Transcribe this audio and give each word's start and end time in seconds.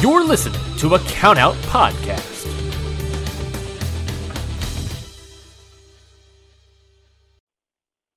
You're 0.00 0.22
listening 0.22 0.60
to 0.76 0.94
a 0.94 0.98
Countout 1.00 1.54
Podcast. 1.62 2.46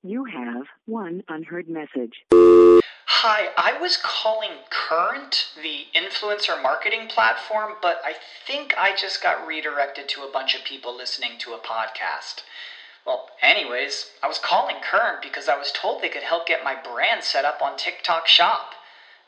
You 0.04 0.26
have 0.26 0.68
one 0.86 1.24
unheard 1.28 1.68
message. 1.68 2.24
Hi, 2.32 3.50
I 3.58 3.80
was 3.82 3.98
calling 3.98 4.52
Current, 4.70 5.48
the 5.60 5.86
influencer 6.00 6.62
marketing 6.62 7.08
platform, 7.08 7.72
but 7.82 8.00
I 8.06 8.14
think 8.46 8.76
I 8.78 8.96
just 8.96 9.24
got 9.24 9.48
redirected 9.48 10.08
to 10.10 10.22
a 10.22 10.32
bunch 10.32 10.54
of 10.54 10.64
people 10.64 10.96
listening 10.96 11.32
to 11.40 11.54
a 11.54 11.58
podcast. 11.58 12.44
Well, 13.08 13.30
anyways, 13.42 14.12
I 14.22 14.28
was 14.28 14.38
calling 14.38 14.76
Current 14.84 15.24
because 15.24 15.50
I 15.50 15.58
was 15.58 15.72
told 15.72 16.04
they 16.04 16.10
could 16.10 16.22
help 16.22 16.46
get 16.46 16.64
my 16.64 16.76
brand 16.76 17.24
set 17.24 17.44
up 17.44 17.60
on 17.60 17.76
TikTok 17.76 18.28
Shop 18.28 18.76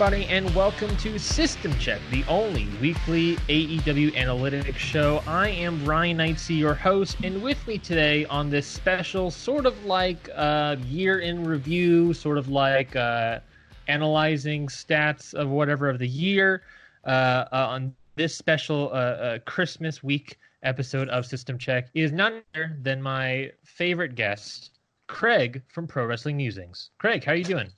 everybody, 0.00 0.24
and 0.34 0.54
welcome 0.54 0.96
to 0.96 1.18
System 1.18 1.78
Check, 1.78 2.00
the 2.10 2.24
only 2.24 2.66
weekly 2.80 3.36
AEW 3.50 4.12
analytics 4.12 4.76
show. 4.76 5.22
I 5.26 5.50
am 5.50 5.84
Ryan 5.84 6.16
Knightsey, 6.16 6.56
your 6.56 6.72
host, 6.72 7.18
and 7.22 7.42
with 7.42 7.66
me 7.66 7.76
today 7.76 8.24
on 8.24 8.48
this 8.48 8.66
special, 8.66 9.30
sort 9.30 9.66
of 9.66 9.84
like 9.84 10.30
uh, 10.34 10.76
year 10.86 11.18
in 11.18 11.44
review, 11.44 12.14
sort 12.14 12.38
of 12.38 12.48
like 12.48 12.96
uh, 12.96 13.40
analyzing 13.88 14.68
stats 14.68 15.34
of 15.34 15.50
whatever 15.50 15.90
of 15.90 15.98
the 15.98 16.08
year, 16.08 16.62
uh, 17.04 17.44
uh 17.52 17.66
on 17.68 17.94
this 18.16 18.34
special 18.34 18.88
uh, 18.94 18.96
uh, 18.96 19.38
Christmas 19.40 20.02
week 20.02 20.38
episode 20.62 21.10
of 21.10 21.26
System 21.26 21.58
Check 21.58 21.88
is 21.92 22.10
none 22.10 22.40
other 22.54 22.74
than 22.80 23.02
my 23.02 23.52
favorite 23.64 24.14
guest, 24.14 24.78
Craig 25.08 25.60
from 25.68 25.86
Pro 25.86 26.06
Wrestling 26.06 26.38
Musings. 26.38 26.88
Craig, 26.96 27.22
how 27.22 27.32
are 27.32 27.36
you 27.36 27.44
doing? 27.44 27.68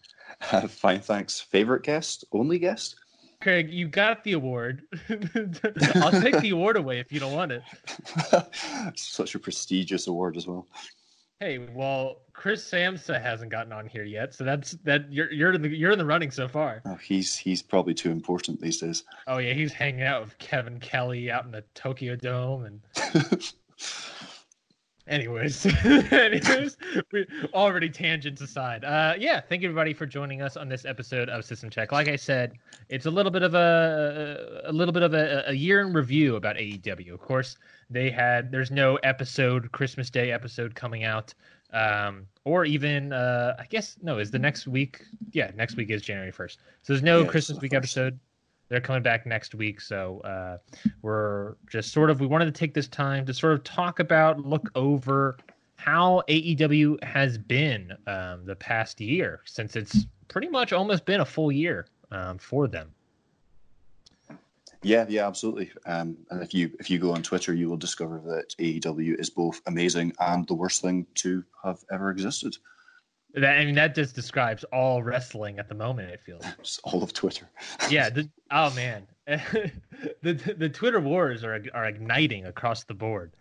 Uh, 0.51 0.67
fine, 0.69 1.01
thanks. 1.01 1.41
Favorite 1.41 1.83
guest? 1.83 2.25
Only 2.33 2.59
guest? 2.59 2.97
Craig, 3.41 3.71
you 3.71 3.89
got 3.89 4.23
the 4.23 4.33
award. 4.33 4.83
I'll 5.97 6.21
take 6.23 6.39
the 6.39 6.51
award 6.51 6.77
away 6.77 7.01
if 7.01 7.13
you 7.13 7.19
don't 7.19 7.33
want 7.33 7.53
it. 7.53 7.63
Such 8.99 9.35
a 9.35 9.39
prestigious 9.39 10.07
award 10.07 10.37
as 10.37 10.47
well. 10.47 10.69
Hey, 11.41 11.59
well, 11.59 12.21
Chris 12.35 12.65
Samsa 12.65 13.21
hasn't 13.21 13.51
gotten 13.51 13.73
on 13.73 13.89
here 13.89 14.05
yet, 14.05 14.33
so 14.33 14.45
that's 14.45 14.73
that 14.85 15.13
you're 15.13 15.33
you're 15.33 15.53
in 15.53 15.61
the 15.61 15.69
you're 15.69 15.91
in 15.91 15.99
the 15.99 16.05
running 16.05 16.31
so 16.31 16.47
far. 16.47 16.83
Oh, 16.85 16.95
he's 16.95 17.37
he's 17.37 17.63
probably 17.63 17.95
too 17.95 18.13
important 18.13 18.61
these 18.61 18.79
days. 18.79 19.03
Oh 19.27 19.39
yeah, 19.39 19.53
he's 19.53 19.73
hanging 19.73 20.03
out 20.03 20.23
with 20.23 20.39
Kevin 20.39 20.79
Kelly 20.79 21.33
out 21.33 21.45
in 21.45 21.51
the 21.51 21.65
Tokyo 21.75 22.15
Dome 22.15 22.65
and 22.67 22.81
Anyways, 25.09 25.67
anyways, 26.13 26.77
we 27.11 27.27
already 27.53 27.91
tangents 27.91 28.41
aside. 28.41 28.85
Uh, 28.85 29.15
yeah, 29.19 29.41
thank 29.41 29.63
you 29.63 29.69
everybody 29.69 29.93
for 29.93 30.07
joining 30.07 30.43
us 30.43 30.57
on 30.57 30.69
this 30.69 30.85
episode 30.85 31.29
of 31.29 31.45
System 31.45 31.71
Check. 31.71 31.91
Like 31.91 32.07
I 32.07 32.15
said, 32.15 32.53
it's 32.89 33.07
a 33.07 33.11
little 33.11 33.33
bit 33.33 33.43
of 33.43 33.55
a 33.55 34.63
a 34.65 34.73
little 34.73 34.93
bit 34.93 35.03
of 35.03 35.13
a, 35.13 35.43
a 35.49 35.53
year 35.53 35.81
in 35.81 35.93
review 35.93 36.37
about 36.37 36.57
AEW. 36.57 37.13
Of 37.13 37.21
course, 37.21 37.57
they 37.91 38.11
had 38.11 38.53
there's 38.53 38.71
no 38.71 38.97
episode 38.97 39.73
Christmas 39.73 40.09
Day 40.09 40.31
episode 40.31 40.75
coming 40.77 41.03
out, 41.03 41.35
um, 41.73 42.27
or 42.45 42.65
even 42.65 43.13
uh, 43.13 43.57
I 43.59 43.67
guess 43.67 43.97
no 44.03 44.19
is 44.19 44.31
the 44.31 44.39
next 44.39 44.69
week. 44.69 45.03
Yeah, 45.33 45.51
next 45.57 45.77
week 45.77 45.91
is 45.91 46.03
January 46.03 46.31
first. 46.31 46.61
So 46.83 46.93
there's 46.93 47.03
no 47.03 47.23
Yeah, 47.23 47.27
Christmas 47.27 47.57
it's 47.57 47.63
week 47.63 47.75
episode 47.75 48.21
they're 48.69 48.81
coming 48.81 49.03
back 49.03 49.27
next 49.27 49.55
week 49.55 49.81
so 49.81 50.21
uh, 50.21 50.59
we're 51.03 51.55
just 51.69 51.93
sort 51.93 52.11
of 52.11 52.21
we 52.21 52.27
wanted 52.27 52.47
to 52.47 52.53
take 52.53 52.75
this 52.75 52.89
time 52.89 53.25
to 53.27 53.35
sort 53.35 53.53
of 53.53 53.65
talk 53.65 53.99
about 54.01 54.39
look 54.45 54.71
over 54.75 55.37
how 55.77 56.23
aew 56.29 57.03
has 57.03 57.39
been 57.39 57.93
um, 58.07 58.45
the 58.45 58.57
past 58.57 59.01
year 59.01 59.41
since 59.45 59.77
it's 59.77 60.07
pretty 60.29 60.49
much 60.49 60.73
almost 60.73 61.05
been 61.05 61.21
a 61.21 61.25
full 61.25 61.53
year 61.53 61.87
um, 62.11 62.39
for 62.39 62.69
them 62.69 62.93
Yeah, 64.83 65.07
yeah, 65.09 65.29
absolutely. 65.29 65.71
Um, 65.87 66.17
and 66.31 66.43
if 66.43 66.53
you 66.53 66.73
if 66.81 66.91
you 66.91 66.99
go 66.99 67.13
on 67.13 67.23
Twitter, 67.23 67.55
you 67.55 67.69
will 67.69 67.77
discover 67.77 68.21
that 68.27 68.55
AEW 68.59 69.19
is 69.19 69.31
both 69.31 69.61
amazing 69.67 70.13
and 70.19 70.47
the 70.49 70.55
worst 70.55 70.83
thing 70.83 71.07
to 71.17 71.45
have 71.63 71.85
ever 71.93 72.11
existed. 72.11 72.57
That, 73.35 73.59
i 73.59 73.65
mean 73.65 73.75
that 73.75 73.95
just 73.95 74.15
describes 74.15 74.65
all 74.73 75.03
wrestling 75.03 75.59
at 75.59 75.69
the 75.69 75.75
moment 75.75 76.11
it 76.11 76.21
feels. 76.21 76.45
It's 76.61 76.79
all 76.85 77.03
of 77.03 77.13
Twitter. 77.13 77.49
yeah 77.91 78.11
the, 78.11 78.29
oh 78.51 78.73
man. 78.75 79.07
The 80.23 80.35
the 80.59 80.69
twitter 80.69 81.01
wars 81.01 81.45
are 81.45 81.63
are 81.75 81.85
igniting 81.87 82.47
across 82.47 82.85
the 82.85 82.95
board. 82.95 83.33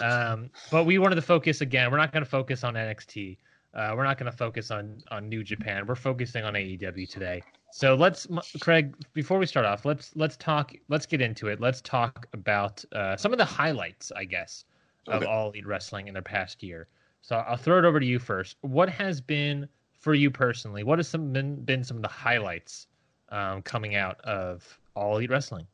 Um 0.00 0.50
but 0.70 0.84
we 0.84 0.98
wanted 0.98 1.16
to 1.16 1.22
focus 1.22 1.60
again 1.60 1.90
we're 1.90 1.96
not 1.98 2.12
going 2.12 2.24
to 2.24 2.30
focus 2.30 2.64
on 2.64 2.74
nxt 2.74 3.36
uh, 3.74 3.92
we're 3.96 4.04
not 4.04 4.16
going 4.18 4.30
to 4.30 4.36
focus 4.36 4.70
on 4.70 5.02
on 5.10 5.28
new 5.28 5.42
japan. 5.42 5.84
We're 5.86 5.96
focusing 5.96 6.44
on 6.44 6.54
aew 6.54 7.10
today. 7.10 7.42
So 7.72 7.94
let's 7.96 8.28
craig 8.60 8.94
before 9.14 9.38
we 9.38 9.46
start 9.46 9.66
off 9.66 9.84
let's 9.84 10.12
let's 10.14 10.36
talk 10.36 10.72
let's 10.88 11.06
get 11.06 11.20
into 11.20 11.48
it. 11.48 11.60
Let's 11.60 11.80
talk 11.80 12.28
about 12.32 12.84
uh, 12.92 13.16
some 13.16 13.32
of 13.32 13.38
the 13.38 13.44
highlights 13.44 14.12
i 14.16 14.24
guess 14.24 14.64
of 15.08 15.22
Okay. 15.22 15.26
all 15.26 15.50
elite 15.50 15.66
wrestling 15.66 16.06
in 16.08 16.14
their 16.14 16.22
past 16.22 16.62
year 16.62 16.86
so 17.24 17.36
i'll 17.48 17.56
throw 17.56 17.78
it 17.78 17.84
over 17.84 17.98
to 17.98 18.06
you 18.06 18.18
first 18.18 18.56
what 18.60 18.88
has 18.88 19.20
been 19.20 19.66
for 19.98 20.14
you 20.14 20.30
personally 20.30 20.82
what 20.82 20.98
has 20.98 21.08
some 21.08 21.32
been, 21.32 21.56
been 21.64 21.82
some 21.82 21.96
of 21.96 22.02
the 22.02 22.08
highlights 22.08 22.86
um, 23.34 23.62
coming 23.62 23.96
out 23.96 24.20
of 24.20 24.78
All 24.94 25.16
Elite 25.16 25.30
Wrestling. 25.30 25.66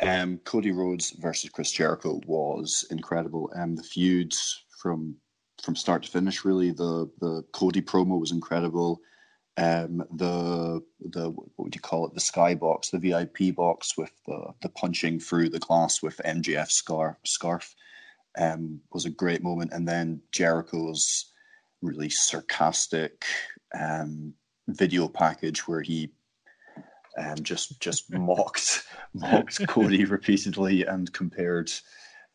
Um, 0.00 0.38
Cody 0.44 0.72
Rhodes 0.72 1.10
versus 1.12 1.50
Chris 1.50 1.72
Jericho 1.72 2.20
was 2.26 2.84
incredible. 2.90 3.50
Um, 3.56 3.76
the 3.76 3.82
feuds 3.82 4.64
from 4.68 5.16
from 5.62 5.74
start 5.74 6.02
to 6.02 6.10
finish, 6.10 6.44
really. 6.44 6.70
The 6.70 7.10
the 7.20 7.42
Cody 7.52 7.80
promo 7.80 8.20
was 8.20 8.32
incredible. 8.32 9.00
Um, 9.56 10.04
the 10.12 10.82
the 11.00 11.30
what 11.30 11.48
would 11.56 11.74
you 11.74 11.80
call 11.80 12.06
it? 12.06 12.12
The 12.12 12.20
skybox, 12.20 12.90
the 12.90 12.98
VIP 12.98 13.56
box 13.56 13.96
with 13.96 14.12
the 14.26 14.52
the 14.60 14.68
punching 14.68 15.20
through 15.20 15.48
the 15.48 15.58
glass 15.58 16.02
with 16.02 16.20
MJF 16.26 16.70
scar 16.70 17.18
scarf, 17.24 17.74
um, 18.36 18.80
was 18.92 19.04
a 19.04 19.10
great 19.10 19.42
moment. 19.42 19.72
And 19.72 19.86
then 19.86 20.20
Jericho's 20.32 21.32
really 21.82 22.08
sarcastic 22.08 23.24
um, 23.78 24.34
video 24.68 25.08
package 25.08 25.66
where 25.68 25.82
he 25.82 26.10
um, 27.18 27.36
just 27.42 27.80
just 27.80 28.12
mocked 28.12 28.84
mocked 29.14 29.66
Cody 29.68 30.04
repeatedly 30.16 30.84
and 30.84 31.12
compared 31.12 31.70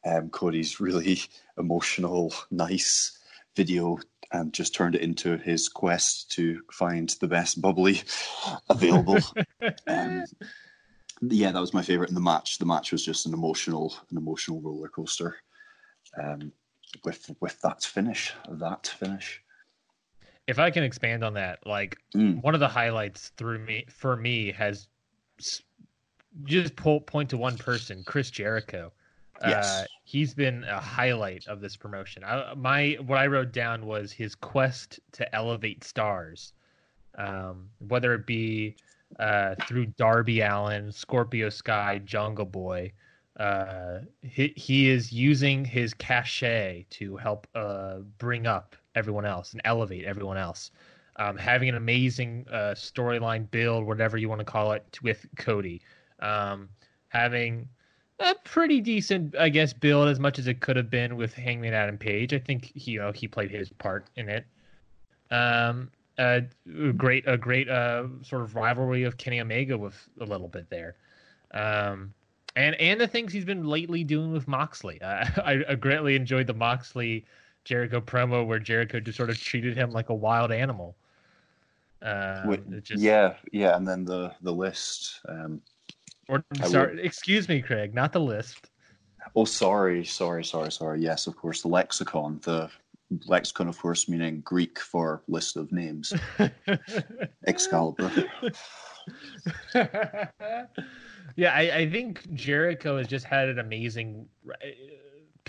um, 0.05 0.29
Cody's 0.29 0.79
really 0.79 1.21
emotional, 1.57 2.33
nice 2.49 3.17
video 3.55 3.99
and 4.31 4.53
just 4.53 4.73
turned 4.73 4.95
it 4.95 5.01
into 5.01 5.37
his 5.37 5.67
quest 5.67 6.31
to 6.31 6.61
find 6.71 7.09
the 7.19 7.27
best 7.27 7.61
bubbly 7.61 8.01
available. 8.69 9.19
um, 9.87 10.23
yeah, 11.21 11.51
that 11.51 11.59
was 11.59 11.73
my 11.73 11.81
favorite 11.81 12.09
in 12.09 12.15
the 12.15 12.21
match. 12.21 12.57
The 12.57 12.65
match 12.65 12.91
was 12.91 13.05
just 13.05 13.25
an 13.25 13.33
emotional, 13.33 13.93
an 14.09 14.17
emotional 14.17 14.61
roller 14.61 14.87
coaster. 14.87 15.35
Um, 16.17 16.51
with 17.03 17.31
with 17.39 17.59
that 17.61 17.83
finish, 17.83 18.33
that 18.49 18.87
finish. 18.87 19.41
If 20.47 20.59
I 20.59 20.71
can 20.71 20.83
expand 20.83 21.23
on 21.23 21.33
that, 21.35 21.65
like 21.65 21.97
Mm. 22.15 22.41
one 22.43 22.53
of 22.53 22.59
the 22.59 22.67
highlights 22.67 23.29
through 23.37 23.59
me 23.59 23.85
for 23.89 24.17
me 24.17 24.51
has 24.51 24.87
just 26.43 26.75
pull, 26.75 27.01
point 27.01 27.29
to 27.29 27.37
one 27.37 27.57
person, 27.57 28.03
Chris 28.05 28.29
Jericho. 28.31 28.91
Yes. 29.41 29.65
Uh, 29.65 29.85
he's 30.03 30.33
been 30.33 30.63
a 30.65 30.79
highlight 30.79 31.47
of 31.47 31.61
this 31.61 31.75
promotion. 31.75 32.23
I, 32.23 32.53
my 32.55 32.97
what 33.05 33.17
I 33.17 33.27
wrote 33.27 33.51
down 33.51 33.85
was 33.85 34.11
his 34.11 34.35
quest 34.35 34.99
to 35.13 35.35
elevate 35.35 35.83
stars, 35.83 36.53
um, 37.17 37.69
whether 37.87 38.13
it 38.13 38.27
be 38.27 38.75
uh, 39.19 39.55
through 39.67 39.87
Darby 39.87 40.41
Allin, 40.41 40.91
Scorpio 40.91 41.49
Sky, 41.49 41.99
Jungle 42.05 42.45
Boy. 42.45 42.91
Uh, 43.39 43.99
he, 44.21 44.53
he 44.55 44.89
is 44.89 45.11
using 45.11 45.65
his 45.65 45.93
cachet 45.93 46.85
to 46.89 47.15
help 47.17 47.47
uh, 47.55 47.97
bring 48.17 48.45
up 48.45 48.75
everyone 48.95 49.25
else 49.25 49.53
and 49.53 49.61
elevate 49.63 50.05
everyone 50.05 50.37
else. 50.37 50.71
um, 51.17 51.37
having 51.37 51.69
an 51.69 51.75
amazing 51.75 52.45
uh, 52.51 52.73
storyline 52.75 53.49
build, 53.51 53.85
whatever 53.85 54.17
you 54.17 54.29
want 54.29 54.39
to 54.39 54.45
call 54.45 54.71
it, 54.71 54.97
with 55.03 55.25
Cody, 55.37 55.81
um, 56.19 56.69
having 57.09 57.67
a 58.19 58.35
pretty 58.43 58.81
decent, 58.81 59.35
I 59.37 59.49
guess, 59.49 59.73
build 59.73 60.07
as 60.07 60.19
much 60.19 60.39
as 60.39 60.47
it 60.47 60.61
could 60.61 60.77
have 60.77 60.89
been 60.89 61.17
with 61.17 61.33
Hangman 61.33 61.73
Adam 61.73 61.97
Page. 61.97 62.33
I 62.33 62.39
think 62.39 62.71
he, 62.75 62.91
you 62.91 62.99
know, 62.99 63.11
he 63.11 63.27
played 63.27 63.51
his 63.51 63.69
part 63.69 64.05
in 64.15 64.29
it. 64.29 64.45
Um, 65.29 65.91
a 66.17 66.41
great, 66.97 67.27
a 67.27 67.37
great 67.37 67.69
uh, 67.69 68.05
sort 68.21 68.41
of 68.43 68.55
rivalry 68.55 69.03
of 69.03 69.17
Kenny 69.17 69.41
Omega 69.41 69.77
with 69.77 69.95
a 70.19 70.25
little 70.25 70.47
bit 70.47 70.69
there. 70.69 70.95
Um, 71.53 72.13
and 72.55 72.75
and 72.75 72.99
the 72.99 73.07
things 73.07 73.33
he's 73.33 73.45
been 73.45 73.65
lately 73.65 74.03
doing 74.03 74.31
with 74.31 74.47
Moxley. 74.47 75.01
Uh, 75.01 75.25
I, 75.43 75.63
I 75.69 75.75
greatly 75.75 76.15
enjoyed 76.15 76.47
the 76.47 76.53
Moxley 76.53 77.25
Jericho 77.63 78.01
promo 78.01 78.45
where 78.45 78.59
Jericho 78.59 78.99
just 78.99 79.17
sort 79.17 79.29
of 79.29 79.39
treated 79.39 79.75
him 79.75 79.91
like 79.91 80.09
a 80.09 80.15
wild 80.15 80.51
animal. 80.51 80.95
Um, 82.01 82.47
Wait, 82.47 82.83
just, 82.83 83.03
yeah, 83.03 83.35
yeah, 83.51 83.75
and 83.75 83.87
then 83.87 84.05
the 84.05 84.33
the 84.41 84.51
list. 84.51 85.21
Um, 85.27 85.61
or 86.27 86.43
sorry, 86.65 87.03
excuse 87.03 87.47
me, 87.47 87.61
Craig, 87.61 87.93
not 87.93 88.13
the 88.13 88.19
list. 88.19 88.69
Oh, 89.35 89.45
sorry, 89.45 90.03
sorry, 90.03 90.43
sorry, 90.43 90.71
sorry. 90.71 91.01
Yes, 91.01 91.27
of 91.27 91.35
course, 91.35 91.61
the 91.61 91.67
lexicon. 91.67 92.39
The 92.43 92.69
lexicon, 93.27 93.67
of 93.67 93.77
course, 93.77 94.09
meaning 94.09 94.41
Greek 94.41 94.79
for 94.79 95.21
list 95.27 95.57
of 95.57 95.71
names. 95.71 96.13
Excalibur. 97.47 98.11
yeah, 101.35 101.53
I, 101.53 101.77
I, 101.77 101.89
think 101.89 102.33
Jericho 102.33 102.97
has 102.97 103.07
just 103.07 103.25
had 103.25 103.49
an 103.49 103.59
amazing. 103.59 104.27
Uh, 104.47 104.53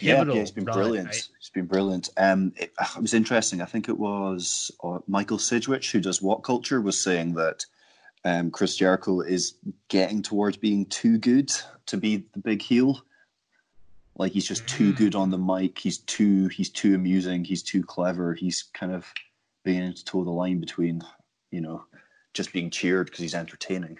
yeah, 0.00 0.24
yeah, 0.24 0.32
he's 0.34 0.50
been 0.50 0.64
run, 0.64 0.76
brilliant. 0.76 1.08
Right? 1.08 1.28
He's 1.38 1.50
been 1.50 1.66
brilliant. 1.66 2.08
Um, 2.16 2.52
it, 2.56 2.72
it, 2.80 3.00
was 3.00 3.14
interesting. 3.14 3.60
I 3.60 3.66
think 3.66 3.88
it 3.88 3.98
was 3.98 4.70
uh, 4.82 4.98
Michael 5.06 5.38
Sidgwick 5.38 5.84
who 5.84 6.00
does 6.00 6.22
What 6.22 6.42
Culture 6.42 6.80
was 6.80 7.02
saying 7.02 7.34
that 7.34 7.66
um, 8.24 8.50
Chris 8.50 8.76
Jericho 8.76 9.20
is 9.20 9.54
getting 9.88 10.22
towards 10.22 10.56
being 10.56 10.86
too 10.86 11.18
good 11.18 11.50
to 11.86 11.96
be 11.96 12.24
the 12.32 12.38
big 12.38 12.62
heel. 12.62 13.02
Like 14.16 14.32
he's 14.32 14.46
just 14.46 14.66
too 14.66 14.92
mm. 14.92 14.96
good 14.96 15.14
on 15.14 15.30
the 15.30 15.38
mic. 15.38 15.78
He's 15.78 15.98
too 15.98 16.48
he's 16.48 16.70
too 16.70 16.94
amusing. 16.94 17.44
He's 17.44 17.62
too 17.62 17.82
clever. 17.82 18.34
He's 18.34 18.64
kind 18.74 18.92
of 18.92 19.12
beginning 19.64 19.94
to 19.94 20.04
toe 20.04 20.24
the 20.24 20.30
line 20.30 20.60
between, 20.60 21.02
you 21.50 21.60
know, 21.60 21.84
just 22.34 22.52
being 22.52 22.70
cheered 22.70 23.06
because 23.06 23.20
he's 23.20 23.34
entertaining. 23.34 23.98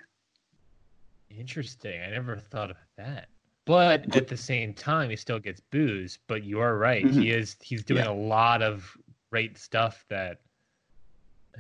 Interesting. 1.39 2.01
I 2.01 2.11
never 2.11 2.37
thought 2.37 2.71
of 2.71 2.77
that. 2.97 3.29
But 3.65 4.17
at 4.17 4.27
the 4.27 4.37
same 4.37 4.75
time, 4.75 5.11
he 5.11 5.17
still 5.17 5.39
gets 5.39 5.61
booze. 5.61 6.19
But 6.27 6.43
you 6.45 6.61
are 6.61 6.77
right. 6.77 7.05
Mm-hmm. 7.05 7.21
He 7.21 7.31
is. 7.31 7.57
He's 7.61 7.85
doing 7.85 8.05
yeah. 8.05 8.11
a 8.11 8.13
lot 8.15 8.63
of 8.63 8.97
great 9.31 9.57
stuff. 9.57 10.05
That 10.09 10.41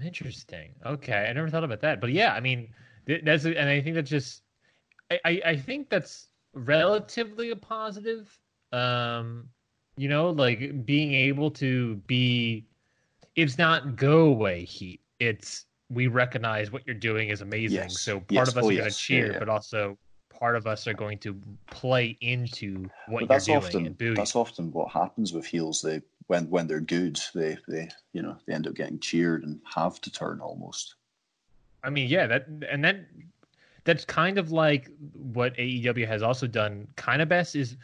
interesting. 0.05 0.71
Okay, 0.85 1.27
I 1.29 1.33
never 1.33 1.49
thought 1.49 1.65
about 1.65 1.81
that. 1.83 2.01
But 2.01 2.11
yeah, 2.13 2.35
I 2.35 2.41
mean, 2.41 2.69
that's 3.07 3.45
and 3.45 3.69
I 3.69 3.81
think 3.81 3.95
that's 3.95 4.11
just. 4.11 4.43
I 5.11 5.41
I 5.45 5.57
think 5.57 5.91
that's 5.91 6.29
relatively 6.55 7.51
a 7.51 7.57
positive. 7.57 8.37
Um, 8.73 9.49
you 9.97 10.09
know, 10.09 10.31
like 10.31 10.85
being 10.85 11.13
able 11.13 11.51
to 11.53 11.97
be. 12.07 12.67
It's 13.37 13.57
not 13.57 13.97
go 13.97 14.27
away 14.27 14.65
heat. 14.65 15.01
It's 15.19 15.67
we 15.93 16.07
recognize 16.07 16.71
what 16.71 16.83
you're 16.87 16.95
doing 16.95 17.29
is 17.29 17.41
amazing. 17.41 17.77
Yes. 17.77 18.01
So 18.01 18.21
part 18.21 18.31
yes. 18.31 18.49
of 18.49 18.59
us 18.59 18.65
oh, 18.65 18.69
are 18.71 18.75
going 18.75 18.91
to 18.91 18.97
cheer, 18.97 19.27
yeah, 19.27 19.33
yeah. 19.33 19.39
but 19.39 19.49
also 19.49 19.99
part 20.31 20.57
of 20.57 20.67
us 20.67 20.87
are 20.89 20.95
going 20.95 21.19
to 21.19 21.41
play 21.71 22.17
into 22.21 22.89
what 23.07 23.29
that's 23.29 23.47
you're 23.47 23.61
doing. 23.61 23.87
Often, 23.89 24.15
that's 24.15 24.35
often 24.35 24.73
what 24.73 24.91
happens 24.91 25.33
with 25.33 25.47
heels. 25.47 25.83
They 25.83 26.03
when 26.27 26.49
when 26.51 26.67
they're 26.67 26.81
good, 26.81 27.21
they 27.35 27.59
they 27.69 27.89
you 28.13 28.23
know 28.23 28.37
they 28.47 28.55
end 28.55 28.67
up 28.67 28.75
getting 28.75 28.99
cheered 28.99 29.45
and 29.45 29.61
have 29.65 30.01
to 30.01 30.11
turn 30.11 30.41
almost. 30.41 30.97
I 31.85 31.91
mean, 31.91 32.09
yeah, 32.09 32.27
that 32.27 32.47
and 32.71 32.85
that 32.85 33.07
that's 33.85 34.05
kind 34.05 34.39
of 34.39 34.53
like 34.53 34.91
what 35.15 35.57
AEW 35.57 36.07
has 36.07 36.23
also 36.23 36.47
done. 36.47 36.89
Kind 36.97 37.23
of 37.23 37.29
best 37.29 37.55
is 37.55 37.77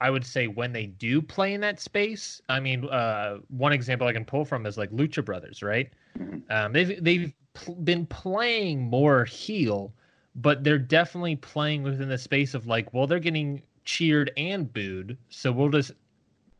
I 0.00 0.10
would 0.10 0.24
say 0.24 0.46
when 0.46 0.72
they 0.72 0.86
do 0.86 1.20
play 1.20 1.54
in 1.54 1.60
that 1.60 1.78
space. 1.78 2.40
I 2.48 2.58
mean, 2.58 2.88
uh, 2.88 3.38
one 3.48 3.72
example 3.72 4.06
I 4.06 4.12
can 4.12 4.24
pull 4.24 4.44
from 4.44 4.66
is 4.66 4.78
like 4.78 4.90
Lucha 4.90 5.24
Brothers, 5.24 5.62
right? 5.62 5.90
Mm-hmm. 6.18 6.38
Um, 6.50 6.72
they've 6.72 7.02
they've 7.04 7.32
pl- 7.60 7.74
been 7.76 8.06
playing 8.06 8.82
more 8.82 9.24
heel, 9.24 9.92
but 10.36 10.64
they're 10.64 10.78
definitely 10.78 11.36
playing 11.36 11.82
within 11.82 12.08
the 12.08 12.18
space 12.18 12.54
of 12.54 12.66
like, 12.66 12.92
well, 12.92 13.06
they're 13.06 13.18
getting 13.18 13.62
cheered 13.84 14.32
and 14.36 14.72
booed, 14.72 15.16
so 15.28 15.52
we'll 15.52 15.68
just, 15.68 15.92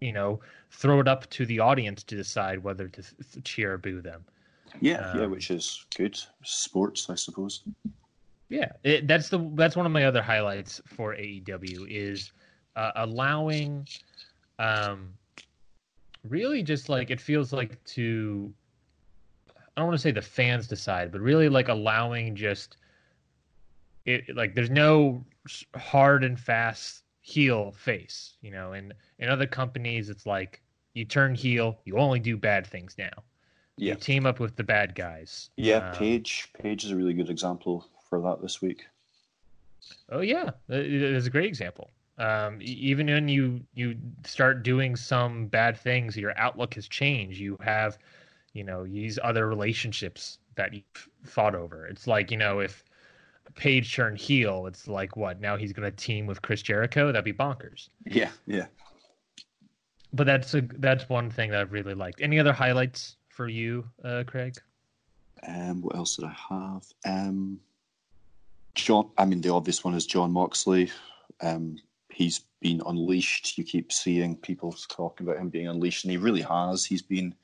you 0.01 0.13
know, 0.13 0.41
throw 0.71 1.01
it 1.01 1.09
up 1.09 1.29
to 1.31 1.47
the 1.47 1.59
audience 1.61 2.03
to 2.05 2.17
decide 2.17 2.63
whether 2.63 2.89
to 2.89 3.03
th- 3.03 3.45
cheer 3.45 3.75
or 3.75 3.79
boo 3.79 4.01
them. 4.01 4.25
Yeah, 4.81 4.99
um, 4.99 5.21
yeah, 5.21 5.27
which 5.27 5.51
is 5.51 5.85
good 5.97 6.19
sports, 6.45 7.11
I 7.11 7.15
suppose. 7.15 7.63
Yeah, 8.49 8.73
it, 8.83 9.07
that's 9.07 9.29
the 9.29 9.51
that's 9.55 9.77
one 9.77 9.87
of 9.87 9.93
my 9.93 10.05
other 10.05 10.23
highlights 10.23 10.81
for 10.87 11.15
AEW 11.15 11.87
is 11.89 12.33
uh, 12.77 12.93
allowing, 12.97 13.87
um, 14.59 15.13
really 16.29 16.63
just 16.63 16.89
like 16.89 17.11
it 17.11 17.21
feels 17.21 17.53
like 17.53 17.83
to 17.85 18.53
I 19.81 19.83
don't 19.83 19.89
want 19.89 19.99
to 19.99 20.03
say 20.03 20.11
the 20.11 20.21
fans 20.21 20.69
decide, 20.69 21.11
but 21.11 21.23
really 21.23 21.49
like 21.49 21.69
allowing 21.69 22.37
just 22.37 22.77
it 24.05 24.37
like 24.37 24.55
there's 24.55 24.69
no 24.69 25.25
hard 25.75 26.23
and 26.23 26.39
fast 26.39 27.05
heel 27.23 27.73
face, 27.73 28.35
you 28.43 28.51
know. 28.51 28.75
And 28.75 28.93
in 29.21 29.31
other 29.31 29.47
companies, 29.47 30.11
it's 30.11 30.27
like 30.27 30.61
you 30.93 31.07
turn 31.07 31.35
heel, 31.35 31.79
you 31.87 31.97
only 31.97 32.21
do 32.21 32.37
bad 32.37 32.67
things 32.67 32.97
now. 32.99 33.09
Yeah. 33.79 33.95
You 33.95 34.01
team 34.01 34.27
up 34.27 34.39
with 34.39 34.55
the 34.55 34.63
bad 34.63 34.95
guys. 34.95 35.49
Yeah, 35.57 35.77
um, 35.77 35.95
Page 35.95 36.51
Page 36.53 36.85
is 36.85 36.91
a 36.91 36.97
really 36.97 37.15
good 37.15 37.31
example 37.31 37.87
for 38.11 38.21
that 38.21 38.43
this 38.43 38.61
week. 38.61 38.85
Oh 40.11 40.21
yeah, 40.21 40.51
it 40.69 40.93
is 40.93 41.27
a 41.27 41.31
great 41.31 41.47
example. 41.47 41.89
Um, 42.19 42.59
even 42.61 43.07
when 43.07 43.29
you 43.29 43.63
you 43.73 43.97
start 44.27 44.63
doing 44.63 44.95
some 44.95 45.47
bad 45.47 45.79
things, 45.79 46.19
your 46.19 46.37
outlook 46.37 46.75
has 46.75 46.87
changed. 46.87 47.41
You 47.41 47.57
have 47.63 47.97
you 48.53 48.65
know 48.65 48.85
these 48.85 49.19
other 49.23 49.49
relationships 49.49 50.39
that 50.57 50.75
you 50.75 50.83
fought 51.25 51.55
over. 51.55 51.87
It's 51.87 52.07
like 52.07 52.31
you 52.31 52.37
know 52.37 52.61
if 52.61 52.85
Page 53.55 53.95
turned 53.95 54.19
heel, 54.19 54.67
it's 54.67 54.87
like 54.87 55.17
what 55.17 55.41
now 55.41 55.57
he's 55.57 55.73
going 55.73 55.91
to 55.91 55.97
team 55.97 56.27
with 56.27 56.41
Chris 56.43 56.63
Jericho? 56.63 57.11
That'd 57.11 57.25
be 57.25 57.33
bonkers. 57.33 57.89
Yeah, 58.07 58.31
yeah. 58.47 58.67
But 60.13 60.27
that's 60.27 60.55
a 60.55 60.63
that's 60.79 61.09
one 61.09 61.31
thing 61.31 61.51
that 61.51 61.61
I've 61.61 61.73
really 61.73 61.95
liked. 61.95 62.21
Any 62.21 62.39
other 62.39 62.53
highlights 62.53 63.17
for 63.29 63.49
you, 63.49 63.85
uh, 64.05 64.25
Craig? 64.27 64.57
Um, 65.47 65.83
what 65.83 65.97
else 65.97 66.17
did 66.17 66.27
I 66.27 66.37
have? 66.49 66.85
Um, 67.05 67.59
Jon. 68.75 69.11
I 69.19 69.25
mean, 69.25 69.41
the 69.41 69.53
obvious 69.53 69.85
one 69.85 69.95
is 69.95 70.07
Jon 70.07 70.33
Moxley. 70.33 70.91
Um, 71.41 71.77
he's 72.11 72.43
been 72.61 72.83
unleashed. 72.87 73.57
You 73.57 73.65
keep 73.65 73.93
seeing 73.93 74.37
people 74.37 74.75
talking 74.89 75.27
about 75.27 75.41
him 75.41 75.49
being 75.49 75.69
unleashed, 75.69 76.05
and 76.05 76.11
he 76.11 76.19
really 76.19 76.43
has. 76.43 76.85
He's 76.85 77.03
been 77.03 77.35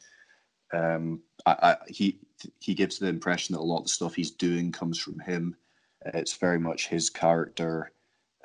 um, 0.77 1.23
I, 1.47 1.57
I, 1.63 1.77
he 1.89 2.19
he 2.61 2.75
gives 2.75 2.99
the 2.99 3.09
impression 3.09 3.55
that 3.55 3.61
a 3.61 3.63
lot 3.63 3.79
of 3.79 3.85
the 3.85 3.91
stuff 3.91 4.15
he's 4.15 4.31
doing 4.31 4.73
comes 4.73 4.99
from 4.99 5.19
him. 5.21 5.57
It's 6.05 6.37
very 6.37 6.59
much 6.59 6.89
his 6.89 7.11
character. 7.11 7.93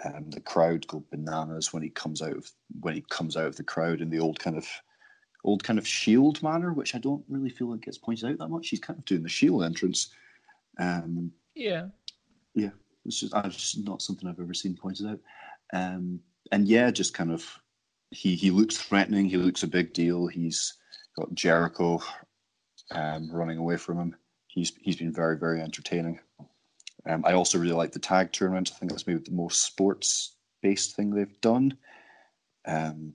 Um, 0.03 0.31
the 0.31 0.39
crowd 0.39 0.87
go 0.87 1.03
bananas 1.11 1.73
when 1.73 1.83
he 1.83 1.89
comes 1.89 2.21
out 2.21 2.37
of 2.37 2.49
when 2.79 2.95
he 2.95 3.03
comes 3.09 3.37
out 3.37 3.45
of 3.45 3.55
the 3.55 3.63
crowd 3.63 4.01
in 4.01 4.09
the 4.09 4.19
old 4.19 4.39
kind 4.39 4.57
of 4.57 4.67
old 5.43 5.63
kind 5.63 5.77
of 5.77 5.87
shield 5.87 6.41
manner, 6.41 6.73
which 6.73 6.95
I 6.95 6.99
don't 6.99 7.23
really 7.27 7.49
feel 7.49 7.69
like 7.69 7.81
gets 7.81 7.97
pointed 7.97 8.29
out 8.29 8.37
that 8.37 8.49
much. 8.49 8.69
He's 8.69 8.79
kind 8.79 8.97
of 8.97 9.05
doing 9.05 9.23
the 9.23 9.29
shield 9.29 9.63
entrance. 9.63 10.09
Um, 10.79 11.31
yeah, 11.55 11.87
yeah. 12.55 12.69
It's 13.05 13.19
just, 13.19 13.33
uh, 13.33 13.49
just 13.49 13.83
not 13.83 14.01
something 14.01 14.27
I've 14.27 14.39
ever 14.39 14.53
seen 14.53 14.75
pointed 14.75 15.07
out. 15.07 15.19
Um, 15.73 16.19
and 16.51 16.67
yeah, 16.67 16.91
just 16.91 17.13
kind 17.13 17.31
of 17.31 17.45
he 18.11 18.35
he 18.35 18.51
looks 18.51 18.77
threatening. 18.77 19.25
He 19.25 19.37
looks 19.37 19.63
a 19.63 19.67
big 19.67 19.93
deal. 19.93 20.27
He's 20.27 20.73
got 21.17 21.33
Jericho 21.33 22.01
um, 22.91 23.31
running 23.31 23.57
away 23.57 23.77
from 23.77 23.97
him. 23.97 24.15
He's 24.47 24.73
he's 24.81 24.97
been 24.97 25.13
very 25.13 25.37
very 25.37 25.61
entertaining. 25.61 26.19
Um, 27.05 27.23
I 27.25 27.33
also 27.33 27.57
really 27.57 27.73
like 27.73 27.91
the 27.91 27.99
tag 27.99 28.31
tournament. 28.31 28.71
I 28.73 28.77
think 28.77 28.91
that's 28.91 29.07
maybe 29.07 29.23
the 29.23 29.31
most 29.31 29.63
sports 29.63 30.35
based 30.61 30.95
thing 30.95 31.11
they've 31.11 31.41
done. 31.41 31.77
Um, 32.65 33.13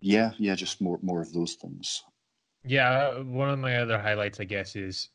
yeah, 0.00 0.32
yeah, 0.38 0.54
just 0.54 0.80
more 0.80 0.98
more 1.02 1.22
of 1.22 1.32
those 1.32 1.54
things. 1.54 2.02
Yeah, 2.64 3.20
one 3.20 3.50
of 3.50 3.58
my 3.58 3.76
other 3.76 3.98
highlights, 3.98 4.40
I 4.40 4.44
guess, 4.44 4.76
is 4.76 5.08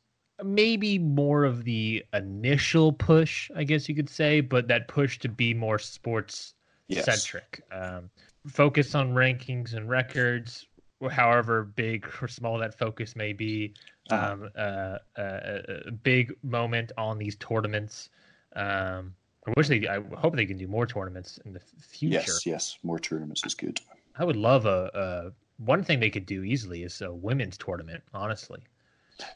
maybe 0.44 0.98
more 0.98 1.44
of 1.44 1.64
the 1.64 2.04
initial 2.14 2.92
push, 2.92 3.52
I 3.56 3.64
guess 3.64 3.88
you 3.88 3.96
could 3.96 4.10
say, 4.10 4.42
but 4.42 4.68
that 4.70 4.88
push 4.88 5.20
to 5.20 5.30
be 5.30 5.54
more 5.54 5.78
sports 5.78 6.54
centric. 6.92 7.62
Yes. 7.72 7.94
Um, 7.94 8.10
focus 8.48 8.96
on 8.96 9.14
rankings 9.14 9.74
and 9.74 9.90
records, 9.90 10.66
however 11.10 11.64
big 11.64 12.08
or 12.22 12.28
small 12.28 12.58
that 12.60 12.78
focus 12.78 13.16
may 13.16 13.34
be, 13.34 13.74
uh-huh. 14.10 14.34
um, 14.34 14.50
uh, 14.58 14.98
uh, 15.18 15.62
a 15.88 15.92
big 15.92 16.34
moment 16.44 16.92
on 16.98 17.18
these 17.18 17.36
tournaments. 17.38 18.10
Um, 18.56 19.16
I 19.48 19.54
wish 19.58 19.68
they. 19.68 19.88
I 19.88 20.00
hope 20.16 20.36
they 20.36 20.46
can 20.46 20.58
do 20.58 20.68
more 20.68 20.86
tournaments 20.86 21.40
in 21.46 21.54
the 21.54 21.60
future. 21.60 22.16
Yes, 22.16 22.46
yes, 22.46 22.78
more 22.84 23.00
tournaments 23.00 23.46
is 23.46 23.54
good. 23.54 23.82
I 24.16 24.24
would 24.24 24.38
love 24.38 24.66
a, 24.66 24.90
a 24.94 25.32
one 25.64 25.84
thing 25.84 26.00
they 26.00 26.10
could 26.10 26.26
do 26.26 26.44
easily 26.44 26.84
is 26.84 27.02
a 27.02 27.14
women's 27.14 27.58
tournament. 27.58 28.04
Honestly, 28.14 28.62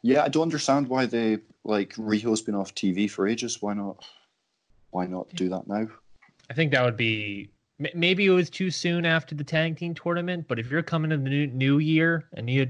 Yeah, 0.02 0.24
I 0.24 0.30
don't 0.30 0.44
understand 0.44 0.88
why 0.88 1.06
they 1.06 1.40
like 1.64 1.94
Riho's 1.96 2.42
been 2.42 2.56
off 2.56 2.74
TV 2.74 3.10
for 3.10 3.28
ages. 3.28 3.62
Why 3.62 3.74
not? 3.74 4.06
Why 4.92 5.06
not 5.06 5.30
do 5.36 5.50
that 5.50 5.68
now? 5.68 5.88
I 6.50 6.54
think 6.54 6.72
that 6.72 6.84
would 6.84 6.98
be 6.98 7.50
maybe 7.94 8.26
it 8.26 8.32
was 8.32 8.50
too 8.50 8.72
soon 8.72 9.06
after 9.06 9.36
the 9.36 9.44
tag 9.44 9.78
team 9.78 9.94
tournament, 9.94 10.48
but 10.48 10.60
if 10.60 10.70
you're 10.72 10.84
coming 10.84 11.12
to 11.12 11.18
the 11.18 11.30
new, 11.30 11.48
new 11.48 11.78
year 11.80 12.26
and 12.34 12.50
you, 12.50 12.68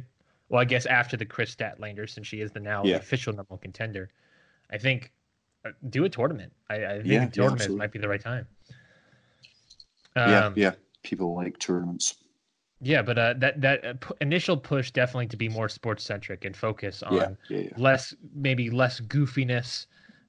well, 0.50 0.62
I 0.62 0.66
guess 0.66 0.86
after 0.86 1.18
the 1.18 1.26
Kris 1.26 1.56
Statlander, 1.56 2.10
since 2.10 2.28
she 2.28 2.42
is 2.42 2.52
the 2.52 2.60
now 2.60 2.84
Yeah. 2.86 2.98
official 2.98 3.34
number 3.34 3.54
one 3.54 3.60
contender, 3.60 4.10
I 4.72 4.78
think 4.78 5.12
uh, 5.66 5.72
do 5.90 6.06
a 6.06 6.10
tournament. 6.10 6.54
I, 6.70 6.86
I 6.86 7.04
think 7.04 7.08
Yeah, 7.08 7.24
a 7.24 7.28
tournament 7.32 7.54
absolutely. 7.54 7.78
might 7.78 7.92
be 7.92 8.00
the 8.00 8.08
right 8.10 8.22
time. 8.22 8.48
yeah, 10.16 10.46
Um, 10.48 10.54
yeah. 10.56 10.72
People 11.04 11.36
like 11.36 11.58
tournaments. 11.60 12.16
Yeah, 12.80 13.02
but 13.02 13.18
uh, 13.18 13.34
that 13.40 13.62
that 13.62 13.86
uh, 13.86 13.94
initial 14.22 14.56
push 14.56 14.92
definitely 14.92 15.28
to 15.28 15.38
be 15.38 15.50
more 15.50 15.68
sports 15.70 16.04
centric 16.04 16.46
and 16.46 16.56
focus 16.56 17.02
on 17.02 17.38
Yeah, 17.50 17.58
yeah, 17.58 17.62
yeah. 17.72 17.78
less 17.78 18.14
maybe 18.36 18.70
less 18.70 19.00
goofiness 19.00 19.88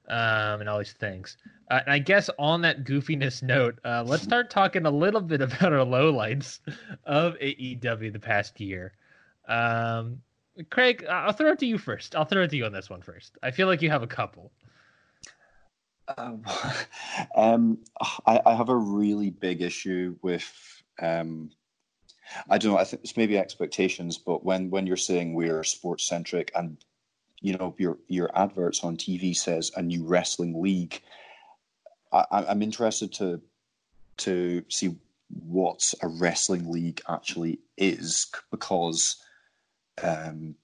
um, 0.09 0.61
and 0.61 0.69
all 0.69 0.79
these 0.79 0.93
things. 0.93 1.37
Uh, 1.69 1.81
and 1.85 1.93
I 1.93 1.99
guess 1.99 2.29
on 2.39 2.61
that 2.61 2.83
goofiness 2.83 3.43
note, 3.43 3.79
uh, 3.85 4.03
let's 4.05 4.23
start 4.23 4.49
talking 4.49 4.85
a 4.85 4.91
little 4.91 5.21
bit 5.21 5.41
about 5.41 5.73
our 5.73 5.85
lowlights 5.85 6.59
of 7.05 7.35
AEW 7.35 8.11
the 8.11 8.19
past 8.19 8.59
year. 8.59 8.93
Um, 9.47 10.21
Craig, 10.69 11.05
I'll 11.09 11.31
throw 11.31 11.51
it 11.51 11.59
to 11.59 11.65
you 11.65 11.77
first. 11.77 12.15
I'll 12.15 12.25
throw 12.25 12.43
it 12.43 12.49
to 12.49 12.57
you 12.57 12.65
on 12.65 12.73
this 12.73 12.89
one 12.89 13.01
first. 13.01 13.37
I 13.41 13.51
feel 13.51 13.67
like 13.67 13.81
you 13.81 13.89
have 13.89 14.03
a 14.03 14.07
couple. 14.07 14.51
Um, 16.17 16.43
um, 17.35 17.77
I, 18.25 18.41
I 18.45 18.55
have 18.55 18.69
a 18.69 18.75
really 18.75 19.29
big 19.29 19.61
issue 19.61 20.15
with. 20.21 20.51
Um, 21.01 21.51
I 22.49 22.57
don't 22.57 22.73
know. 22.73 22.77
I 22.77 22.83
think 22.83 23.03
it's 23.03 23.17
maybe 23.17 23.37
expectations, 23.37 24.17
but 24.17 24.43
when 24.43 24.69
when 24.69 24.85
you're 24.85 24.97
saying 24.97 25.33
we're 25.33 25.63
sports 25.63 26.07
centric 26.07 26.51
and 26.55 26.77
you 27.41 27.57
know 27.57 27.75
your 27.77 27.97
your 28.07 28.29
adverts 28.37 28.83
on 28.83 28.97
TV 28.97 29.35
says 29.35 29.71
a 29.75 29.81
new 29.81 30.03
wrestling 30.03 30.61
league, 30.61 31.01
I, 32.11 32.25
I'm 32.31 32.61
interested 32.61 33.13
to 33.13 33.41
to 34.17 34.63
see 34.69 34.95
what 35.29 35.93
a 36.01 36.07
wrestling 36.07 36.71
league 36.71 37.01
actually 37.07 37.59
is 37.77 38.27
because 38.51 39.17
um, 40.03 40.55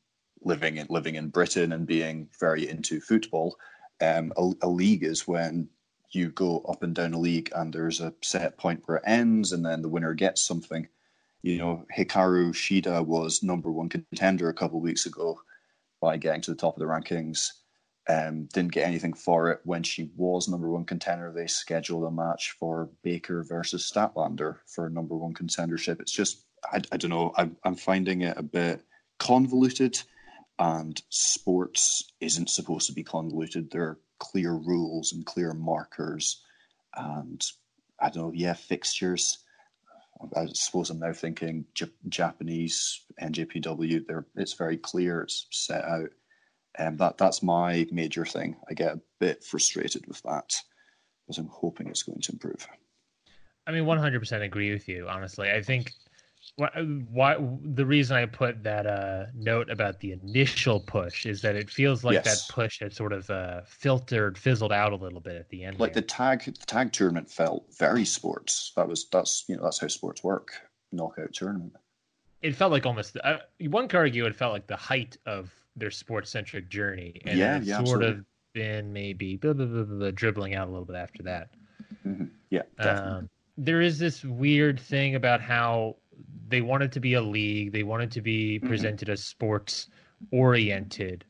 living 0.44 0.77
in 0.77 0.88
living 0.89 1.15
in 1.15 1.29
Britain 1.29 1.72
and 1.72 1.88
being 1.88 2.27
very 2.39 2.67
into 2.67 3.00
football, 3.00 3.58
um, 4.01 4.34
a, 4.38 4.51
a 4.63 4.67
league 4.70 5.03
is 5.03 5.27
when 5.27 5.70
you 6.12 6.29
go 6.29 6.60
up 6.70 6.84
and 6.84 6.96
down 6.96 7.13
a 7.13 7.20
league 7.20 7.51
and 7.55 7.74
there's 7.74 8.00
a 8.00 8.13
set 8.22 8.58
point 8.58 8.82
where 8.86 8.98
it 8.98 9.03
ends 9.05 9.51
and 9.51 9.65
then 9.65 9.82
the 9.82 9.89
winner 9.89 10.13
gets 10.13 10.41
something. 10.41 10.88
You 11.41 11.58
know, 11.58 11.86
Hikaru 11.96 12.53
Shida 12.53 13.05
was 13.05 13.44
number 13.44 13.72
one 13.72 13.89
contender 13.89 14.50
a 14.50 14.53
couple 14.53 14.77
of 14.77 14.84
weeks 14.84 15.05
ago 15.05 15.39
by 16.02 16.18
getting 16.18 16.42
to 16.42 16.52
the 16.52 16.58
top 16.58 16.75
of 16.75 16.80
the 16.80 16.86
rankings. 16.86 17.48
Um, 18.08 18.48
didn't 18.54 18.74
get 18.74 18.88
anything 18.88 19.14
for 19.14 19.50
it. 19.50 19.62
When 19.64 19.82
she 19.82 20.12
was 20.16 20.48
number 20.48 20.70
one 20.70 20.86
contender, 20.86 21.32
they 21.32 21.48
scheduled 21.48 22.04
a 22.04 22.12
match 22.12 22.56
for 22.60 22.90
Baker 23.04 23.44
versus 23.44 23.92
Statlander 23.92 24.58
for 24.68 24.90
number 24.90 25.16
one 25.16 25.34
contendership. 25.34 26.00
It's 26.00 26.12
just, 26.12 26.46
I, 26.72 26.82
I 26.92 26.98
don't 26.98 27.10
know, 27.10 27.34
I'm, 27.36 27.58
I'm 27.64 27.75
finding 27.75 28.22
it 28.22 28.38
a 28.38 28.44
bit 28.44 28.82
convoluted 29.18 30.00
and 30.60 31.02
sports 31.10 32.12
isn't 32.20 32.50
supposed 32.50 32.88
to 32.88 32.94
be 32.94 33.04
convoluted. 33.04 33.70
There 33.72 33.84
are 33.84 34.00
clear 34.20 34.54
rules 34.54 35.14
and 35.14 35.25
clear 35.25 35.54
markers, 35.54 36.42
and 36.96 37.44
I 38.00 38.10
don't 38.10 38.28
know. 38.28 38.32
Yeah, 38.34 38.54
fixtures. 38.54 39.40
I 40.36 40.48
suppose 40.54 40.90
I'm 40.90 41.00
now 41.00 41.14
thinking 41.14 41.66
J- 41.74 41.92
Japanese 42.10 43.02
NJPW. 43.22 44.06
There, 44.08 44.26
it's 44.36 44.54
very 44.54 44.78
clear. 44.78 45.22
It's 45.22 45.48
set 45.52 45.84
out, 45.84 46.10
and 46.78 46.98
that 47.00 47.18
that's 47.18 47.44
my 47.44 47.88
major 47.92 48.26
thing. 48.26 48.56
I 48.70 48.74
get 48.74 48.96
a 48.96 49.02
bit 49.20 49.44
frustrated 49.44 50.08
with 50.08 50.22
that 50.24 50.56
because 51.26 51.38
I'm 51.38 51.50
hoping 51.52 51.88
it's 51.88 52.04
going 52.04 52.22
to 52.22 52.32
improve. 52.32 52.68
I 53.68 53.72
mean, 53.72 53.86
100% 53.86 54.42
agree 54.44 54.72
with 54.72 54.88
you. 54.88 55.08
Honestly, 55.10 55.50
I 55.50 55.62
think 55.62 55.92
why, 56.58 56.70
why 57.12 57.36
the 57.64 57.86
reason 57.86 58.16
I 58.16 58.26
put 58.26 58.64
that 58.64 58.86
uh, 58.88 59.26
note 59.34 59.70
about 59.70 60.00
the 60.00 60.14
initial 60.14 60.80
push 60.80 61.26
is 61.26 61.42
that 61.42 61.56
it 61.56 61.70
feels 61.70 62.04
like 62.04 62.14
Yes. 62.14 62.48
that 62.48 62.54
push 62.54 62.80
had 62.80 62.94
sort 62.94 63.12
of 63.14 63.30
uh, 63.30 63.62
filtered, 63.68 64.38
fizzled 64.38 64.72
out 64.72 64.94
a 64.94 64.96
little 64.96 65.20
bit 65.20 65.36
at 65.36 65.50
the 65.50 65.64
end. 65.66 65.80
Like 65.80 65.94
the 65.94 66.02
tag 66.02 66.44
the 66.46 66.52
tag 66.66 66.94
tournament 66.94 67.30
felt 67.30 67.66
very 67.78 68.06
sports. 68.06 68.72
That 68.76 68.88
was 68.88 69.08
that's 69.12 69.44
you 69.48 69.58
know 69.58 69.64
that's 69.64 69.80
how 69.80 69.88
sports 69.88 70.24
work. 70.24 70.54
Knockout 70.92 71.34
tournament. 71.34 71.74
it 72.42 72.56
felt 72.56 72.72
like 72.72 72.86
almost 72.86 73.18
uh, 73.24 73.40
one 73.68 73.88
could 73.90 73.98
argue 73.98 74.26
it 74.26 74.36
felt 74.36 74.54
like 74.54 74.68
the 74.68 74.78
height 74.78 75.18
of 75.26 75.52
their 75.76 75.92
sports 75.92 76.30
centric 76.30 76.70
journey, 76.70 77.20
and 77.26 77.38
Yeah, 77.38 77.58
it's 77.58 77.68
yeah, 77.68 77.78
sort 77.84 78.02
absolutely. 78.02 78.20
of 78.20 78.26
been 78.54 78.94
maybe 78.94 79.36
blah, 79.36 79.52
blah, 79.52 79.66
blah, 79.66 79.84
blah, 79.84 79.96
blah, 79.98 80.12
dribbling 80.12 80.56
out 80.56 80.70
a 80.70 80.72
little 80.72 80.86
bit 80.86 80.96
after 80.96 81.22
that. 81.24 81.50
Mhm. 82.08 82.30
Yeah, 82.50 82.62
definitely. 82.78 83.12
Um, 83.20 83.30
there 83.58 83.82
is 83.82 84.00
this 84.00 84.24
weird 84.24 84.80
thing 84.80 85.16
about 85.16 85.42
how 85.42 85.98
they 86.48 86.62
wanted 86.62 86.92
to 86.94 87.00
be 87.00 87.14
a 87.16 87.22
league, 87.22 87.72
they 87.72 87.84
wanted 87.84 88.12
to 88.12 88.22
be 88.22 88.60
Mhm. 88.60 88.68
presented 88.68 89.10
as 89.10 89.24
sports 89.24 89.90
oriented. 90.32 91.26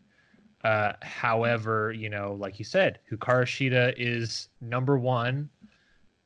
Uh, 0.64 0.94
however, 1.02 1.92
you 1.92 2.10
know, 2.10 2.34
like 2.34 2.58
you 2.60 2.66
said, 2.66 3.00
Hikaru 3.12 3.46
Shida 3.46 3.94
is 3.98 4.50
number 4.62 4.98
one 4.98 5.50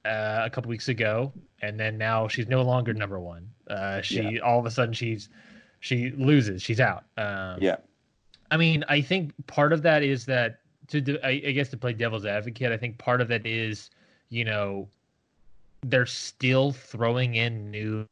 uh, 0.06 0.42
a 0.46 0.50
couple 0.50 0.70
weeks 0.70 0.88
ago, 0.88 1.34
and 1.62 1.78
then 1.80 1.98
now 1.98 2.28
she's 2.28 2.48
no 2.48 2.62
longer 2.62 2.94
number 2.94 3.20
one. 3.20 3.50
Uh, 3.68 4.01
she 4.01 4.36
Yeah. 4.36 4.39
all 4.39 4.58
of 4.60 4.66
a 4.66 4.72
sudden 4.72 4.94
she's 4.94 5.30
she 5.82 6.12
loses, 6.12 6.62
she's 6.62 6.80
out. 6.80 7.04
Um, 7.18 7.62
yeah, 7.62 7.78
I 8.51 8.58
mean, 8.58 8.84
I 8.88 9.01
think 9.01 9.34
part 9.48 9.72
of 9.74 9.82
that 9.84 10.04
is 10.04 10.25
that 10.25 10.62
to 10.88 11.00
do, 11.01 11.20
I, 11.24 11.30
I 11.30 11.51
guess 11.51 11.70
to 11.70 11.78
play 11.78 11.94
devil's 11.94 12.25
advocate, 12.25 12.72
I 12.72 12.78
think 12.78 12.98
part 12.98 13.22
of 13.22 13.28
that 13.28 13.46
is, 13.46 13.89
you 14.30 14.44
know, 14.44 14.89
they're 15.84 16.06
still 16.06 16.72
throwing 16.72 17.36
in 17.36 17.70
new 17.72 18.08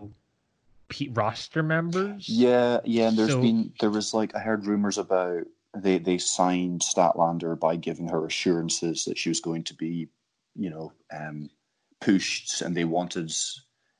roster 1.11 1.63
members. 1.63 2.27
yeah, 2.29 2.79
yeah. 2.85 3.09
And 3.09 3.17
there's 3.17 3.31
So- 3.31 3.41
been 3.41 3.73
there 3.79 3.89
was 3.89 4.13
like 4.13 4.35
I 4.35 4.39
heard 4.39 4.65
rumors 4.65 4.97
about 4.97 5.45
they 5.75 5.97
they 5.99 6.17
signed 6.17 6.81
Statlander 6.81 7.59
by 7.59 7.75
giving 7.75 8.07
her 8.09 8.25
assurances 8.25 9.05
that 9.05 9.17
she 9.17 9.29
was 9.29 9.39
going 9.39 9.63
to 9.65 9.73
be, 9.73 10.09
you 10.55 10.69
know, 10.69 10.93
um, 11.11 11.49
pushed, 12.01 12.61
and 12.61 12.75
they 12.75 12.85
wanted 12.85 13.31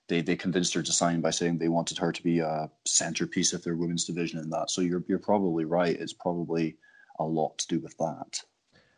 they 0.08 0.22
they 0.22 0.36
convinced 0.36 0.74
her 0.74 0.82
to 0.82 0.92
sign 0.92 1.22
by 1.22 1.30
saying 1.32 1.58
they 1.58 1.68
wanted 1.68 1.98
her 1.98 2.12
to 2.12 2.24
be 2.24 2.40
a 2.40 2.72
centerpiece 2.86 3.54
of 3.54 3.64
their 3.64 3.76
women's 3.76 4.06
division 4.06 4.40
and 4.40 4.52
that. 4.54 4.70
So 4.72 4.82
you're 4.82 5.04
you're 5.08 5.20
probably 5.20 5.66
right. 5.66 6.00
It's 6.00 6.14
probably 6.14 6.78
a 7.20 7.26
lot 7.26 7.58
to 7.60 7.68
do 7.68 7.80
with 7.80 7.98
that. 7.98 8.42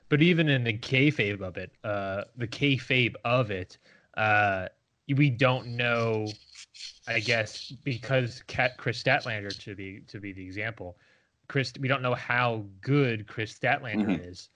But 0.09 0.21
even 0.21 0.49
in 0.49 0.63
the 0.63 0.73
kayfabe 0.77 1.41
of 1.41 1.57
it, 1.57 1.71
uh, 1.83 2.23
the 2.35 2.47
kayfabe 2.47 3.15
of 3.23 3.51
it, 3.51 3.77
uh, 4.17 4.67
we 5.15 5.29
don't 5.29 5.67
know. 5.75 6.27
I 7.09 7.19
guess 7.19 7.71
because 7.83 8.43
Cat 8.47 8.77
Kris 8.77 9.01
Statlander 9.01 9.57
to 9.63 9.75
be 9.75 10.01
to 10.07 10.19
be 10.19 10.31
the 10.31 10.43
example, 10.43 10.97
Kris, 11.47 11.73
we 11.79 11.87
don't 11.87 12.01
know 12.01 12.13
how 12.13 12.65
good 12.81 13.27
Kris 13.27 13.57
Statlander 13.57 14.05
Mhm. 14.05 14.29
is. 14.29 14.49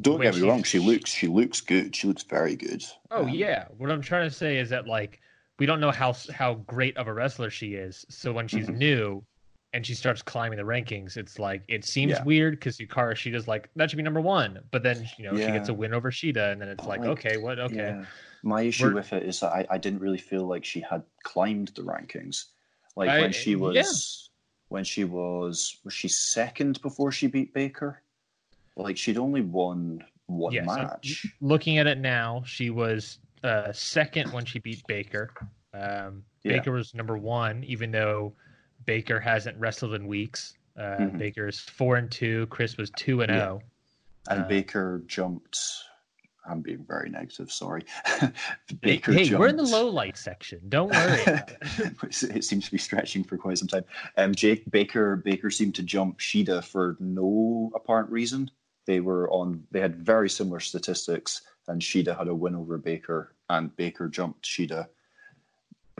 Don't 0.00 0.20
get 0.20 0.34
me 0.36 0.48
wrong. 0.48 0.62
She 0.62 0.78
looks 0.78 1.10
she 1.10 1.26
looks 1.26 1.60
good. 1.60 1.94
She 1.94 2.06
looks 2.06 2.22
very 2.22 2.54
good. 2.54 2.84
Oh 3.10 3.22
Um, 3.22 3.28
yeah, 3.30 3.66
what 3.76 3.90
I'm 3.90 4.00
trying 4.02 4.28
to 4.28 4.34
say 4.34 4.58
is 4.58 4.70
that 4.70 4.86
like 4.86 5.20
we 5.58 5.66
don't 5.66 5.80
know 5.80 5.90
how 5.90 6.14
how 6.32 6.54
great 6.54 6.96
of 6.96 7.08
a 7.08 7.12
wrestler 7.12 7.50
she 7.50 7.74
is. 7.74 8.06
So 8.08 8.32
when 8.32 8.46
she's 8.46 8.68
Mhm. 8.68 8.76
new 8.76 9.24
and 9.72 9.84
she 9.84 9.94
starts 9.94 10.22
climbing 10.22 10.56
the 10.58 10.64
rankings, 10.64 11.16
it's 11.16 11.38
like 11.40 11.62
it 11.66 11.84
seems 11.84 12.12
Yeah. 12.12 12.22
weird 12.22 12.54
because 12.54 12.78
Hikaru 12.78 13.14
Shida's 13.16 13.48
like 13.48 13.68
that 13.74 13.90
should 13.90 13.96
be 13.96 14.04
number 14.04 14.20
one, 14.20 14.60
but 14.70 14.84
then 14.84 15.04
you 15.18 15.24
know 15.24 15.36
she 15.36 15.50
gets 15.52 15.68
a 15.68 15.74
win 15.74 15.92
over 15.92 16.12
Shida, 16.12 16.52
and 16.52 16.60
then 16.62 16.68
it's 16.68 16.86
like, 16.86 17.00
like, 17.00 17.10
okay, 17.10 17.36
what? 17.38 17.58
Okay, 17.58 17.76
Yeah. 17.88 18.04
My 18.42 18.62
issue 18.62 18.84
We're- 18.84 18.94
with 18.96 19.12
it 19.12 19.22
is 19.24 19.40
that 19.40 19.52
I, 19.52 19.66
I 19.70 19.78
didn't 19.78 20.00
really 20.00 20.18
feel 20.18 20.46
like 20.46 20.64
she 20.64 20.80
had 20.80 21.02
climbed 21.22 21.68
the 21.68 21.82
rankings. 21.82 22.44
Like 22.96 23.10
I- 23.10 23.20
when 23.20 23.32
she 23.32 23.56
was 23.56 23.74
yeah. 23.76 23.84
when 24.68 24.84
she 24.84 25.04
was 25.04 25.78
was 25.84 25.92
she 25.94 26.08
second 26.08 26.80
before 26.82 27.10
she 27.12 27.26
beat 27.26 27.52
Baker? 27.54 28.02
Like 28.76 28.96
she'd 28.96 29.18
only 29.18 29.40
won 29.42 30.04
one 30.26 30.56
I'm- 30.56 30.66
match. 30.66 31.26
looking 31.40 31.78
at 31.78 31.86
it 31.86 31.98
now, 31.98 32.42
she 32.46 32.70
was 32.70 33.18
uh, 33.44 33.72
second 33.72 34.32
when 34.32 34.44
she 34.44 34.58
beat 34.58 34.82
Baker. 34.88 35.32
Um, 35.74 36.24
Yeah. 36.42 36.58
Baker 36.58 36.72
was 36.72 36.94
number 36.94 37.16
one, 37.16 37.62
even 37.64 37.90
though 37.90 38.32
Baker 38.84 39.18
hasn't 39.20 39.56
wrestled 39.58 39.94
in 39.94 40.06
weeks. 40.06 40.54
Uh, 40.76 40.96
Mhm. 40.98 41.18
Baker 41.18 41.46
is 41.48 41.58
four 41.60 41.96
and 41.96 42.10
two. 42.10 42.46
Kris 42.48 42.76
was 42.76 42.90
two 42.96 43.20
and 43.22 43.30
Yeah. 43.30 43.38
zero. 43.38 43.62
And 44.30 44.40
uh, 44.44 44.48
Baker 44.48 45.02
jumped 45.06 45.58
I'm 46.48 46.60
being 46.60 46.84
very 46.86 47.10
negative, 47.10 47.52
sorry. 47.52 47.84
Baker 48.80 49.12
hey, 49.12 49.34
we're 49.34 49.48
in 49.48 49.56
the 49.56 49.62
low 49.62 49.88
light 49.88 50.16
section. 50.16 50.60
Don't 50.68 50.90
worry. 50.90 51.20
it. 51.26 51.56
it 52.34 52.44
seems 52.44 52.64
to 52.66 52.70
be 52.70 52.78
stretching 52.78 53.24
for 53.24 53.36
quite 53.36 53.58
some 53.58 53.68
time. 53.68 53.84
Um, 54.16 54.34
Jake 54.34 54.70
Baker 54.70 55.16
Baker 55.16 55.50
seemed 55.50 55.74
to 55.76 55.82
jump 55.82 56.18
Shida 56.18 56.64
for 56.64 56.96
no 57.00 57.70
apparent 57.74 58.10
reason. 58.10 58.50
They 58.86 59.00
were 59.00 59.30
on. 59.30 59.62
They 59.70 59.80
had 59.80 59.96
very 59.96 60.30
similar 60.30 60.60
statistics, 60.60 61.42
and 61.66 61.80
Shida 61.82 62.16
had 62.16 62.28
a 62.28 62.34
win 62.34 62.54
over 62.54 62.78
Baker, 62.78 63.34
and 63.50 63.74
Baker 63.76 64.08
jumped 64.08 64.44
Shida 64.44 64.88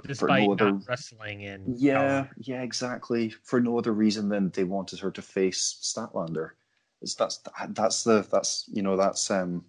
despite 0.07 0.47
no 0.47 0.53
other- 0.53 0.73
not 0.73 0.89
wrestling 0.89 1.43
in 1.43 1.65
Yeah, 1.77 2.23
Power. 2.23 2.31
yeah, 2.39 2.63
exactly. 2.63 3.31
For 3.31 3.61
no 3.61 3.79
other 3.79 3.93
reason 3.93 4.29
than 4.29 4.51
they 4.51 4.65
wanted 4.65 5.01
her 5.01 5.11
to 5.11 5.23
face 5.23 5.79
Statlander. 5.83 6.51
It's, 7.01 7.15
that's 7.15 7.41
that's 7.71 8.03
the 8.05 8.27
that's 8.31 8.69
you 8.73 8.83
know 8.83 8.97
that's 8.97 9.31
um 9.31 9.65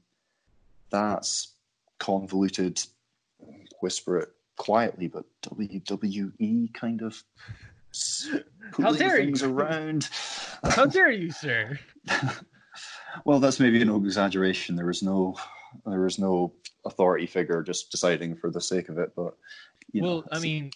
that's 0.91 1.53
convoluted. 2.00 2.81
Whisper 3.81 4.17
it 4.19 4.29
quietly, 4.58 5.08
but 5.08 5.24
WWE 5.43 6.74
kind 6.74 7.01
of 7.01 7.24
How 8.77 8.91
dare 8.91 9.17
things 9.17 9.41
you. 9.41 9.50
around. 9.50 10.10
How 10.63 10.86
dare 10.86 11.12
you, 11.12 11.31
sir? 11.31 11.79
well, 13.25 13.39
that's 13.39 13.60
maybe 13.60 13.84
no 13.86 13.96
exaggeration. 13.98 14.75
There 14.75 14.86
was 14.86 15.01
no 15.01 15.36
there 15.86 16.01
was 16.01 16.19
no 16.19 16.53
authority 16.86 17.25
figure 17.25 17.62
just 17.63 17.91
deciding 17.91 18.36
for 18.36 18.50
the 18.50 18.60
sake 18.62 18.89
of 18.89 18.98
it, 18.98 19.13
but 19.15 19.36
you 19.93 20.01
know, 20.01 20.08
well, 20.08 20.24
I 20.31 20.39
mean, 20.39 20.72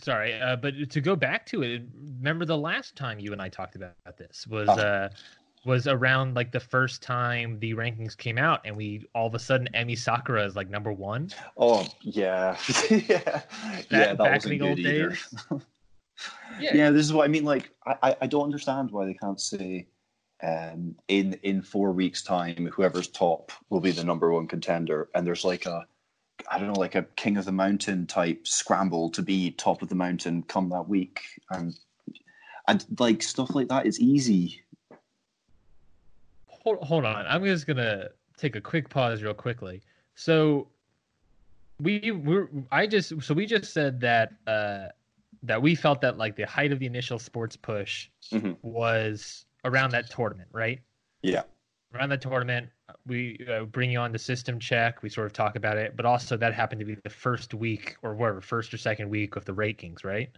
sorry, 0.00 0.34
uh, 0.40 0.56
but 0.56 0.90
to 0.90 1.00
go 1.00 1.16
back 1.16 1.46
to 1.46 1.62
it, 1.62 1.82
remember 2.18 2.44
the 2.44 2.56
last 2.58 2.94
time 2.94 3.18
you 3.18 3.32
and 3.32 3.42
I 3.42 3.48
talked 3.48 3.74
about 3.74 3.94
this 4.16 4.46
was 4.46 4.68
Oh. 4.68 4.72
uh, 4.74 5.08
was 5.64 5.86
around 5.86 6.34
like 6.34 6.52
the 6.52 6.60
first 6.60 7.02
time 7.02 7.58
the 7.58 7.74
rankings 7.74 8.16
came 8.16 8.38
out, 8.38 8.60
and 8.64 8.76
we 8.76 9.06
all 9.14 9.26
of 9.26 9.34
a 9.34 9.38
sudden 9.38 9.68
Emi 9.74 9.98
Sakura 9.98 10.44
is 10.44 10.56
like 10.56 10.68
number 10.68 10.92
one. 10.92 11.30
Oh 11.56 11.86
yeah, 12.00 12.56
yeah, 12.90 12.98
yeah. 13.08 13.42
That 13.90 14.18
back 14.18 14.32
wasn't 14.34 14.58
the 14.60 14.68
old 14.68 14.76
good 14.76 14.86
either. 14.86 15.08
days. 15.10 15.34
yeah. 16.60 16.90
this 16.90 17.04
is 17.06 17.12
what 17.12 17.24
I 17.24 17.28
mean. 17.28 17.44
Like, 17.44 17.70
I, 17.86 17.96
I- 18.02 18.16
I 18.22 18.26
don't 18.26 18.44
understand 18.44 18.90
why 18.90 19.06
they 19.06 19.14
can't 19.14 19.40
say, 19.40 19.86
um, 20.42 20.94
in 21.08 21.34
in 21.42 21.62
four 21.62 21.92
weeks' 21.92 22.22
time, 22.22 22.68
whoever's 22.72 23.08
top 23.08 23.52
will 23.70 23.80
be 23.80 23.90
the 23.90 24.04
number 24.04 24.32
one 24.32 24.46
contender, 24.46 25.08
and 25.14 25.26
there's 25.26 25.44
like 25.44 25.66
a, 25.66 25.86
I 26.50 26.58
don't 26.58 26.68
know, 26.72 26.80
like 26.80 26.94
a 26.94 27.06
king 27.16 27.36
of 27.36 27.44
the 27.44 27.52
mountain 27.52 28.06
type 28.06 28.46
scramble 28.46 29.10
to 29.10 29.22
be 29.22 29.50
top 29.52 29.82
of 29.82 29.88
the 29.88 29.94
mountain 29.94 30.42
come 30.42 30.68
that 30.70 30.88
week, 30.88 31.20
and 31.50 31.74
and 32.68 32.84
like 32.98 33.22
stuff 33.22 33.54
like 33.54 33.68
that 33.68 33.86
is 33.86 34.00
easy. 34.00 34.60
Hold, 36.64 36.78
hold 36.82 37.04
on 37.04 37.24
i'm 37.26 37.44
just 37.44 37.66
gonna 37.66 38.08
take 38.36 38.56
a 38.56 38.60
quick 38.60 38.88
pause 38.88 39.22
real 39.22 39.34
quickly 39.34 39.80
so 40.14 40.66
we 41.80 42.10
were 42.10 42.48
i 42.72 42.86
just 42.86 43.22
so 43.22 43.34
we 43.34 43.46
just 43.46 43.72
said 43.72 44.00
that 44.00 44.32
uh 44.46 44.86
that 45.42 45.60
we 45.60 45.74
felt 45.74 46.00
that 46.00 46.16
like 46.16 46.36
the 46.36 46.44
height 46.46 46.72
of 46.72 46.78
the 46.78 46.86
initial 46.86 47.18
sports 47.18 47.54
push 47.56 48.08
Mhm. 48.32 48.56
was 48.62 49.44
around 49.64 49.90
that 49.90 50.10
tournament 50.10 50.48
right 50.52 50.80
Yeah. 51.22 51.42
around 51.94 52.08
the 52.10 52.16
tournament 52.18 52.68
we 53.06 53.44
uh, 53.50 53.64
bring 53.64 53.90
you 53.90 53.98
on 53.98 54.12
the 54.12 54.18
system 54.18 54.58
check 54.58 55.02
we 55.02 55.08
sort 55.08 55.26
of 55.26 55.32
talk 55.32 55.56
about 55.56 55.76
it 55.76 55.96
but 55.96 56.06
also 56.06 56.36
that 56.36 56.54
happened 56.54 56.78
to 56.80 56.84
be 56.84 56.94
the 56.94 57.10
first 57.10 57.54
week 57.54 57.96
or 58.02 58.14
whatever 58.14 58.40
first 58.40 58.72
or 58.72 58.78
second 58.78 59.08
week 59.10 59.36
of 59.36 59.44
the 59.44 59.52
rankings 59.52 60.04
right 60.04 60.30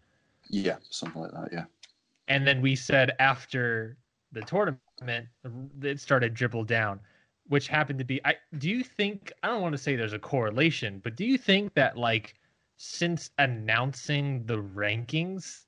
Yeah, 0.48 0.76
something 0.90 1.22
like 1.22 1.32
that. 1.32 1.48
Yeah. 1.52 1.64
and 2.28 2.46
then 2.46 2.60
we 2.62 2.74
said 2.76 3.12
after 3.18 3.96
the 4.32 4.42
tournament 4.42 5.26
it 5.82 6.00
started 6.00 6.34
dribble 6.34 6.64
down 6.64 7.00
which 7.48 7.68
happened 7.68 7.98
to 7.98 8.04
be 8.04 8.20
i 8.24 8.34
do 8.58 8.68
you 8.68 8.82
think 8.82 9.32
i 9.42 9.48
don't 9.48 9.62
want 9.62 9.72
to 9.72 9.78
say 9.78 9.94
there's 9.96 10.12
a 10.12 10.18
correlation 10.18 11.00
but 11.02 11.16
do 11.16 11.24
you 11.24 11.38
think 11.38 11.72
that 11.74 11.96
like 11.96 12.34
since 12.76 13.30
announcing 13.38 14.44
the 14.46 14.56
rankings 14.56 15.66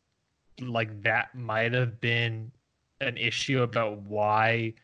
like 0.61 1.03
that 1.03 1.35
might 1.35 1.73
have 1.73 2.01
been 2.01 2.51
an 3.01 3.17
issue 3.17 3.63
about 3.63 3.99
why 4.03 4.75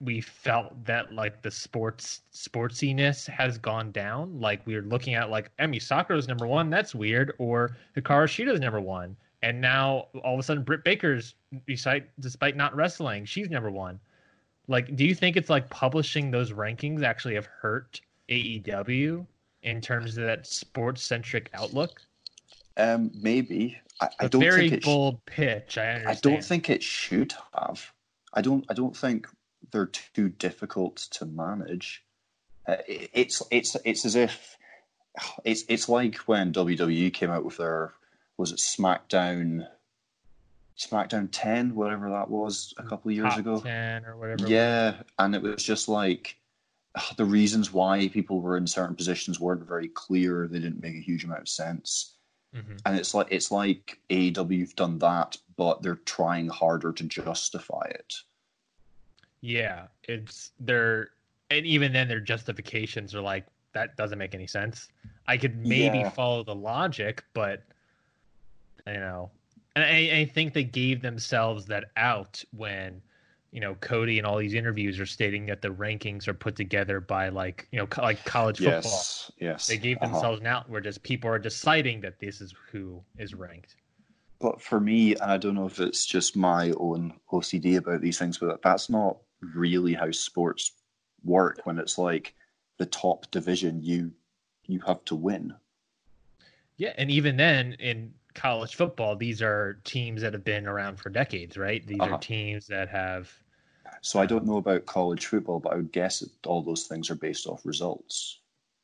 we 0.00 0.20
felt 0.20 0.84
that 0.84 1.12
like 1.14 1.42
the 1.42 1.50
sports 1.50 2.22
sportsiness 2.34 3.28
has 3.28 3.58
gone 3.58 3.92
down? 3.92 4.40
Like 4.40 4.66
we 4.66 4.74
were 4.74 4.82
looking 4.82 5.14
at 5.14 5.30
like 5.30 5.54
Emi 5.58 5.80
Sakura's 5.80 6.28
number 6.28 6.46
one 6.46 6.70
that's 6.70 6.94
weird 6.94 7.34
or 7.38 7.76
Hikaru 7.96 8.28
Shida's 8.28 8.60
number 8.60 8.80
one 8.80 9.16
and 9.42 9.60
now 9.60 10.06
all 10.22 10.34
of 10.34 10.40
a 10.40 10.42
sudden 10.42 10.62
Britt 10.62 10.84
Baker's 10.84 11.34
despite 11.66 12.08
despite 12.20 12.56
not 12.56 12.74
wrestling, 12.74 13.24
she's 13.24 13.50
number 13.50 13.70
one. 13.70 13.98
Like, 14.68 14.94
do 14.96 15.04
you 15.04 15.14
think 15.14 15.36
it's 15.36 15.50
like 15.50 15.68
publishing 15.70 16.30
those 16.30 16.52
rankings 16.52 17.02
actually 17.02 17.34
have 17.34 17.46
hurt 17.46 18.00
AEW 18.28 19.26
in 19.62 19.80
terms 19.80 20.16
of 20.16 20.24
that 20.24 20.46
sports 20.46 21.02
centric 21.02 21.50
outlook? 21.54 22.00
Um, 22.76 23.10
maybe. 23.14 23.78
I, 24.00 24.08
I 24.20 24.28
don't 24.28 24.40
very 24.40 24.62
think 24.70 24.72
it 24.74 24.82
sh- 24.82 24.86
bold 24.86 25.24
pitch. 25.26 25.78
I 25.78 25.88
understand. 25.94 26.16
I 26.16 26.20
don't 26.20 26.44
think 26.44 26.70
it 26.70 26.82
should 26.82 27.34
have. 27.58 27.92
I 28.34 28.40
don't. 28.40 28.64
I 28.70 28.74
don't 28.74 28.96
think 28.96 29.28
they're 29.70 29.86
too 29.86 30.28
difficult 30.30 30.96
to 31.12 31.26
manage. 31.26 32.02
Uh, 32.66 32.76
it- 32.88 33.10
it's 33.12 33.42
it's 33.50 33.76
it's 33.84 34.04
as 34.06 34.14
if 34.14 34.56
it's 35.44 35.64
it's 35.68 35.88
like 35.88 36.16
when 36.20 36.52
WWE 36.52 37.12
came 37.12 37.30
out 37.30 37.44
with 37.44 37.58
their 37.58 37.92
was 38.38 38.52
it 38.52 38.58
SmackDown 38.58 39.66
SmackDown 40.78 41.28
ten 41.30 41.74
whatever 41.74 42.10
that 42.10 42.30
was 42.30 42.72
a 42.78 42.82
couple 42.82 43.10
of 43.10 43.14
years 43.16 43.30
Top 43.30 43.38
ago. 43.38 43.60
ten 43.60 44.04
or 44.04 44.16
whatever. 44.16 44.48
Yeah, 44.48 45.02
and 45.18 45.34
it 45.34 45.42
was 45.42 45.62
just 45.62 45.88
like 45.88 46.36
ugh, 46.94 47.16
the 47.16 47.24
reasons 47.24 47.72
why 47.72 48.08
people 48.08 48.40
were 48.40 48.56
in 48.56 48.66
certain 48.66 48.96
positions 48.96 49.38
weren't 49.38 49.66
very 49.66 49.88
clear. 49.88 50.48
They 50.48 50.58
didn't 50.58 50.82
make 50.82 50.94
a 50.96 51.00
huge 51.00 51.24
amount 51.24 51.42
of 51.42 51.48
sense 51.48 52.16
hmm 52.54 52.76
and 52.84 52.96
it's 52.98 53.14
like 53.14 53.28
it's 53.30 53.50
like 53.50 53.98
AEW 54.10 54.60
have 54.60 54.76
done 54.76 54.98
that, 54.98 55.36
but 55.56 55.82
they're 55.82 55.94
trying 56.04 56.48
harder 56.48 56.92
to 56.92 57.04
justify 57.04 57.86
it. 57.90 58.12
Yeah, 59.40 59.86
it's 60.04 60.52
their 60.60 61.10
and 61.50 61.64
even 61.66 61.92
then 61.92 62.08
their 62.08 62.20
justifications 62.20 63.14
are 63.14 63.20
like 63.20 63.46
that 63.72 63.96
doesn't 63.96 64.18
make 64.18 64.34
any 64.34 64.46
sense. 64.46 64.88
I 65.26 65.36
could 65.36 65.56
maybe 65.56 65.98
Yeah. 65.98 66.10
follow 66.10 66.42
the 66.44 66.54
logic, 66.54 67.24
but 67.34 67.62
you 68.86 68.94
know, 68.94 69.30
and 69.74 69.84
I, 69.84 70.20
I 70.20 70.24
think 70.32 70.54
they 70.54 70.64
gave 70.64 71.02
themselves 71.02 71.66
that 71.66 71.86
out 71.96 72.42
when 72.52 73.00
you 73.50 73.60
know 73.60 73.74
Cody 73.76 74.18
and 74.18 74.26
all 74.26 74.38
these 74.38 74.54
interviews 74.54 74.98
are 74.98 75.06
stating 75.06 75.46
that 75.46 75.62
the 75.62 75.68
rankings 75.68 76.28
are 76.28 76.34
put 76.34 76.56
together 76.56 77.00
by 77.00 77.28
like 77.28 77.68
you 77.70 77.78
know 77.78 77.86
co- 77.86 78.02
like 78.02 78.24
college 78.24 78.58
football. 78.58 78.82
Yes, 78.82 79.32
yes. 79.38 79.66
They 79.66 79.78
gave 79.78 79.98
uh-huh. 79.98 80.12
themselves 80.12 80.40
an 80.40 80.46
out 80.46 80.68
where 80.68 80.80
just 80.80 81.02
people 81.02 81.30
are 81.30 81.38
deciding 81.38 82.00
that 82.02 82.18
this 82.18 82.40
is 82.40 82.54
who 82.70 83.02
is 83.18 83.34
ranked. 83.34 83.76
But 84.40 84.60
for 84.60 84.80
me, 84.80 85.14
and 85.14 85.30
I 85.30 85.36
don't 85.38 85.54
know 85.54 85.66
if 85.66 85.78
it's 85.78 86.04
just 86.04 86.36
my 86.36 86.72
own 86.72 87.14
OCD 87.32 87.76
about 87.76 88.00
these 88.00 88.18
things, 88.18 88.38
but 88.38 88.60
that's 88.62 88.90
not 88.90 89.18
really 89.54 89.94
how 89.94 90.10
sports 90.10 90.72
work. 91.22 91.60
When 91.64 91.78
it's 91.78 91.96
like 91.96 92.34
the 92.78 92.86
top 92.86 93.30
division, 93.30 93.80
you 93.82 94.12
you 94.66 94.80
have 94.80 95.04
to 95.06 95.14
win. 95.14 95.54
Yeah, 96.76 96.92
and 96.96 97.10
even 97.10 97.36
then 97.36 97.74
in 97.74 98.14
college 98.34 98.74
football, 98.76 99.16
these 99.16 99.42
are 99.42 99.80
teams 99.84 100.22
that 100.22 100.32
have 100.32 100.44
been 100.44 100.66
around 100.66 100.96
for 100.98 101.10
decades, 101.10 101.56
right? 101.56 101.86
These 101.86 102.04
Uh-huh. 102.04 102.08
are 102.08 102.16
teams 102.16 102.66
that 102.68 102.88
have 102.90 103.42
So 104.02 104.20
I 104.20 104.26
don't 104.26 104.44
know 104.44 104.58
about 104.58 104.84
college 104.84 105.24
football, 105.24 105.58
but 105.58 105.72
I 105.72 105.76
would 105.76 105.92
guess 105.92 106.18
that 106.20 106.46
all 106.46 106.62
those 106.62 106.86
things 106.86 107.08
are 107.10 107.14
based 107.14 107.46
off 107.46 107.64
results. 107.64 108.40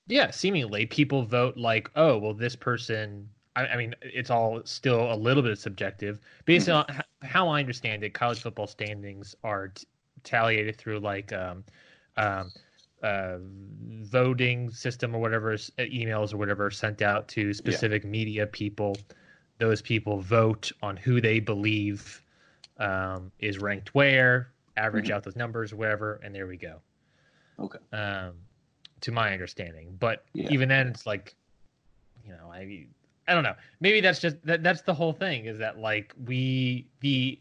Yeah, 0.07 0.31
seemingly 0.31 0.87
people 0.87 1.23
vote 1.23 1.57
like, 1.57 1.91
oh, 1.95 2.19
well, 2.19 2.35
this 2.35 2.57
person. 2.57 3.31
I, 3.57 3.67
I 3.69 3.77
mean, 3.77 3.95
it's 4.03 4.31
all 4.31 4.63
still 4.65 5.13
a 5.13 5.15
little 5.17 5.43
bit 5.43 5.59
subjective. 5.59 6.21
Based 6.47 6.69
on 6.69 6.85
h- 6.91 7.03
how 7.23 7.49
I 7.49 7.61
understand 7.61 8.03
it, 8.05 8.15
college 8.15 8.41
football 8.41 8.67
standings 8.67 9.35
are 9.45 9.69
t- 9.69 9.87
tallied 10.25 10.75
through 10.77 11.01
like 11.01 11.33
um, 11.33 11.65
um, 12.17 12.53
uh, 13.03 13.39
voting 13.41 14.71
system 14.71 15.15
or 15.15 15.21
whatever, 15.21 15.53
uh, 15.53 15.57
emails 15.79 16.33
or 16.33 16.39
whatever 16.39 16.71
sent 16.71 17.03
out 17.03 17.29
to 17.29 17.53
specific 17.53 18.05
media 18.05 18.47
people. 18.47 19.05
Those 19.59 19.83
people 19.83 20.21
vote 20.21 20.71
on 20.83 20.97
who 20.97 21.21
they 21.21 21.41
believe 21.41 22.23
um, 22.79 23.33
is 23.41 23.59
ranked 23.59 23.95
where, 23.95 24.53
average 24.77 25.09
Mhm. 25.09 25.15
out 25.15 25.25
those 25.25 25.37
numbers, 25.37 25.75
wherever, 25.75 26.15
and 26.23 26.35
there 26.35 26.47
we 26.47 26.57
go 26.57 26.81
Okay. 27.59 27.79
um, 27.93 28.35
to 29.01 29.11
my 29.13 29.33
understanding. 29.33 29.97
But 29.99 30.25
Yeah. 30.33 30.51
even 30.51 30.69
then, 30.69 30.89
it's 30.89 31.07
like, 31.07 31.35
you 32.25 32.31
know, 32.31 32.51
I, 32.53 32.87
I 33.27 33.35
don't 33.35 33.43
know. 33.43 33.55
Maybe 33.81 34.01
that's 34.01 34.21
just 34.21 34.37
that. 34.45 34.63
That's 34.63 34.83
the 34.83 34.95
whole 34.95 35.13
thing. 35.13 35.47
Is 35.47 35.59
that 35.59 35.79
like 35.79 36.15
we 36.25 36.89
the 37.01 37.39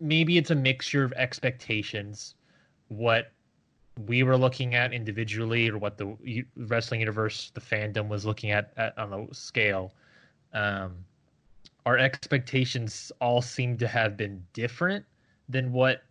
maybe 0.00 0.38
it's 0.38 0.50
a 0.50 0.54
mixture 0.54 1.04
of 1.04 1.12
expectations, 1.12 2.34
what 2.88 3.32
we 4.06 4.22
were 4.22 4.36
looking 4.36 4.74
at 4.74 4.92
individually, 4.92 5.68
or 5.68 5.78
what 5.78 5.98
the 5.98 6.44
wrestling 6.56 7.00
universe, 7.00 7.50
the 7.52 7.60
fandom 7.60 8.08
was 8.08 8.24
looking 8.24 8.52
at, 8.52 8.72
at 8.76 8.96
on 8.96 9.12
a 9.12 9.34
scale. 9.34 9.92
Um, 10.52 11.04
our 11.88 11.96
expectations 11.96 13.10
all 13.18 13.40
seem 13.40 13.78
to 13.78 13.88
have 13.88 14.14
been 14.14 14.44
different 14.52 15.06
than 15.48 15.72
what 15.72 16.02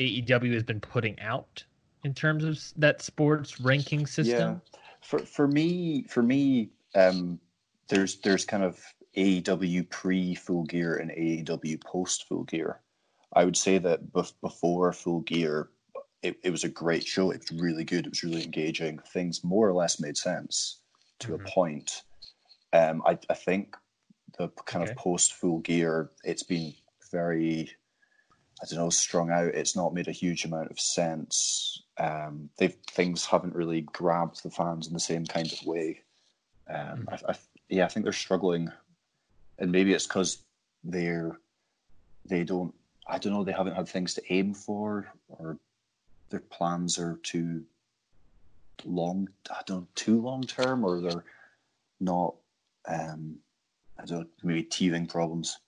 AEW 0.00 0.52
has 0.52 0.64
been 0.64 0.80
putting 0.80 1.16
out 1.20 1.64
in 2.02 2.12
terms 2.12 2.42
of 2.42 2.58
that 2.80 3.00
sports 3.00 3.60
ranking 3.60 4.08
system. 4.08 4.60
Yeah. 4.74 4.78
For 5.02 5.20
for 5.20 5.46
me, 5.46 6.02
for 6.08 6.20
me, 6.20 6.70
um, 6.96 7.38
there's 7.88 8.16
there's 8.22 8.44
kind 8.44 8.64
of 8.64 8.80
AEW 9.16 9.88
pre 9.88 10.34
Full 10.34 10.64
Gear 10.64 10.96
and 10.96 11.12
AEW 11.12 11.80
post 11.84 12.26
Full 12.26 12.42
Gear. 12.42 12.80
I 13.34 13.44
would 13.44 13.56
say 13.56 13.78
that 13.78 14.12
bef- 14.12 14.32
before 14.40 14.92
Full 14.92 15.20
Gear, 15.20 15.68
it, 16.24 16.36
it 16.42 16.50
was 16.50 16.64
a 16.64 16.68
great 16.68 17.06
show. 17.06 17.30
It 17.30 17.44
was 17.48 17.60
really 17.62 17.84
good. 17.84 18.06
It 18.06 18.10
was 18.10 18.24
really 18.24 18.42
engaging. 18.42 18.98
Things 19.12 19.44
more 19.44 19.68
or 19.68 19.74
less 19.74 20.00
made 20.00 20.16
sense 20.16 20.80
to 21.20 21.28
Mhm. 21.28 21.34
a 21.40 21.44
point. 21.50 22.02
Um, 22.72 23.00
I 23.06 23.16
I 23.30 23.34
think 23.34 23.76
the 24.38 24.48
kind 24.64 24.82
Okay. 24.82 24.92
of 24.92 24.96
post 24.96 25.34
full 25.34 25.58
gear, 25.60 26.10
it's 26.24 26.42
been 26.42 26.74
very, 27.10 27.70
I 28.62 28.66
don't 28.66 28.78
know, 28.78 28.90
strung 28.90 29.30
out. 29.30 29.46
It's 29.54 29.76
not 29.76 29.94
made 29.94 30.08
a 30.08 30.12
huge 30.12 30.44
amount 30.44 30.70
of 30.70 30.80
sense. 30.80 31.82
Um, 31.98 32.50
they've 32.58 32.76
things 32.90 33.26
haven't 33.26 33.54
really 33.54 33.82
grabbed 33.82 34.42
the 34.42 34.50
fans 34.50 34.86
in 34.86 34.92
the 34.92 35.00
same 35.00 35.24
kind 35.24 35.52
of 35.52 35.66
way. 35.66 36.00
Um, 36.68 37.08
I, 37.10 37.18
I, 37.30 37.34
yeah, 37.68 37.84
I 37.84 37.88
think 37.88 38.04
they're 38.04 38.12
struggling, 38.12 38.72
and 39.58 39.70
maybe 39.70 39.92
it's 39.92 40.06
because 40.06 40.42
they're 40.82 41.38
they 42.24 42.44
don't. 42.44 42.74
I 43.06 43.18
don't 43.18 43.32
know. 43.32 43.44
They 43.44 43.52
haven't 43.52 43.76
had 43.76 43.88
things 43.88 44.14
to 44.14 44.22
aim 44.32 44.54
for, 44.54 45.12
or 45.28 45.58
their 46.30 46.40
plans 46.40 46.98
are 46.98 47.18
too 47.22 47.64
long. 48.84 49.28
I 49.50 49.60
don't 49.66 49.82
know, 49.82 49.88
too 49.94 50.20
long 50.20 50.42
term, 50.42 50.84
or 50.84 51.00
they're 51.00 51.24
not. 52.00 52.34
Um, 52.88 53.38
I 54.04 54.06
don't 54.06 54.20
know, 54.20 54.26
maybe 54.42 54.62
teething 54.62 55.06
problems. 55.06 55.58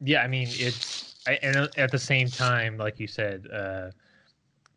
Yeah, 0.00 0.22
I 0.22 0.28
mean 0.28 0.48
it's 0.50 1.14
and 1.26 1.56
at 1.76 1.90
the 1.90 1.98
same 1.98 2.28
time, 2.28 2.76
like 2.76 3.00
you 3.00 3.06
said, 3.06 3.46
uh, 3.52 3.90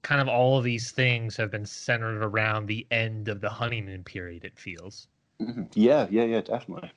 kind 0.03 0.21
of 0.21 0.27
all 0.27 0.57
of 0.57 0.63
these 0.63 0.91
things 0.91 1.35
have 1.37 1.51
been 1.51 1.65
centered 1.65 2.23
around 2.23 2.67
the 2.67 2.87
end 2.91 3.27
of 3.27 3.41
the 3.41 3.49
honeymoon 3.49 4.03
period. 4.03 4.45
It 4.45 4.57
feels. 4.57 5.07
Mhm. 5.41 5.69
Yeah, 5.73 6.07
yeah, 6.09 6.23
yeah, 6.23 6.41
definitely. 6.41 6.91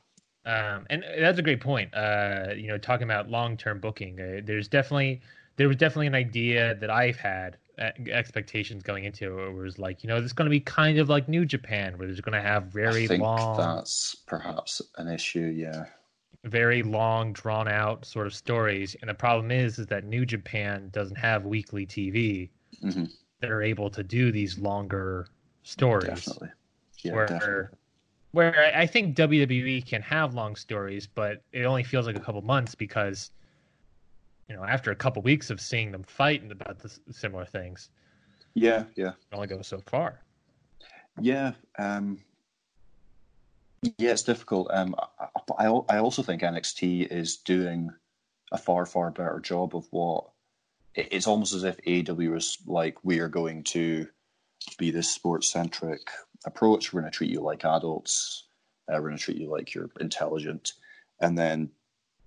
Um, 0.45 0.87
and 0.91 1.05
that's 1.19 1.39
a 1.39 1.43
great 1.43 1.61
point. 1.61 1.95
Uh, 1.95 2.49
you 2.57 2.69
know, 2.69 2.79
talking 2.79 3.05
about 3.05 3.29
long-term 3.29 3.81
booking, 3.81 4.21
uh, 4.21 4.41
there's 4.45 4.69
definitely 4.69 5.21
there 5.57 5.69
was 5.69 5.77
definitely 5.77 6.09
an 6.09 6.15
idea 6.15 6.75
that 6.77 6.91
I've 6.91 7.17
had 7.17 7.57
expectations 7.79 8.83
going 8.83 9.05
into 9.05 9.41
it 9.41 9.53
was 9.53 9.79
like, 9.79 10.03
you 10.05 10.09
know, 10.09 10.17
it's 10.17 10.33
going 10.33 10.47
to 10.47 10.51
be 10.51 10.61
kind 10.61 10.99
of 10.99 11.09
like 11.09 11.29
New 11.29 11.45
Japan, 11.45 11.99
where 11.99 12.07
there's 12.07 12.21
going 12.21 12.35
to 12.41 12.47
have 12.47 12.67
very 12.67 13.09
I 13.09 13.09
think 13.09 13.19
long, 13.19 13.57
that's 13.57 14.15
perhaps 14.15 14.81
an 14.99 15.09
issue. 15.09 15.41
Yeah, 15.47 15.87
very 16.45 16.83
long, 16.83 17.33
drawn-out 17.33 18.05
sort 18.05 18.27
of 18.27 18.35
stories. 18.35 18.95
And 19.01 19.09
the 19.09 19.15
problem 19.15 19.51
is, 19.51 19.79
is 19.79 19.87
that 19.89 20.05
New 20.05 20.27
Japan 20.27 20.89
doesn't 20.91 21.17
have 21.17 21.45
weekly 21.47 21.87
TV 21.87 22.51
hmm 22.83 23.05
that 23.41 23.51
are 23.51 23.63
able 23.63 23.91
to 23.91 24.03
do 24.05 24.33
these 24.33 24.59
longer 24.59 25.29
stories. 25.65 26.11
definitely. 26.15 26.49
Yeah, 27.03 27.13
where 27.13 27.27
definitely. 27.27 27.79
where 28.33 28.57
I- 28.59 28.83
I 28.83 28.87
think 28.89 29.17
WWE 29.17 29.83
can 29.83 30.03
have 30.03 30.35
long 30.35 30.57
stories, 30.57 31.07
but 31.09 31.43
it 31.53 31.65
only 31.65 31.85
feels 31.85 32.07
like 32.07 32.17
a 32.17 32.21
couple 32.21 32.43
months 32.43 32.75
because 32.77 33.33
you 34.53 34.59
know 34.59 34.65
after 34.65 34.91
a 34.91 34.97
couple 34.97 35.23
weeks 35.23 35.49
of 35.49 35.61
seeing 35.61 35.93
them 35.93 36.03
fight 36.03 36.43
and 36.43 36.53
about 36.53 36.79
the 36.79 36.91
similar 37.11 37.47
things, 37.47 37.89
Yeah, 38.55 38.85
yeah. 38.97 39.09
it 39.09 39.35
only 39.35 39.47
goes 39.47 39.67
so 39.67 39.81
far. 39.87 40.21
Yeah, 41.21 41.53
um, 41.79 42.19
yeah, 43.83 44.11
it's 44.11 44.23
difficult. 44.23 44.69
Um, 44.71 44.95
I, 45.19 45.29
I, 45.59 45.67
I 45.67 45.99
also 45.99 46.23
think 46.23 46.43
NXT 46.43 47.11
is 47.11 47.39
doing 47.39 47.91
a 48.53 48.59
far, 48.59 48.85
far 48.85 49.11
better 49.11 49.41
job 49.41 49.75
of 49.75 49.87
what 49.91 50.27
it's 50.95 51.27
almost 51.27 51.55
as 51.55 51.65
if 51.65 51.79
AEW 51.87 52.31
was 52.33 52.59
like, 52.67 53.03
we 53.03 53.21
are 53.21 53.29
going 53.29 53.65
to 53.65 54.07
be 54.79 54.91
this 54.91 55.11
sports 55.11 55.51
centric 55.51 56.03
approach. 56.45 56.93
We're 56.93 57.01
going 57.01 57.11
to 57.11 57.17
treat 57.17 57.31
you 57.31 57.41
like 57.41 57.65
adults. 57.65 58.45
Uh, 58.89 58.97
we're 58.97 59.09
going 59.09 59.17
to 59.17 59.23
treat 59.23 59.39
you 59.39 59.51
like 59.51 59.75
you're 59.75 59.89
intelligent. 60.01 60.73
And 61.21 61.39
then 61.39 61.71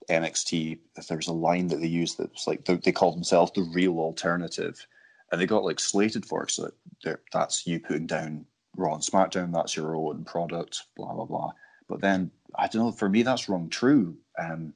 NXT, 0.09 0.79
if 0.95 1.07
there 1.07 1.17
was 1.17 1.27
a 1.27 1.33
line 1.33 1.67
that 1.67 1.79
they 1.79 1.87
used 1.87 2.17
that 2.17 2.31
was 2.31 2.47
like, 2.47 2.65
they, 2.65 2.75
they 2.75 2.91
called 2.91 3.15
themselves 3.15 3.51
the 3.53 3.63
real 3.73 3.99
alternative. 3.99 4.85
And 5.31 5.41
they 5.41 5.45
got 5.45 5.63
like 5.63 5.79
slated 5.79 6.25
for 6.25 6.43
it. 6.43 6.51
So 6.51 6.71
that 7.03 7.19
that's 7.33 7.65
you 7.65 7.79
putting 7.79 8.07
down 8.07 8.45
Raw 8.77 8.93
and 8.93 9.03
SmackDown, 9.03 9.53
that's 9.53 9.75
your 9.75 9.95
own 9.95 10.23
product, 10.25 10.83
blah 10.95 11.13
blah 11.13 11.25
blah. 11.25 11.51
But 11.87 12.01
then 12.01 12.31
I 12.55 12.67
don't 12.67 12.85
know. 12.85 12.91
For 12.91 13.09
me, 13.09 13.23
that's 13.23 13.49
wrong. 13.49 13.69
True. 13.69 14.15
Um, 14.37 14.73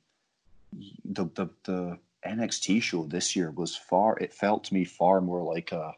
the 1.05 1.25
the 1.35 1.49
the 1.63 1.99
NXT 2.25 2.81
show 2.81 3.03
this 3.03 3.35
year 3.35 3.51
was 3.51 3.75
far. 3.75 4.17
It 4.17 4.33
felt 4.33 4.65
to 4.65 4.73
me 4.73 4.85
far 4.85 5.21
more 5.21 5.43
like 5.43 5.71
a, 5.71 5.93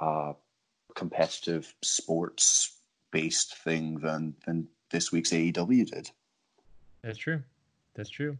a 0.00 0.34
competitive 0.94 1.74
sports 1.82 2.78
based 3.10 3.56
thing 3.58 3.98
than 4.00 4.34
than 4.46 4.68
this 4.90 5.12
week's 5.12 5.30
AEW 5.30 5.90
did. 5.90 6.10
That's 7.02 7.18
true. 7.18 7.42
That's 7.94 8.10
true. 8.10 8.36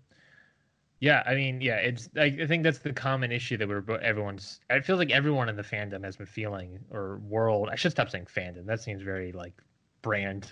Yeah, 1.01 1.23
I 1.27 1.35
mean, 1.35 1.61
yeah, 1.61 1.77
it's. 1.77 2.09
I, 2.17 2.25
I 2.25 2.47
think 2.47 2.63
that's 2.63 2.79
the 2.79 2.93
common 2.93 3.31
issue 3.31 3.57
that 3.59 3.69
we're 3.69 3.85
everyone's. 3.99 4.61
I 4.71 4.81
feel 4.81 4.97
like 4.97 5.11
everyone 5.11 5.49
in 5.49 5.57
the 5.57 5.63
fandom 5.63 6.03
has 6.05 6.17
been 6.17 6.27
feeling, 6.27 6.79
or 6.91 7.19
world. 7.19 7.69
I 7.71 7.77
should 7.77 7.93
stop 7.93 8.09
saying 8.09 8.27
fandom. 8.35 8.65
That 8.65 8.81
seems 8.81 9.03
very 9.03 9.33
like 9.33 9.53
brand, 10.01 10.51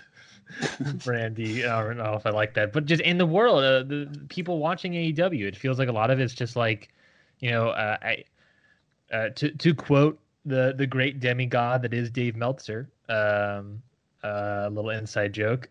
brandy. 1.03 1.65
I 1.65 1.83
don't 1.83 1.97
know 1.97 2.13
if 2.13 2.27
I 2.27 2.29
like 2.29 2.53
that, 2.55 2.73
but 2.73 2.85
just 2.85 3.01
in 3.01 3.17
the 3.17 3.25
world, 3.25 3.63
uh, 3.63 3.83
the, 3.83 4.25
people 4.29 4.59
watching 4.59 4.93
AEW, 4.93 5.47
it 5.47 5.55
feels 5.55 5.79
like 5.79 5.89
a 5.89 5.93
lot 5.93 6.11
of 6.11 6.19
it's 6.19 6.35
just 6.35 6.55
like, 6.55 6.89
you 7.39 7.49
know, 7.49 7.69
uh, 7.69 7.97
I 8.03 8.23
uh, 9.11 9.29
to 9.29 9.49
to 9.49 9.73
quote 9.73 10.19
the 10.45 10.75
the 10.77 10.85
great 10.85 11.19
demigod 11.19 11.81
that 11.81 11.93
is 11.93 12.11
Dave 12.11 12.35
Meltzer. 12.35 12.89
Um, 13.09 13.81
uh, 14.23 14.65
a 14.65 14.69
little 14.69 14.89
inside 14.91 15.33
joke. 15.33 15.69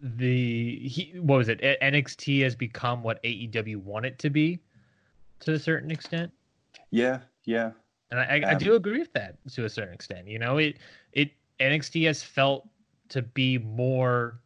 The 0.00 0.78
he 0.88 1.18
what 1.20 1.36
was 1.38 1.48
it? 1.48 1.60
NXT 1.60 2.42
has 2.42 2.54
become 2.56 3.02
what 3.02 3.22
AEW 3.22 3.76
want 3.76 4.06
it 4.06 4.18
to 4.20 4.30
be, 4.30 4.60
to 5.40 5.52
a 5.52 5.58
certain 5.58 5.90
extent. 5.90 6.32
Yeah, 6.90 7.20
yeah, 7.44 7.72
And 8.10 8.20
I, 8.20 8.24
I, 8.24 8.50
I 8.50 8.54
Um, 8.54 8.58
do 8.58 8.74
agree 8.74 8.98
with 8.98 9.12
that 9.14 9.36
to 9.52 9.64
a 9.64 9.68
certain 9.68 9.94
extent. 9.94 10.28
You 10.28 10.38
know, 10.38 10.58
it 10.58 10.78
it 11.12 11.32
NXT 11.58 12.06
has 12.06 12.22
felt 12.22 12.68
to 13.10 13.22
be 13.22 13.58
more 13.58 14.40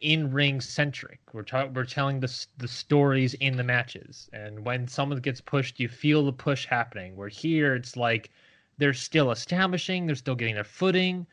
in 0.00 0.30
ring 0.32 0.60
centric. 0.60 1.20
We're 1.32 1.42
ta- 1.42 1.66
we're 1.66 1.84
telling 1.84 2.20
the 2.20 2.46
the 2.58 2.68
stories 2.68 3.34
in 3.34 3.56
the 3.56 3.64
matches, 3.64 4.28
and 4.32 4.64
when 4.64 4.86
someone 4.88 5.18
gets 5.20 5.40
pushed, 5.40 5.80
you 5.80 5.88
feel 5.88 6.24
the 6.24 6.32
push 6.32 6.66
happening. 6.66 7.16
Where 7.16 7.28
here, 7.28 7.74
it's 7.74 7.96
like 7.96 8.30
they're 8.78 8.94
still 8.94 9.30
establishing, 9.30 10.06
they're 10.06 10.14
still 10.16 10.34
getting 10.34 10.54
their 10.54 10.64
footing, 10.64 11.26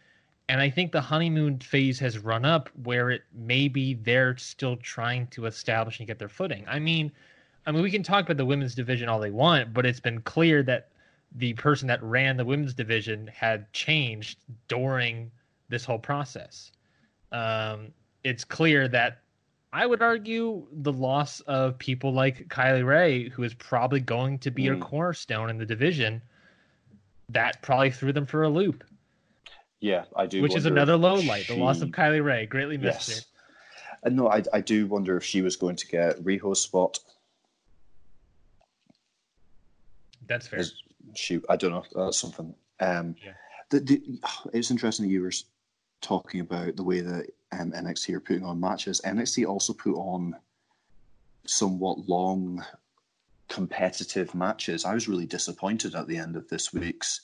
and 0.50 0.60
I 0.60 0.70
think 0.70 0.92
the 0.92 1.00
honeymoon 1.00 1.60
phase 1.60 2.00
has 2.00 2.18
run 2.18 2.44
up 2.44 2.70
where 2.84 3.12
it 3.12 3.22
maybe 3.34 3.94
they're 3.94 4.36
still 4.38 4.76
trying 4.78 5.28
to 5.28 5.46
establish 5.46 6.00
and 6.00 6.08
get 6.08 6.18
their 6.18 6.28
footing. 6.28 6.66
I 6.68 6.80
mean, 6.80 7.12
I 7.68 7.72
mean, 7.72 7.84
we 7.84 7.92
can 7.92 8.02
talk 8.02 8.26
about 8.26 8.38
the 8.38 8.46
women's 8.46 8.74
division 8.74 9.08
all 9.08 9.20
they 9.20 9.30
want, 9.30 9.74
but 9.76 9.86
it's 9.86 10.00
been 10.00 10.22
clear 10.22 10.64
that 10.64 10.90
the 11.36 11.54
person 11.54 11.88
that 11.88 12.02
ran 12.02 12.36
the 12.36 12.44
women's 12.44 12.74
division 12.74 13.28
had 13.28 13.72
changed 13.74 14.40
during 14.68 15.30
this 15.70 15.86
whole 15.86 16.00
process. 16.00 16.72
Um, 17.32 17.94
it's 18.24 18.44
clear 18.44 18.88
that 18.88 19.20
I 19.72 19.86
would 19.86 20.02
argue 20.02 20.66
the 20.72 20.92
loss 20.92 21.42
of 21.42 21.78
people 21.78 22.12
like 22.12 22.48
Kylie 22.48 22.84
Rae, 22.84 23.30
who 23.30 23.44
is 23.44 23.54
probably 23.54 24.00
going 24.00 24.40
to 24.40 24.50
be 24.50 24.68
a 24.70 24.76
Mm. 24.76 24.82
cornerstone 24.82 25.52
in 25.52 25.60
the 25.60 25.66
division, 25.66 26.24
that 27.30 27.62
probably 27.62 27.92
threw 27.92 28.12
them 28.12 28.26
for 28.26 28.42
a 28.42 28.50
loop. 28.50 28.84
Yeah. 29.82 30.06
I 30.16 30.26
do. 30.26 30.42
which 30.42 30.56
is 30.56 30.66
another 30.66 30.98
low 30.98 31.16
light. 31.16 31.48
The 31.48 31.56
loss 31.56 31.82
of 31.82 31.90
Kylie 31.90 32.24
Rae, 32.24 32.46
greatly 32.46 32.78
missed 32.78 33.10
Yes. 33.10 33.20
her. 33.20 33.26
And 34.04 34.16
no, 34.16 34.30
I 34.30 34.44
I 34.54 34.62
do 34.62 34.88
wonder 34.88 35.18
if 35.18 35.24
she 35.24 35.42
was 35.42 35.56
going 35.56 35.76
to 35.76 35.88
get 35.88 36.24
Riho's 36.24 36.62
spot. 36.62 37.00
That's 40.28 40.48
fair. 40.48 40.60
Is 40.60 40.82
she? 41.16 41.42
I 41.50 41.56
don't 41.56 41.72
know. 41.72 41.84
That's 42.06 42.18
something. 42.20 42.54
Um, 42.80 43.16
Yeah. 43.24 43.34
the, 43.70 43.80
the, 43.80 44.20
it's 44.54 44.72
interesting 44.72 45.08
that 45.08 45.12
you 45.12 45.22
were 45.22 45.32
talking 46.02 46.40
about 46.42 46.76
the 46.76 46.84
way 46.84 47.02
that 47.02 47.26
um, 47.52 47.72
NXT 47.72 48.14
are 48.16 48.20
putting 48.22 48.46
on 48.46 48.60
matches. 48.60 49.02
NXT 49.04 49.48
also 49.48 49.74
put 49.74 49.96
on 49.96 50.36
somewhat 51.46 52.08
long, 52.08 52.64
competitive 53.50 54.34
matches. 54.36 54.86
I 54.86 54.94
was 54.94 55.08
really 55.10 55.26
disappointed 55.26 55.96
at 55.96 56.08
the 56.08 56.18
end 56.18 56.36
of 56.36 56.48
this 56.48 56.72
week's 56.74 57.22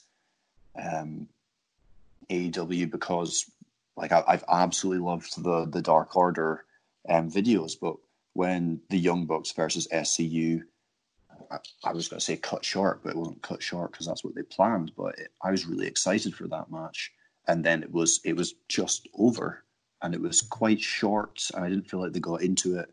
um, 0.82 1.28
AEW 2.30 2.90
because, 2.90 3.50
like, 3.96 4.12
I, 4.12 4.24
I've 4.26 4.44
absolutely 4.48 5.04
loved 5.04 5.42
the 5.42 5.66
the 5.66 5.82
Dark 5.82 6.16
Order 6.16 6.64
um, 7.08 7.30
videos, 7.30 7.72
but 7.80 7.96
when 8.34 8.80
the 8.90 8.98
Young 8.98 9.26
Bucks 9.26 9.52
versus 9.52 9.88
SCU 9.92 10.62
I, 11.50 11.58
I 11.84 11.92
was 11.92 12.08
going 12.08 12.18
to 12.18 12.24
say 12.24 12.36
cut 12.36 12.64
short, 12.64 13.02
but 13.02 13.10
it 13.10 13.16
wasn't 13.16 13.42
cut 13.42 13.62
short 13.62 13.92
because 13.92 14.06
that's 14.06 14.24
what 14.24 14.34
they 14.34 14.42
planned. 14.42 14.92
But 14.96 15.18
it, 15.18 15.28
I 15.42 15.50
was 15.50 15.66
really 15.66 15.86
excited 15.86 16.34
for 16.34 16.46
that 16.48 16.70
match, 16.70 17.12
and 17.46 17.64
then 17.64 17.82
it 17.82 17.92
was 17.92 18.20
it 18.24 18.36
was 18.36 18.54
just 18.68 19.08
over, 19.14 19.64
and 20.02 20.14
it 20.14 20.20
was 20.20 20.42
quite 20.42 20.80
short, 20.80 21.42
and 21.54 21.64
I 21.64 21.68
didn't 21.68 21.88
feel 21.88 22.00
like 22.00 22.12
they 22.12 22.20
got 22.20 22.42
into 22.42 22.78
it, 22.78 22.92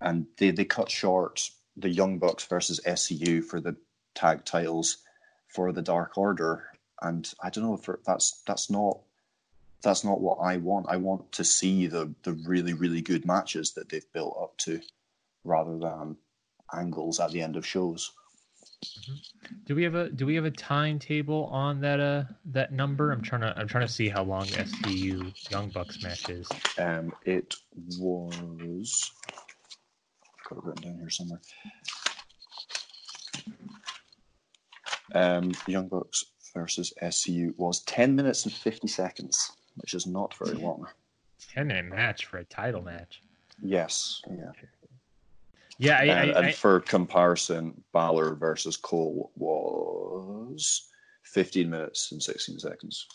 and 0.00 0.26
they 0.36 0.50
they 0.50 0.64
cut 0.64 0.90
short 0.90 1.50
the 1.76 1.88
Young 1.88 2.18
Bucks 2.18 2.44
versus 2.44 2.80
SCU 2.84 3.44
for 3.44 3.60
the 3.60 3.76
tag 4.14 4.44
titles 4.44 4.98
for 5.46 5.72
the 5.72 5.82
Dark 5.82 6.18
Order, 6.18 6.66
and 7.02 7.30
I 7.42 7.50
don't 7.50 7.64
know 7.64 7.74
if 7.74 7.88
that's 8.04 8.42
that's 8.46 8.70
not 8.70 8.98
that's 9.82 10.04
not 10.04 10.20
what 10.20 10.38
I 10.38 10.56
want. 10.56 10.86
I 10.88 10.96
want 10.96 11.30
to 11.32 11.44
see 11.44 11.86
the 11.86 12.12
the 12.22 12.32
really 12.32 12.72
really 12.72 13.00
good 13.00 13.24
matches 13.24 13.72
that 13.74 13.88
they've 13.88 14.12
built 14.12 14.36
up 14.40 14.56
to, 14.58 14.80
rather 15.44 15.78
than 15.78 16.16
angles 16.72 17.20
at 17.20 17.30
the 17.30 17.42
end 17.42 17.56
of 17.56 17.66
shows. 17.66 18.12
Do 19.66 19.74
we 19.74 19.82
have 19.84 19.94
a 19.94 20.08
do 20.08 20.26
we 20.26 20.34
have 20.34 20.44
a 20.44 20.50
timetable 20.50 21.46
on 21.46 21.80
that 21.80 22.00
uh 22.00 22.24
that 22.46 22.72
number? 22.72 23.10
I'm 23.12 23.22
trying 23.22 23.42
to 23.42 23.54
I'm 23.56 23.68
trying 23.68 23.86
to 23.86 23.92
see 23.92 24.08
how 24.08 24.24
long 24.24 24.46
SCU 24.46 25.50
Young 25.50 25.68
Bucks 25.70 26.02
match 26.02 26.28
is. 26.28 26.48
Um, 26.78 27.12
it 27.24 27.54
was. 27.98 29.10
I've 29.36 30.48
got 30.48 30.58
it 30.58 30.64
written 30.64 30.82
down 30.82 30.98
here 31.00 31.10
somewhere. 31.10 31.40
Um, 35.14 35.52
Young 35.66 35.88
Bucks 35.88 36.24
versus 36.54 36.92
SCU 37.02 37.54
was 37.56 37.80
10 37.84 38.14
minutes 38.14 38.44
and 38.44 38.52
50 38.52 38.88
seconds, 38.88 39.52
which 39.76 39.94
is 39.94 40.06
not 40.06 40.34
very 40.34 40.56
long. 40.56 40.86
Ten 41.54 41.68
minute 41.68 41.84
match 41.86 42.26
for 42.26 42.38
a 42.38 42.44
title 42.44 42.82
match. 42.82 43.22
Yes, 43.62 44.22
yeah. 44.28 44.50
Yeah, 45.78 45.98
I, 45.98 46.02
and, 46.02 46.10
I, 46.10 46.24
and 46.38 46.46
I, 46.46 46.52
for 46.52 46.80
comparison, 46.80 47.82
Balor 47.92 48.34
versus 48.34 48.76
Cole 48.76 49.30
was 49.36 50.88
15 51.22 51.70
minutes 51.70 52.10
and 52.10 52.20
16 52.20 52.58
seconds. 52.58 53.06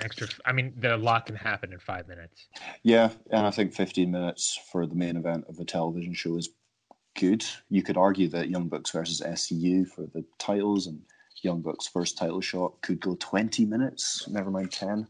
extra. 0.00 0.28
I 0.46 0.52
mean, 0.52 0.72
the 0.78 0.96
lot 0.96 1.26
can 1.26 1.36
happen 1.36 1.72
in 1.72 1.78
five 1.78 2.08
minutes. 2.08 2.46
Yeah, 2.82 3.10
and 3.30 3.46
I 3.46 3.50
think 3.50 3.74
15 3.74 4.10
minutes 4.10 4.58
for 4.72 4.86
the 4.86 4.94
main 4.94 5.16
event 5.16 5.44
of 5.48 5.58
a 5.58 5.64
television 5.64 6.14
show 6.14 6.36
is 6.36 6.48
good. 7.18 7.44
You 7.68 7.82
could 7.82 7.98
argue 7.98 8.28
that 8.28 8.48
Young 8.48 8.68
Bucks 8.68 8.90
versus 8.90 9.20
SCU 9.20 9.86
for 9.86 10.06
the 10.14 10.24
titles 10.38 10.86
and 10.86 11.02
Young 11.42 11.60
Bucks' 11.60 11.86
first 11.86 12.18
title 12.18 12.40
shot 12.40 12.80
could 12.82 13.00
go 13.00 13.16
20 13.18 13.64
minutes, 13.64 14.28
never 14.28 14.50
mind 14.50 14.72
10. 14.72 15.06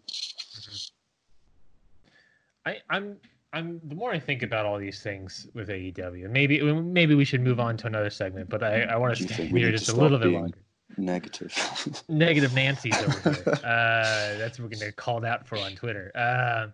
I, 2.66 2.76
I'm 2.90 3.16
I'm 3.52 3.80
the 3.84 3.94
more 3.94 4.12
I 4.12 4.18
think 4.18 4.42
about 4.42 4.66
all 4.66 4.78
these 4.78 5.02
things 5.02 5.46
with 5.54 5.68
AEW, 5.68 6.28
maybe 6.30 6.60
maybe 6.62 7.14
we 7.14 7.24
should 7.24 7.40
move 7.40 7.60
on 7.60 7.76
to 7.78 7.86
another 7.86 8.10
segment. 8.10 8.50
But 8.50 8.62
I, 8.62 8.82
I 8.82 8.96
want 8.96 9.16
to 9.16 9.22
stay 9.22 9.46
here 9.46 9.70
just 9.70 9.88
a 9.88 9.96
little 9.96 10.18
bit 10.18 10.28
longer. 10.28 10.58
Negative. 10.96 12.02
Negative 12.08 12.52
Nancy's 12.54 12.96
over 12.98 13.32
here. 13.32 13.54
Uh, 13.64 14.36
that's 14.38 14.58
what 14.58 14.70
we're 14.70 14.78
gonna 14.78 14.92
call 14.92 15.24
out 15.24 15.46
for 15.46 15.56
on 15.56 15.74
Twitter. 15.74 16.10
Uh, 16.14 16.68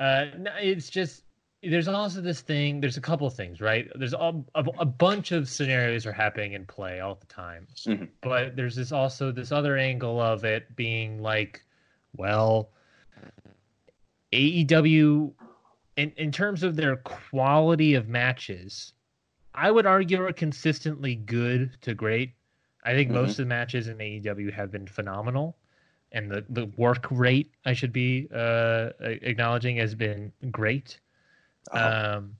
uh, 0.00 0.26
no, 0.38 0.52
it's 0.60 0.90
just 0.90 1.22
there's 1.62 1.88
also 1.88 2.20
this 2.20 2.40
thing. 2.40 2.80
There's 2.80 2.96
a 2.96 3.00
couple 3.00 3.26
of 3.26 3.34
things, 3.34 3.60
right? 3.60 3.88
There's 3.94 4.12
a, 4.12 4.34
a, 4.54 4.64
a 4.78 4.84
bunch 4.84 5.32
of 5.32 5.48
scenarios 5.48 6.06
are 6.06 6.12
happening 6.12 6.52
in 6.52 6.66
play 6.66 7.00
all 7.00 7.14
the 7.16 7.26
time, 7.26 7.66
Mhm. 7.86 8.08
but 8.22 8.56
there's 8.56 8.76
this 8.76 8.92
also 8.92 9.32
this 9.32 9.52
other 9.52 9.76
angle 9.76 10.20
of 10.20 10.44
it 10.44 10.74
being 10.76 11.20
like, 11.20 11.64
well, 12.16 12.70
AEW 14.32 15.32
in 15.96 16.12
in 16.16 16.30
terms 16.30 16.62
of 16.62 16.76
their 16.76 16.96
quality 16.96 17.94
of 17.94 18.08
matches, 18.08 18.92
I 19.54 19.70
would 19.70 19.86
argue 19.86 20.22
are 20.22 20.32
consistently 20.32 21.14
good 21.14 21.76
to 21.82 21.94
great. 21.94 22.34
I 22.84 22.92
think 22.92 23.10
Mhm. 23.10 23.14
most 23.14 23.30
of 23.38 23.46
the 23.46 23.46
matches 23.46 23.88
in 23.88 23.98
AEW 23.98 24.50
have 24.52 24.70
been 24.70 24.86
phenomenal, 24.86 25.56
and 26.12 26.30
the 26.30 26.44
the 26.50 26.66
work 26.76 27.06
rate 27.10 27.50
I 27.64 27.72
should 27.72 27.92
be 27.92 28.28
uh, 28.32 28.90
acknowledging 29.00 29.76
has 29.78 29.94
been 29.94 30.32
great. 30.50 31.00
Uh-huh. 31.72 32.16
Um, 32.16 32.36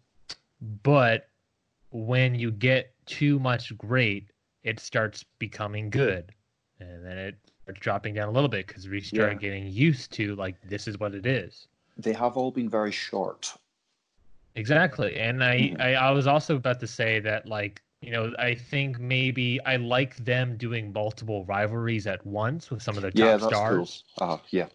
but 0.82 1.28
when 1.90 2.34
you 2.34 2.50
get 2.50 2.94
too 3.06 3.38
much 3.38 3.76
great, 3.78 4.30
it 4.64 4.80
starts 4.80 5.24
becoming 5.38 5.90
good, 5.90 6.32
and 6.80 7.04
then 7.04 7.18
it 7.18 7.36
starts 7.62 7.80
dropping 7.80 8.14
down 8.14 8.28
a 8.28 8.32
little 8.32 8.48
bit 8.48 8.66
because 8.66 8.88
we 8.88 9.00
start 9.00 9.32
Yeah. 9.34 9.38
getting 9.38 9.66
used 9.68 10.12
to 10.12 10.34
like 10.36 10.56
this 10.68 10.86
is 10.88 10.98
what 10.98 11.14
it 11.14 11.26
is. 11.26 11.68
they 11.98 12.12
have 12.12 12.36
all 12.36 12.50
been 12.50 12.68
very 12.68 12.92
short. 12.92 13.54
Exactly. 14.54 15.16
And 15.16 15.42
I, 15.44 15.56
Mhm. 15.58 15.80
I, 15.80 15.94
I 15.94 16.10
was 16.10 16.26
also 16.26 16.56
about 16.56 16.80
to 16.80 16.86
say 16.86 17.20
that, 17.20 17.46
like, 17.46 17.82
you 18.02 18.10
know, 18.10 18.32
I 18.38 18.54
think 18.54 18.98
maybe 18.98 19.60
I 19.64 19.76
like 19.76 20.16
them 20.16 20.56
doing 20.56 20.92
multiple 20.92 21.44
rivalries 21.46 22.06
at 22.06 22.24
once 22.26 22.70
with 22.70 22.82
some 22.82 22.96
of 22.96 23.02
their 23.02 23.10
top 23.10 23.18
yeah, 23.18 23.36
stars. 23.38 24.04
cool. 24.18 24.28
Uh, 24.28 24.38
yeah. 24.50 24.68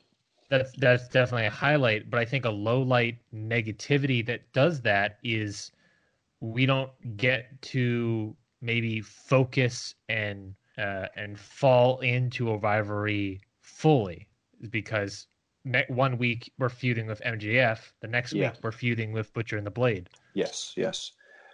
That's 0.52 0.74
that's 0.74 1.08
definitely 1.08 1.46
a 1.48 1.50
highlight. 1.50 2.10
But 2.12 2.20
I 2.20 2.26
think 2.26 2.44
a 2.44 2.50
low 2.50 2.82
light 2.82 3.18
negativity 3.34 4.24
that 4.28 4.42
does 4.52 4.82
that 4.82 5.18
is 5.24 5.72
we 6.42 6.66
don't 6.66 6.92
get 7.16 7.60
to 7.62 8.36
maybe 8.62 9.00
focus 9.00 9.96
and 10.10 10.54
uh, 10.78 11.08
and 11.16 11.40
fall 11.40 12.00
into 12.02 12.52
a 12.52 12.58
rivalry 12.58 13.40
fully 13.62 14.28
because 14.70 15.28
ne- 15.64 15.86
one 15.88 16.18
week 16.18 16.52
we're 16.60 16.68
feuding 16.70 17.08
with 17.08 17.22
MJF, 17.22 17.80
the 18.02 18.08
next 18.08 18.34
Yeah. 18.34 18.50
week 18.52 18.60
we're 18.62 18.72
feuding 18.74 19.14
with 19.14 19.34
Butcher 19.34 19.58
and 19.58 19.66
the 19.66 19.72
Blade. 19.72 20.10
Yes, 20.34 20.74
yes. 20.76 21.14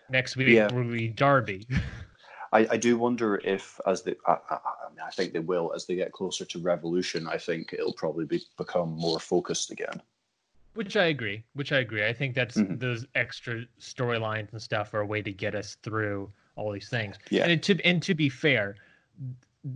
Next 0.10 0.36
week 0.38 0.48
Yeah. 0.48 0.74
will 0.74 0.90
be 0.90 1.08
Darby. 1.08 1.68
I, 2.54 2.68
I 2.72 2.78
do 2.78 2.98
wonder 2.98 3.42
if, 3.44 3.80
as 3.86 4.04
they, 4.04 4.16
I, 4.26 4.38
I, 4.50 4.58
I 5.06 5.12
think 5.12 5.34
they 5.34 5.40
will 5.40 5.74
as 5.76 5.86
they 5.86 5.96
get 5.96 6.12
closer 6.12 6.46
to 6.46 6.60
Revolution. 6.60 7.28
I 7.28 7.38
think 7.38 7.74
it'll 7.74 7.94
probably 7.94 8.26
be, 8.26 8.42
become 8.58 8.92
more 8.92 9.20
focused 9.20 9.72
again. 9.72 10.02
Which 10.74 10.96
I 10.96 11.06
agree. 11.06 11.44
Which 11.54 11.72
I 11.72 11.80
agree. 11.80 12.06
I 12.06 12.14
think 12.14 12.36
that's 12.36 12.56
Mhm. 12.56 12.80
those 12.80 13.06
extra 13.16 13.64
storylines 13.80 14.52
and 14.52 14.62
stuff 14.62 14.94
are 14.94 15.02
a 15.02 15.06
way 15.06 15.22
to 15.24 15.32
get 15.32 15.56
us 15.56 15.76
through 15.82 16.32
all 16.56 16.72
these 16.72 16.90
things. 16.90 17.16
Yeah. 17.30 17.48
And 17.48 17.62
to 17.64 17.80
and 17.84 18.02
to 18.04 18.14
be 18.14 18.30
fair, 18.30 18.76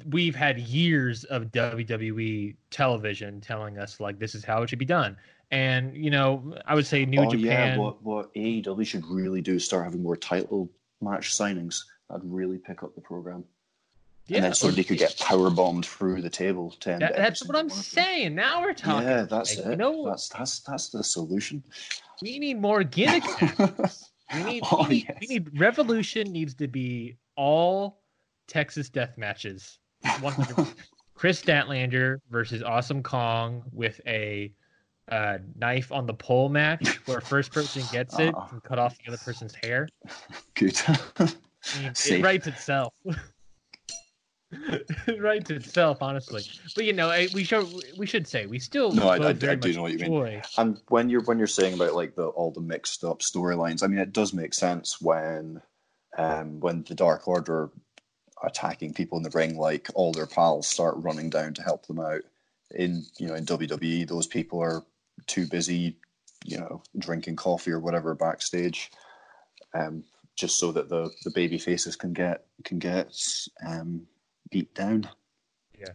we've 0.07 0.35
had 0.35 0.59
years 0.59 1.23
of 1.25 1.51
WWE 1.51 2.55
television 2.69 3.41
telling 3.41 3.77
us 3.79 3.99
like 3.99 4.19
this 4.19 4.35
is 4.35 4.45
how 4.45 4.61
it 4.61 4.69
should 4.69 4.79
be 4.79 4.85
done. 4.85 5.17
And 5.49 5.95
you 5.97 6.09
know, 6.11 6.55
I 6.65 6.75
would 6.75 6.85
say 6.85 7.03
New 7.05 7.21
oh 7.21 7.31
Japan. 7.31 7.41
yeah, 7.43 7.77
what 7.77 8.03
what 8.03 8.33
AEW 8.35 8.85
should 8.85 9.05
really 9.07 9.41
do 9.41 9.55
is 9.55 9.65
start 9.65 9.83
having 9.83 10.03
more 10.03 10.15
title 10.15 10.69
match 11.01 11.31
signings. 11.35 11.83
That'd 12.11 12.29
really 12.31 12.57
pick 12.57 12.83
up 12.83 12.93
the 12.95 13.01
program. 13.01 13.43
and 14.29 14.43
then 14.45 14.53
somebody 14.53 14.83
could 14.83 14.97
get 14.97 15.17
power 15.19 15.49
bombed 15.49 15.85
through 15.85 16.21
the 16.21 16.29
table. 16.29 16.71
To 16.81 16.91
end 16.93 17.01
That- 17.01 17.15
that's 17.15 17.45
what 17.45 17.57
I'm 17.57 17.67
one 17.67 17.75
saying. 17.77 18.35
Now 18.35 18.61
we're 18.61 18.73
talking. 18.73 19.07
Yeah, 19.07 19.23
that's 19.23 19.57
Like, 19.57 19.65
it. 19.65 19.69
You 19.71 19.75
know, 19.77 20.05
that's 20.07 20.29
that's 20.29 20.59
that's 20.61 20.89
the 20.89 21.03
solution. 21.03 21.63
we 22.21 22.37
need 22.39 22.59
more 22.61 22.83
gimmick. 22.83 23.23
We 24.33 24.43
need, 24.43 24.63
Oh, 24.71 24.83
we, 24.83 24.89
need 24.95 25.05
yes. 25.09 25.17
we 25.19 25.27
need 25.27 25.59
Revolution 25.59 26.31
needs 26.31 26.53
to 26.55 26.67
be 26.69 27.17
all 27.35 27.99
Texas 28.47 28.89
death 28.89 29.17
matches. 29.17 29.79
100%. 30.05 30.73
Kris 31.15 31.41
Statlander 31.41 32.19
versus 32.29 32.63
Awesome 32.63 33.03
Kong 33.03 33.61
with 33.73 33.99
a 34.07 34.53
uh, 35.11 35.39
knife 35.57 35.91
on 35.91 36.05
the 36.05 36.13
pole 36.13 36.47
match 36.47 37.05
where 37.07 37.19
first 37.19 37.51
person 37.51 37.83
gets 37.91 38.17
it 38.19 38.33
Uh-uh. 38.33 38.47
and 38.53 38.63
cut 38.63 38.79
off 38.79 38.97
the 38.99 39.09
other 39.11 39.17
person's 39.17 39.53
hair. 39.61 39.89
Good. 40.53 40.79
It 41.83 42.23
writes 42.23 42.47
itself. 42.47 42.93
it 44.51 45.21
writes 45.21 45.49
itself, 45.49 46.01
honestly. 46.01 46.43
But 46.75 46.85
you 46.85 46.93
know, 46.93 47.09
I- 47.09 47.29
we 47.33 47.43
should 47.43 47.65
we 47.97 48.05
should 48.05 48.27
say 48.27 48.45
we 48.45 48.59
still 48.59 48.91
No, 48.91 49.07
I- 49.09 49.17
I- 49.17 49.29
I 49.29 49.33
do 49.33 49.73
know 49.73 49.81
what 49.83 49.93
you 49.93 49.99
mean. 49.99 50.11
And 50.57 50.81
when 50.89 51.09
you're 51.09 51.23
when 51.23 51.37
you're 51.37 51.47
saying 51.47 51.73
about 51.75 51.95
like 51.95 52.15
the 52.15 52.27
all 52.27 52.51
the 52.51 52.61
mixed 52.61 53.03
up 53.03 53.19
storylines, 53.19 53.83
I 53.83 53.87
mean 53.87 53.99
it 53.99 54.13
does 54.13 54.33
make 54.33 54.53
sense 54.53 54.99
when 55.01 55.61
um 56.17 56.59
when 56.59 56.83
the 56.83 56.95
Dark 56.95 57.27
Order 57.27 57.69
attacking 58.43 58.93
people 58.93 59.17
in 59.17 59.23
the 59.23 59.29
ring, 59.29 59.57
like 59.57 59.89
all 59.93 60.11
their 60.11 60.27
pals 60.27 60.67
start 60.67 60.95
running 60.97 61.29
down 61.29 61.53
to 61.53 61.61
help 61.63 61.85
them 61.87 61.99
out. 61.99 62.21
In 62.71 63.05
you 63.17 63.27
know 63.27 63.35
in 63.35 63.45
WWE, 63.45 64.07
those 64.07 64.27
people 64.27 64.59
are 64.61 64.83
too 65.27 65.45
busy, 65.47 65.95
you 66.43 66.57
know, 66.57 66.81
drinking 66.97 67.35
coffee 67.37 67.71
or 67.71 67.79
whatever 67.79 68.15
backstage, 68.15 68.91
um, 69.73 70.03
just 70.35 70.59
so 70.59 70.71
that 70.71 70.89
the 70.89 71.11
the 71.23 71.31
baby 71.31 71.57
faces 71.57 71.95
can 71.95 72.13
get 72.13 72.45
can 72.63 72.79
get 72.79 73.13
um 73.65 74.07
beat 74.49 74.73
down. 74.75 75.09
Yeah, 75.77 75.93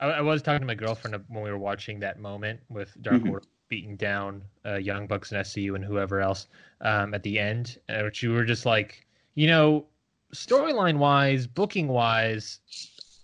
I, 0.00 0.06
I 0.06 0.20
was 0.20 0.42
talking 0.42 0.60
to 0.60 0.66
my 0.66 0.74
girlfriend 0.74 1.16
when 1.28 1.42
we 1.42 1.50
were 1.50 1.58
watching 1.58 2.00
that 2.00 2.18
moment 2.18 2.60
with 2.68 2.96
Dark 3.02 3.22
Mhm. 3.22 3.30
Order 3.30 3.46
beating 3.68 3.96
down 3.96 4.42
uh, 4.64 4.76
Young 4.76 5.06
Bucks 5.06 5.32
and 5.32 5.40
SCU 5.40 5.74
and 5.74 5.84
whoever 5.84 6.20
else 6.20 6.46
um, 6.82 7.14
at 7.14 7.22
the 7.22 7.38
end, 7.38 7.78
uh, 7.88 8.02
which 8.02 8.22
you 8.22 8.32
were 8.32 8.44
just 8.44 8.64
like, 8.64 9.06
you 9.34 9.48
know, 9.48 9.86
storyline 10.34 10.98
wise, 10.98 11.46
booking 11.46 11.88
wise, 11.88 12.60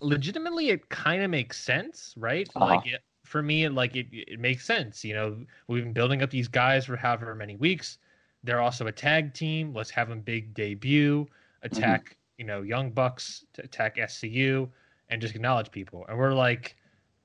legitimately, 0.01 0.69
it 0.69 0.89
kind 0.89 1.23
of 1.23 1.29
makes 1.29 1.59
sense, 1.59 2.13
right? 2.17 2.49
Uh-huh. 2.55 2.65
Like 2.65 2.85
it, 2.87 3.01
for 3.23 3.41
me, 3.41 3.63
it, 3.65 3.73
like 3.73 3.95
it, 3.95 4.07
it 4.11 4.39
makes 4.39 4.65
sense. 4.65 5.03
You 5.05 5.13
know, 5.13 5.45
we've 5.67 5.83
been 5.83 5.93
building 5.93 6.21
up 6.21 6.29
these 6.29 6.47
guys 6.47 6.85
for 6.85 6.97
however 6.97 7.33
many 7.35 7.55
weeks. 7.55 7.97
They're 8.43 8.61
also 8.61 8.87
a 8.87 8.91
tag 8.91 9.33
team. 9.33 9.73
Let's 9.73 9.89
have 9.91 10.09
them 10.09 10.19
big 10.19 10.53
debut, 10.53 11.27
attack, 11.61 12.17
you 12.37 12.45
know, 12.45 12.61
Young 12.61 12.91
Bucks, 12.91 13.45
to 13.53 13.63
attack 13.63 13.97
SCU, 13.97 14.69
and 15.09 15.21
just 15.21 15.35
acknowledge 15.35 15.71
people. 15.71 16.05
And 16.09 16.17
we're 16.17 16.33
like, 16.33 16.75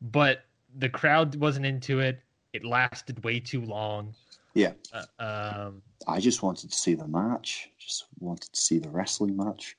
but 0.01 0.45
the 0.77 0.89
crowd 0.89 1.35
wasn't 1.37 1.67
into 1.67 2.01
it. 2.01 2.21
It 2.53 2.65
lasted 2.65 3.23
way 3.25 3.41
too 3.41 3.63
long. 3.63 4.15
Yeah. 4.55 4.73
Uh, 4.93 5.65
um, 5.67 5.83
I 6.07 6.21
just 6.21 6.43
wanted 6.43 6.71
to 6.71 6.77
see 6.77 6.95
the 6.95 7.07
match. 7.07 7.71
Just 7.79 8.07
wanted 8.21 8.53
to 8.53 8.61
see 8.61 8.79
the 8.79 8.89
wrestling 8.89 9.37
match. 9.37 9.77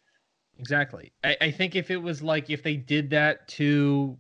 exactly. 0.58 1.12
I, 1.24 1.38
I 1.42 1.52
think 1.52 1.76
if 1.76 1.90
it 1.90 1.98
was 1.98 2.22
like 2.22 2.50
if 2.50 2.64
they 2.64 2.76
did 2.76 3.10
that 3.12 3.48
to 3.50 4.18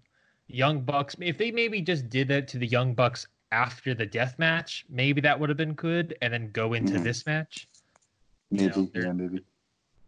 Young 0.47 0.81
Bucks, 0.81 1.15
if 1.19 1.37
they 1.37 1.51
maybe 1.51 1.81
just 1.81 2.09
did 2.09 2.27
that 2.29 2.47
to 2.49 2.57
the 2.57 2.67
Young 2.67 2.93
Bucks 2.93 3.27
after 3.51 3.93
the 3.93 4.05
death 4.05 4.37
match, 4.37 4.85
maybe 4.89 5.21
that 5.21 5.39
would 5.39 5.49
have 5.49 5.57
been 5.57 5.73
good, 5.73 6.15
and 6.21 6.31
then 6.33 6.51
go 6.51 6.73
into 6.73 6.93
Mhm. 6.93 7.03
this 7.03 7.25
match. 7.25 7.67
You 8.51 8.67
Maybe, 8.69 8.81
know, 8.81 8.89
yeah, 8.93 9.11
maybe. 9.13 9.45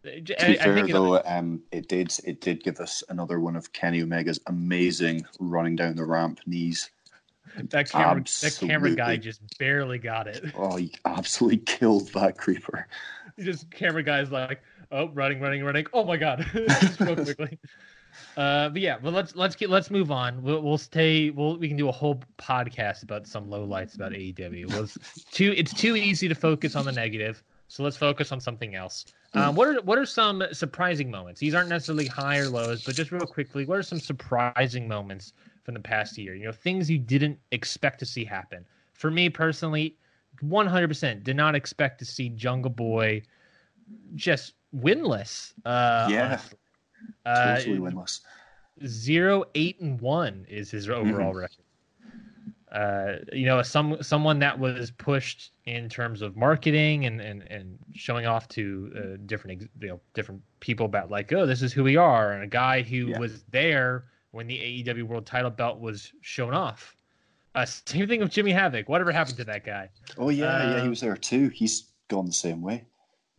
I- 0.04 0.08
To 0.20 0.22
be 0.22 0.36
I 0.40 0.54
fair, 0.64 0.74
think 0.74 0.88
it- 0.88 0.92
though, 0.92 1.22
um, 1.24 1.62
it 1.70 1.88
did 1.88 2.12
it 2.24 2.40
did 2.40 2.62
give 2.64 2.80
us 2.80 3.04
another 3.08 3.38
one 3.40 3.54
of 3.56 3.72
Kenny 3.72 4.02
Omega's 4.02 4.40
amazing 4.48 5.24
running 5.38 5.76
down 5.76 5.94
the 5.96 6.04
ramp 6.04 6.40
knees. 6.46 6.90
that 7.56 7.88
camera 7.90 8.24
that 8.40 8.56
camera 8.60 8.94
guy 8.94 9.16
just 9.16 9.42
barely 9.58 9.98
got 9.98 10.26
it. 10.26 10.44
Oh, 10.54 10.76
he 10.76 10.92
absolutely 11.04 11.58
killed 11.66 12.08
that 12.14 12.36
creeper. 12.38 12.86
just 13.38 13.70
camera 13.70 14.02
guys 14.02 14.30
like 14.30 14.62
oh 14.90 15.08
running 15.10 15.40
running 15.40 15.62
running 15.64 15.86
oh 15.92 16.04
my 16.04 16.16
god 16.16 16.44
quickly 16.96 17.58
uh 18.36 18.68
but 18.70 18.80
yeah 18.80 18.98
but 18.98 19.12
let's 19.12 19.36
let's 19.36 19.54
get 19.54 19.70
let's 19.70 19.90
move 19.90 20.10
on. 20.10 20.42
We'll, 20.42 20.62
we'll 20.62 20.78
stay 20.78 21.30
we'll 21.30 21.58
we 21.58 21.68
can 21.68 21.76
do 21.76 21.88
a 21.88 21.92
whole 21.92 22.22
podcast 22.38 23.02
about 23.02 23.26
some 23.26 23.46
lowlights 23.46 23.94
about 23.94 24.12
aew 24.12 24.66
well, 24.70 24.84
it's 24.84 24.98
too 25.30 25.52
it's 25.56 25.72
too 25.74 25.96
easy 25.96 26.28
to 26.28 26.34
focus 26.34 26.76
on 26.76 26.84
the 26.84 26.92
negative 26.92 27.42
so 27.68 27.82
let's 27.82 27.96
focus 27.96 28.32
on 28.32 28.40
something 28.40 28.74
else. 28.74 29.06
Um, 29.32 29.54
what 29.54 29.66
are 29.66 29.80
what 29.80 29.96
are 29.96 30.04
some 30.04 30.44
surprising 30.52 31.10
moments? 31.10 31.40
These 31.40 31.54
aren't 31.54 31.70
necessarily 31.70 32.06
high 32.06 32.36
or 32.36 32.48
lows 32.50 32.82
but 32.82 32.94
just 32.94 33.12
real 33.12 33.26
quickly 33.26 33.64
what 33.64 33.78
are 33.78 33.82
some 33.82 34.00
surprising 34.00 34.86
moments 34.86 35.32
from 35.64 35.74
the 35.74 35.80
past 35.80 36.18
year? 36.18 36.34
You 36.34 36.46
know 36.46 36.52
things 36.52 36.90
you 36.90 36.98
didn't 36.98 37.38
expect 37.50 37.98
to 38.00 38.06
see 38.06 38.24
happen. 38.24 38.64
For 38.92 39.10
me 39.10 39.28
personally 39.30 39.96
100% 40.42 41.22
did 41.24 41.36
not 41.36 41.54
expect 41.54 41.98
to 42.00 42.04
see 42.04 42.28
Jungle 42.30 42.70
Boy 42.70 43.22
just 44.14 44.54
winless. 44.74 45.52
Uh, 45.64 46.08
Yeah, 46.10 46.24
honestly. 46.24 46.58
Uh, 47.26 47.56
totally 47.56 47.78
winless. 47.78 48.20
zero 48.86 49.44
eight 49.54 49.80
and 49.80 50.00
one 50.00 50.44
is 50.48 50.70
his 50.70 50.88
overall 50.88 51.32
record. 51.34 51.56
Uh, 52.70 53.16
you 53.34 53.44
know, 53.44 53.60
some 53.60 54.02
someone 54.02 54.38
that 54.38 54.58
was 54.58 54.90
pushed 54.92 55.52
in 55.66 55.90
terms 55.90 56.22
of 56.22 56.36
marketing 56.36 57.04
and 57.04 57.20
and, 57.20 57.42
and 57.50 57.78
showing 57.92 58.24
off 58.24 58.48
to 58.48 58.90
uh, 58.96 59.16
different 59.26 59.62
you 59.80 59.88
know 59.88 60.00
different 60.14 60.40
people 60.60 60.86
about 60.86 61.10
like 61.10 61.30
oh 61.34 61.44
this 61.44 61.60
is 61.60 61.70
who 61.72 61.84
we 61.84 61.96
are 61.98 62.32
and 62.32 62.42
a 62.44 62.46
guy 62.46 62.80
who 62.80 63.08
Yeah. 63.08 63.18
was 63.18 63.42
there 63.50 64.06
when 64.30 64.46
the 64.46 64.56
AEW 64.58 65.02
World 65.02 65.26
Title 65.26 65.50
belt 65.50 65.80
was 65.80 66.10
shown 66.22 66.54
off. 66.54 66.96
Uh, 67.54 67.66
same 67.66 68.08
thing 68.08 68.20
with 68.20 68.30
Jimmy 68.30 68.52
Havoc. 68.52 68.88
Whatever 68.88 69.12
happened 69.12 69.36
to 69.36 69.44
that 69.44 69.66
guy? 69.66 69.90
Oh 70.16 70.30
yeah, 70.30 70.76
yeah, 70.76 70.82
he 70.82 70.88
was 70.88 71.00
there 71.00 71.18
too. 71.18 71.48
He's 71.50 71.90
gone 72.08 72.24
the 72.24 72.32
same 72.32 72.62
way. 72.62 72.86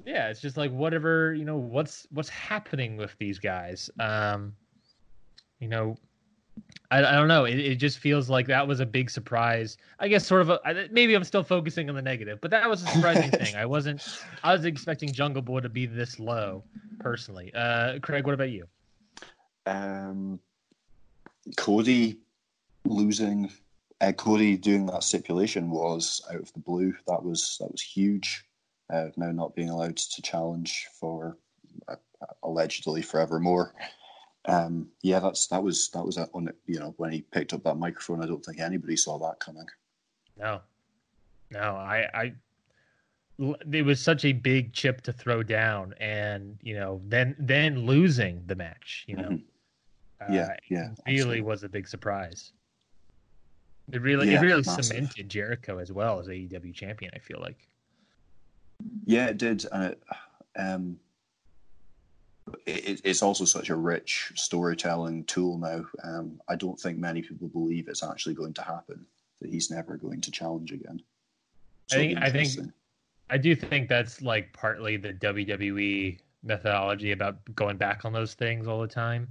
Yeah 0.06 0.30
it's 0.30 0.42
just 0.42 0.58
like 0.58 0.72
whatever 0.72 1.34
you 1.34 1.46
know 1.46 1.58
what's 1.58 2.08
what's 2.12 2.30
happening 2.30 2.98
with 2.98 3.16
these 3.20 3.40
guys 3.40 3.90
um 4.00 4.54
you 5.60 5.68
know 5.68 5.96
i, 6.92 7.00
I 7.00 7.12
don't 7.14 7.28
know 7.28 7.46
it, 7.46 7.58
it 7.58 7.76
just 7.76 8.00
feels 8.00 8.30
like 8.30 8.48
that 8.48 8.68
was 8.68 8.80
a 8.80 8.86
big 8.86 9.10
surprise 9.10 9.78
i 10.00 10.08
guess 10.08 10.26
sort 10.26 10.42
of 10.42 10.50
a, 10.50 10.60
I- 10.66 10.88
maybe 10.92 11.14
i'm 11.14 11.24
still 11.24 11.44
focusing 11.44 11.90
on 11.90 11.96
the 11.96 12.02
negative 12.02 12.40
but 12.42 12.52
that 12.52 12.70
was 12.70 12.84
a 12.84 12.88
surprising 12.88 13.32
thing 13.42 13.56
i 13.56 13.66
wasn't 13.66 14.02
i 14.44 14.52
was 14.54 14.66
expecting 14.66 15.12
jungle 15.12 15.42
boy 15.42 15.62
to 15.62 15.70
be 15.70 15.86
this 15.86 16.20
low 16.20 16.64
personally 17.00 17.52
uh 17.56 18.00
craig 18.00 18.26
what 18.26 18.34
about 18.34 18.50
you 18.52 18.66
Um, 19.66 20.40
Cody 21.58 22.20
losing, 22.86 23.50
uh, 24.02 24.12
Cody 24.14 24.58
doing 24.58 24.86
that 24.88 25.04
stipulation 25.04 25.70
was 25.70 26.22
out 26.30 26.40
of 26.42 26.52
the 26.54 26.60
blue. 26.60 26.94
That 27.08 27.24
was 27.24 27.58
that 27.60 27.72
was 27.72 27.82
huge. 27.82 28.46
Uh, 28.94 29.10
now 29.18 29.32
not 29.32 29.56
being 29.56 29.70
allowed 29.70 29.98
to 29.98 30.22
challenge 30.22 30.88
for 31.00 31.36
uh, 31.88 31.96
allegedly 32.44 33.02
forevermore. 33.02 33.74
Um, 34.46 34.88
yeah, 35.02 35.20
that's 35.20 35.48
that 35.48 35.64
was 35.64 35.90
that 35.92 36.06
was 36.06 36.18
on 36.18 36.50
you 36.68 36.80
know 36.80 36.94
when 36.98 37.12
he 37.12 37.22
picked 37.22 37.54
up 37.54 37.64
that 37.64 37.78
microphone. 37.78 38.22
I 38.22 38.28
don't 38.28 38.46
think 38.46 38.60
anybody 38.60 38.96
saw 38.96 39.18
that 39.20 39.40
coming. 39.40 39.66
no 40.38 40.62
no 41.52 41.76
i 41.76 42.08
i 42.14 42.34
it 43.72 43.84
was 43.84 44.00
such 44.00 44.26
a 44.26 44.32
big 44.32 44.74
chip 44.74 45.02
to 45.02 45.12
throw 45.12 45.42
down 45.44 45.94
and 46.00 46.58
you 46.62 46.76
know 46.76 47.02
then 47.06 47.36
then 47.40 47.86
losing 47.86 48.44
the 48.46 48.56
match 48.56 49.06
you 49.08 49.16
know 49.16 49.30
Mhm. 49.30 49.44
Uh, 50.22 50.34
Yeah, 50.34 50.56
yeah, 50.70 50.90
really 51.06 51.18
absolutely. 51.18 51.42
was 51.42 51.64
a 51.64 51.70
big 51.70 51.88
surprise. 51.88 52.54
It 53.92 54.02
really, 54.02 54.30
Yeah, 54.32 54.38
it 54.38 54.42
really 54.42 54.62
massive. 54.62 54.86
cemented 54.86 55.28
Jericho 55.30 55.80
as 55.80 55.92
well 55.92 56.20
as 56.20 56.28
AEW 56.28 56.74
champion. 56.74 57.12
I 57.14 57.20
feel 57.20 57.42
like. 57.42 57.68
Yeah, 59.06 59.28
it 59.28 59.38
did, 59.38 59.66
and 59.72 59.84
it, 59.84 60.04
um, 60.56 61.00
it, 62.66 63.02
it's 63.04 63.22
also 63.24 63.46
such 63.46 63.70
a 63.70 63.76
rich 63.76 64.32
storytelling 64.36 65.24
tool 65.26 65.58
now. 65.58 65.86
Um, 66.04 66.42
I 66.48 66.56
don't 66.56 66.80
think 66.80 66.98
many 66.98 67.22
people 67.22 67.48
believe 67.48 67.88
it's 67.88 68.04
actually 68.04 68.36
going 68.36 68.54
to 68.56 68.62
happen. 68.62 69.06
That 69.42 69.50
he's 69.50 69.70
never 69.70 69.98
going 69.98 70.22
to 70.22 70.32
challenge 70.32 70.72
again. 70.72 71.02
I 71.92 71.96
think- 71.96 72.20
I 72.20 72.30
think- 72.30 72.74
I 73.30 73.38
do 73.38 73.56
think 73.56 73.90
that's 73.90 74.22
like 74.22 74.54
partly 74.54 74.98
the 74.98 75.14
WWE 75.14 76.20
methodology 76.44 77.14
about 77.14 77.38
going 77.56 77.78
back 77.78 78.06
on 78.06 78.14
those 78.14 78.34
things 78.36 78.68
all 78.68 78.82
the 78.82 78.88
time, 78.88 79.28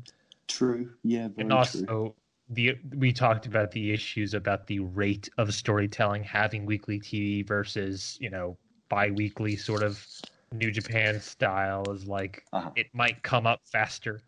true. 0.48 0.90
Yeah, 1.04 1.28
and 1.36 1.50
true. 1.50 1.52
also 1.52 2.14
the 2.48 2.76
we 2.96 3.12
talked 3.12 3.46
about 3.46 3.70
the 3.70 3.92
issues 3.92 4.34
about 4.34 4.66
the 4.66 4.80
rate 4.80 5.28
of 5.38 5.54
storytelling 5.54 6.24
having 6.24 6.66
weekly 6.66 6.98
TV 6.98 7.46
versus 7.46 8.18
you 8.20 8.30
know 8.30 8.56
bi-weekly 8.92 9.56
sort 9.56 9.82
of 9.82 10.06
New 10.52 10.70
Japan 10.70 11.18
style 11.18 11.90
is 11.90 12.06
like 12.06 12.44
Uh-huh. 12.52 12.70
it 12.76 12.88
might 12.92 13.22
come 13.22 13.46
up 13.46 13.60
faster. 13.64 14.20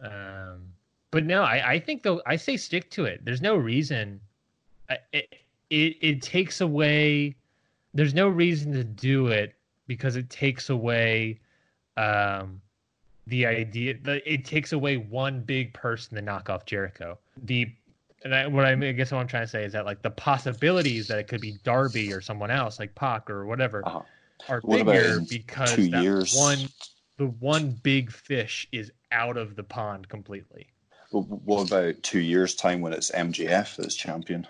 Um, 0.00 0.72
but 1.12 1.24
no, 1.24 1.44
I, 1.44 1.74
I 1.74 1.78
think 1.78 2.02
though 2.02 2.20
I 2.26 2.34
say 2.34 2.56
stick 2.56 2.90
to 2.90 3.04
it. 3.04 3.24
There's 3.24 3.40
no 3.40 3.54
reason. 3.54 4.20
It 5.12 5.32
it 5.70 5.96
it 6.00 6.22
takes 6.22 6.60
away. 6.60 7.36
There's 7.94 8.14
no 8.14 8.26
reason 8.26 8.72
to 8.72 8.82
do 8.82 9.28
it 9.28 9.54
because 9.86 10.16
it 10.16 10.28
takes 10.28 10.70
away, 10.70 11.38
um, 11.96 12.60
the 13.28 13.46
idea. 13.46 13.94
The, 14.02 14.16
it 14.30 14.44
takes 14.44 14.72
away 14.72 14.96
one 14.96 15.40
big 15.40 15.72
person 15.72 16.16
to 16.16 16.22
knock 16.22 16.50
off 16.50 16.66
Jericho. 16.66 17.16
The 17.44 17.72
and 18.24 18.34
I, 18.34 18.46
what 18.46 18.64
I, 18.64 18.74
mean, 18.74 18.90
I 18.90 18.92
guess 18.92 19.12
what 19.12 19.18
I'm 19.18 19.26
trying 19.28 19.44
to 19.44 19.48
say 19.48 19.64
is 19.64 19.72
that 19.72 19.84
like 19.86 20.02
the 20.02 20.10
possibilities 20.10 21.06
that 21.08 21.18
it 21.18 21.28
could 21.28 21.40
be 21.40 21.52
Darby 21.52 22.12
or 22.12 22.20
someone 22.20 22.50
else 22.50 22.78
like 22.78 22.94
Pac 22.94 23.30
or 23.30 23.46
whatever 23.46 23.86
Uh-huh. 23.86 24.02
are 24.48 24.62
What 24.62 24.78
bigger 24.86 25.20
because 25.20 25.88
that 25.90 26.06
years? 26.06 26.34
one 26.34 26.72
the 27.18 27.26
one 27.26 27.72
big 27.72 28.10
fish 28.12 28.66
is 28.72 28.92
out 29.12 29.36
of 29.36 29.56
the 29.56 29.64
pond 29.64 30.08
completely. 30.08 30.68
But 31.10 31.20
what 31.20 31.62
about 31.62 32.02
two 32.02 32.20
years' 32.20 32.54
time 32.54 32.82
when 32.82 32.92
it's 32.92 33.10
MJF 33.12 33.78
as 33.78 33.94
champion? 33.94 34.46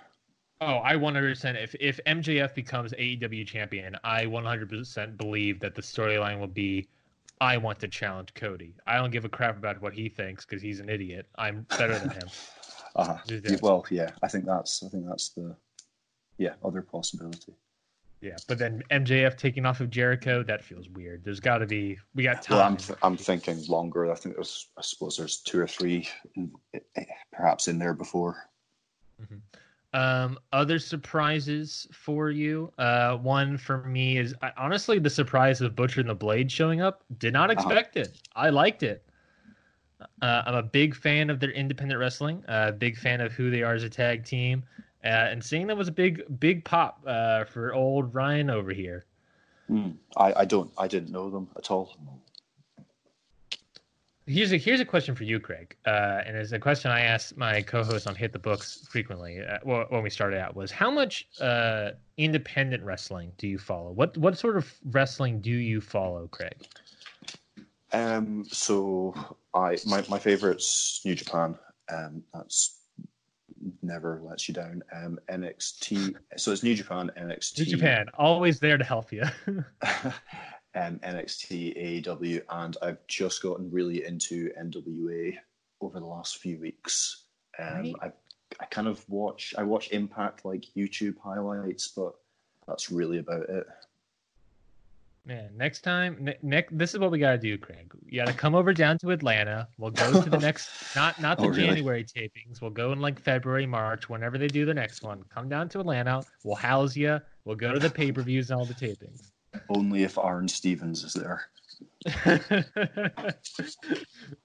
Oh, 0.61 0.79
I 0.79 0.97
100% 0.97 1.57
if 1.63 1.75
if 1.81 2.01
MJF 2.07 2.55
becomes 2.55 2.93
AEW 2.99 3.45
champion, 3.45 3.97
I 4.03 4.27
100% 4.27 5.17
believe 5.17 5.61
that 5.61 5.75
the 5.77 5.83
storyline 5.83 6.41
will 6.41 6.49
be 6.49 6.89
I 7.41 7.57
want 7.59 7.79
to 7.81 7.89
challenge 7.89 8.35
Cody. 8.35 8.75
I 8.87 8.97
don't 8.97 9.11
give 9.13 9.25
a 9.25 9.29
crap 9.29 9.57
about 9.59 9.81
what 9.81 9.95
he 9.95 10.09
thinks 10.09 10.45
because 10.45 10.63
he's 10.63 10.81
an 10.81 10.89
idiot. 10.89 11.29
I'm 11.37 11.67
better 11.77 11.99
than 12.01 12.11
him. 12.11 12.33
Uh-huh. 12.97 13.19
Yeah, 13.27 13.57
well, 13.61 13.85
yeah, 13.91 14.11
I 14.23 14.29
think 14.29 14.45
that's 14.47 14.83
I 14.85 14.89
think 14.89 15.07
that's 15.09 15.31
the 15.31 15.57
yeah 16.39 16.55
other 16.65 16.83
possibility. 16.83 17.55
Yeah, 18.21 18.37
but 18.49 18.59
then 18.59 18.83
MJF 18.91 19.37
taking 19.37 19.67
off 19.67 19.81
of 19.81 19.91
Jericho, 19.91 20.43
that 20.45 20.65
feels 20.65 20.89
weird. 20.89 21.23
There's 21.25 21.41
got 21.41 21.59
to 21.59 21.67
be 21.67 21.99
we 22.15 22.23
got 22.23 22.49
Well, 22.49 22.61
I'm 22.63 22.77
th- 22.77 22.99
I'm 23.03 23.17
thinking 23.17 23.63
longer. 23.69 24.11
I 24.11 24.15
think 24.15 24.37
there's 24.37 24.69
I 24.79 24.83
suppose 24.83 25.17
there's 25.17 25.39
two 25.39 25.61
or 25.61 25.67
three, 25.67 26.09
eh, 26.75 27.05
perhaps 27.33 27.69
in 27.69 27.79
there 27.79 27.93
before. 27.95 28.49
Um, 29.93 30.39
other 30.53 30.79
surprises 30.81 31.87
for 31.93 32.31
you. 32.31 32.73
Uh, 32.79 33.17
one 33.17 33.57
for 33.57 33.85
me 33.85 34.19
is 34.19 34.35
I, 34.43 34.51
honestly 34.57 34.99
the 34.99 35.11
surprise 35.11 35.61
of 35.61 35.77
Butcher 35.77 36.01
and 36.01 36.09
the 36.11 36.15
Blade 36.15 36.51
showing 36.51 36.81
up. 36.81 37.05
Did 37.19 37.33
not 37.33 37.51
Uh-huh. 37.51 37.61
expect 37.69 37.97
it. 37.97 38.21
I 38.35 38.51
liked 38.51 38.83
it. 38.83 39.07
Uh, 40.23 40.43
I'm 40.47 40.55
a 40.55 40.63
big 40.63 40.95
fan 40.95 41.31
of 41.31 41.41
their 41.41 41.51
independent 41.51 42.01
wrestling. 42.01 42.45
Uh, 42.49 42.73
big 42.73 42.97
fan 42.97 43.21
of 43.21 43.33
who 43.33 43.51
they 43.51 43.63
are 43.63 43.75
as 43.75 43.83
a 43.83 43.89
tag 43.89 44.25
team, 44.25 44.63
uh, 45.05 45.09
and 45.09 45.43
seeing 45.43 45.67
them 45.67 45.79
was 45.79 45.89
a 45.89 45.93
big, 45.93 46.23
big 46.41 46.65
pop 46.65 47.01
uh, 47.07 47.45
for 47.45 47.75
old 47.75 48.15
Ryan 48.15 48.51
over 48.51 48.73
here. 48.73 49.05
Hmm. 49.69 49.91
I, 50.17 50.33
I 50.41 50.45
don't 50.45 50.71
I 50.77 50.89
didn't 50.89 51.11
know 51.11 51.31
them 51.31 51.49
at 51.57 51.71
all. 51.71 51.97
Here's 54.27 54.53
a 54.53 54.57
here's 54.57 54.81
a 54.81 54.87
question 54.87 55.15
for 55.15 55.25
you, 55.25 55.39
Craig, 55.39 55.77
uh, 55.87 56.23
and 56.25 56.35
it's 56.35 56.53
a 56.53 56.59
question 56.59 56.91
I 56.91 57.01
ask 57.01 57.37
my 57.37 57.61
co-host 57.61 58.07
on 58.07 58.15
Hit 58.15 58.33
the 58.33 58.39
Books 58.39 58.87
frequently. 58.91 59.41
Uh, 59.41 59.59
well, 59.65 59.85
when 59.91 60.03
we 60.03 60.09
started 60.09 60.41
out, 60.41 60.57
was 60.57 60.71
how 60.71 60.91
much 60.91 61.29
uh, 61.43 61.91
independent 62.17 62.83
wrestling 62.83 63.33
do 63.37 63.47
you 63.47 63.59
follow? 63.59 63.93
What 63.93 64.17
what 64.17 64.39
sort 64.39 64.57
of 64.57 64.73
wrestling 64.87 65.41
do 65.41 65.51
you 65.51 65.83
follow, 65.83 66.27
Craig? 66.29 66.57
Um, 67.95 68.45
so 68.51 69.15
I 69.55 69.79
my 69.87 70.05
my 70.09 70.19
favorite's 70.19 71.01
New 71.05 71.15
Japan. 71.15 71.57
Um, 71.89 72.23
that's 72.33 72.81
never 73.83 74.21
lets 74.25 74.49
you 74.49 74.55
down. 74.55 74.83
Um, 74.93 75.19
NXT. 75.31 76.15
So 76.37 76.53
it's 76.53 76.63
New 76.63 76.75
Japan, 76.75 77.11
NXT, 77.17 77.59
New 77.59 77.65
Japan, 77.77 78.07
always 78.19 78.59
there 78.59 78.77
to 78.77 78.85
help 78.85 79.13
you. 79.13 79.23
um, 79.47 80.13
NXT, 80.75 82.03
AEW, 82.05 82.43
and 82.51 82.77
I've 82.83 83.07
just 83.07 83.43
gotten 83.43 83.71
really 83.71 84.05
into 84.05 84.51
NWA 84.61 85.37
over 85.81 86.01
the 86.01 86.07
last 86.07 86.39
few 86.39 86.59
weeks. 86.59 87.27
Um, 87.59 87.67
Right. 87.67 87.95
I 88.03 88.13
I 88.61 88.67
kind 88.67 88.89
of 88.89 89.09
watch 89.09 89.55
I 89.57 89.63
watch 89.63 89.91
Impact 89.93 90.45
like 90.45 90.65
YouTube 90.77 91.17
highlights, 91.23 91.89
but 91.89 92.15
that's 92.67 92.91
really 92.91 93.19
about 93.19 93.49
it. 93.49 93.67
Man, 95.27 95.51
next 95.57 95.81
time, 95.81 96.19
ne- 96.21 96.37
next, 96.43 96.77
this 96.77 96.93
is 96.93 97.01
what 97.01 97.11
we 97.11 97.19
gotta 97.19 97.39
do, 97.39 97.57
Craig. 97.57 97.91
You 98.05 98.21
gotta 98.21 98.35
come 98.37 98.55
over 98.55 98.75
down 98.75 98.99
to 98.99 99.11
Atlanta. 99.11 99.67
We'll 99.79 99.91
go 99.91 100.23
to 100.23 100.29
the 100.29 100.39
next, 100.49 100.95
not 100.95 101.19
not 101.21 101.39
the 101.39 101.45
Oh, 101.45 101.49
really? 101.49 101.67
January 101.69 102.05
tapings. 102.05 102.61
We'll 102.61 102.71
go 102.71 102.93
in 102.93 103.01
like 103.01 103.19
February, 103.19 103.65
March, 103.65 104.11
whenever 104.11 104.37
they 104.37 104.49
do 104.49 104.67
the 104.67 104.75
next 104.75 105.03
one. 105.03 105.23
Come 105.35 105.49
down 105.49 105.71
to 105.71 105.81
Atlanta. 105.81 106.23
We'll 106.45 106.57
house 106.57 106.95
you. 106.95 107.21
We'll 107.47 107.57
go 107.57 107.73
to 107.73 107.79
the 107.79 107.89
pay 107.89 108.13
per 108.13 108.21
views 108.21 108.51
and 108.51 108.59
all 108.61 108.67
the 108.67 108.75
tapings. 108.75 109.31
Only 109.71 110.03
if 110.03 110.19
Aaron 110.19 110.47
Stevens 110.49 111.05
is 111.05 111.15
there. 111.15 111.47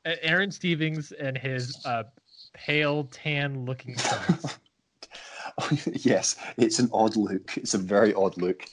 Aaron 0.06 0.52
Stevens 0.52 1.12
and 1.12 1.38
his 1.38 1.76
uh, 1.86 2.04
pale 2.54 3.04
tan 3.12 3.66
looking 3.66 3.98
son. 3.98 4.38
yes, 5.94 6.38
it's 6.58 6.80
an 6.80 6.90
odd 6.94 7.16
look. 7.16 7.58
It's 7.58 7.74
a 7.74 7.78
very 7.80 8.14
odd 8.14 8.38
look. 8.38 8.64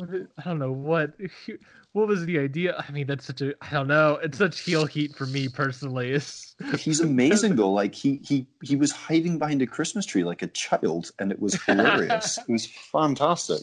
I 0.00 0.42
don't 0.44 0.58
know 0.58 0.72
what 0.72 1.12
what 1.92 2.08
was 2.08 2.24
the 2.24 2.38
idea. 2.38 2.84
I 2.86 2.90
mean, 2.92 3.06
that's 3.06 3.24
such 3.24 3.40
a 3.40 3.54
I 3.60 3.70
don't 3.70 3.88
know. 3.88 4.18
It's 4.22 4.38
such 4.38 4.60
heel 4.60 4.86
heat 4.86 5.14
for 5.16 5.26
me 5.26 5.48
personally. 5.48 6.12
It's 6.12 6.54
He's 6.78 7.00
amazing 7.00 7.56
though. 7.56 7.72
Like 7.72 7.94
he 7.94 8.20
he 8.24 8.46
he 8.62 8.76
was 8.76 8.92
hiding 8.92 9.38
behind 9.38 9.62
a 9.62 9.66
Christmas 9.66 10.06
tree 10.06 10.24
like 10.24 10.42
a 10.42 10.48
child, 10.48 11.10
and 11.18 11.32
it 11.32 11.40
was 11.40 11.60
hilarious. 11.66 12.38
it 12.38 12.50
was 12.50 12.66
fantastic. 12.66 13.62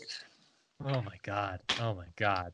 oh 0.84 1.02
my 1.02 1.18
god, 1.24 1.62
oh 1.82 1.94
my 1.94 2.08
god. 2.16 2.52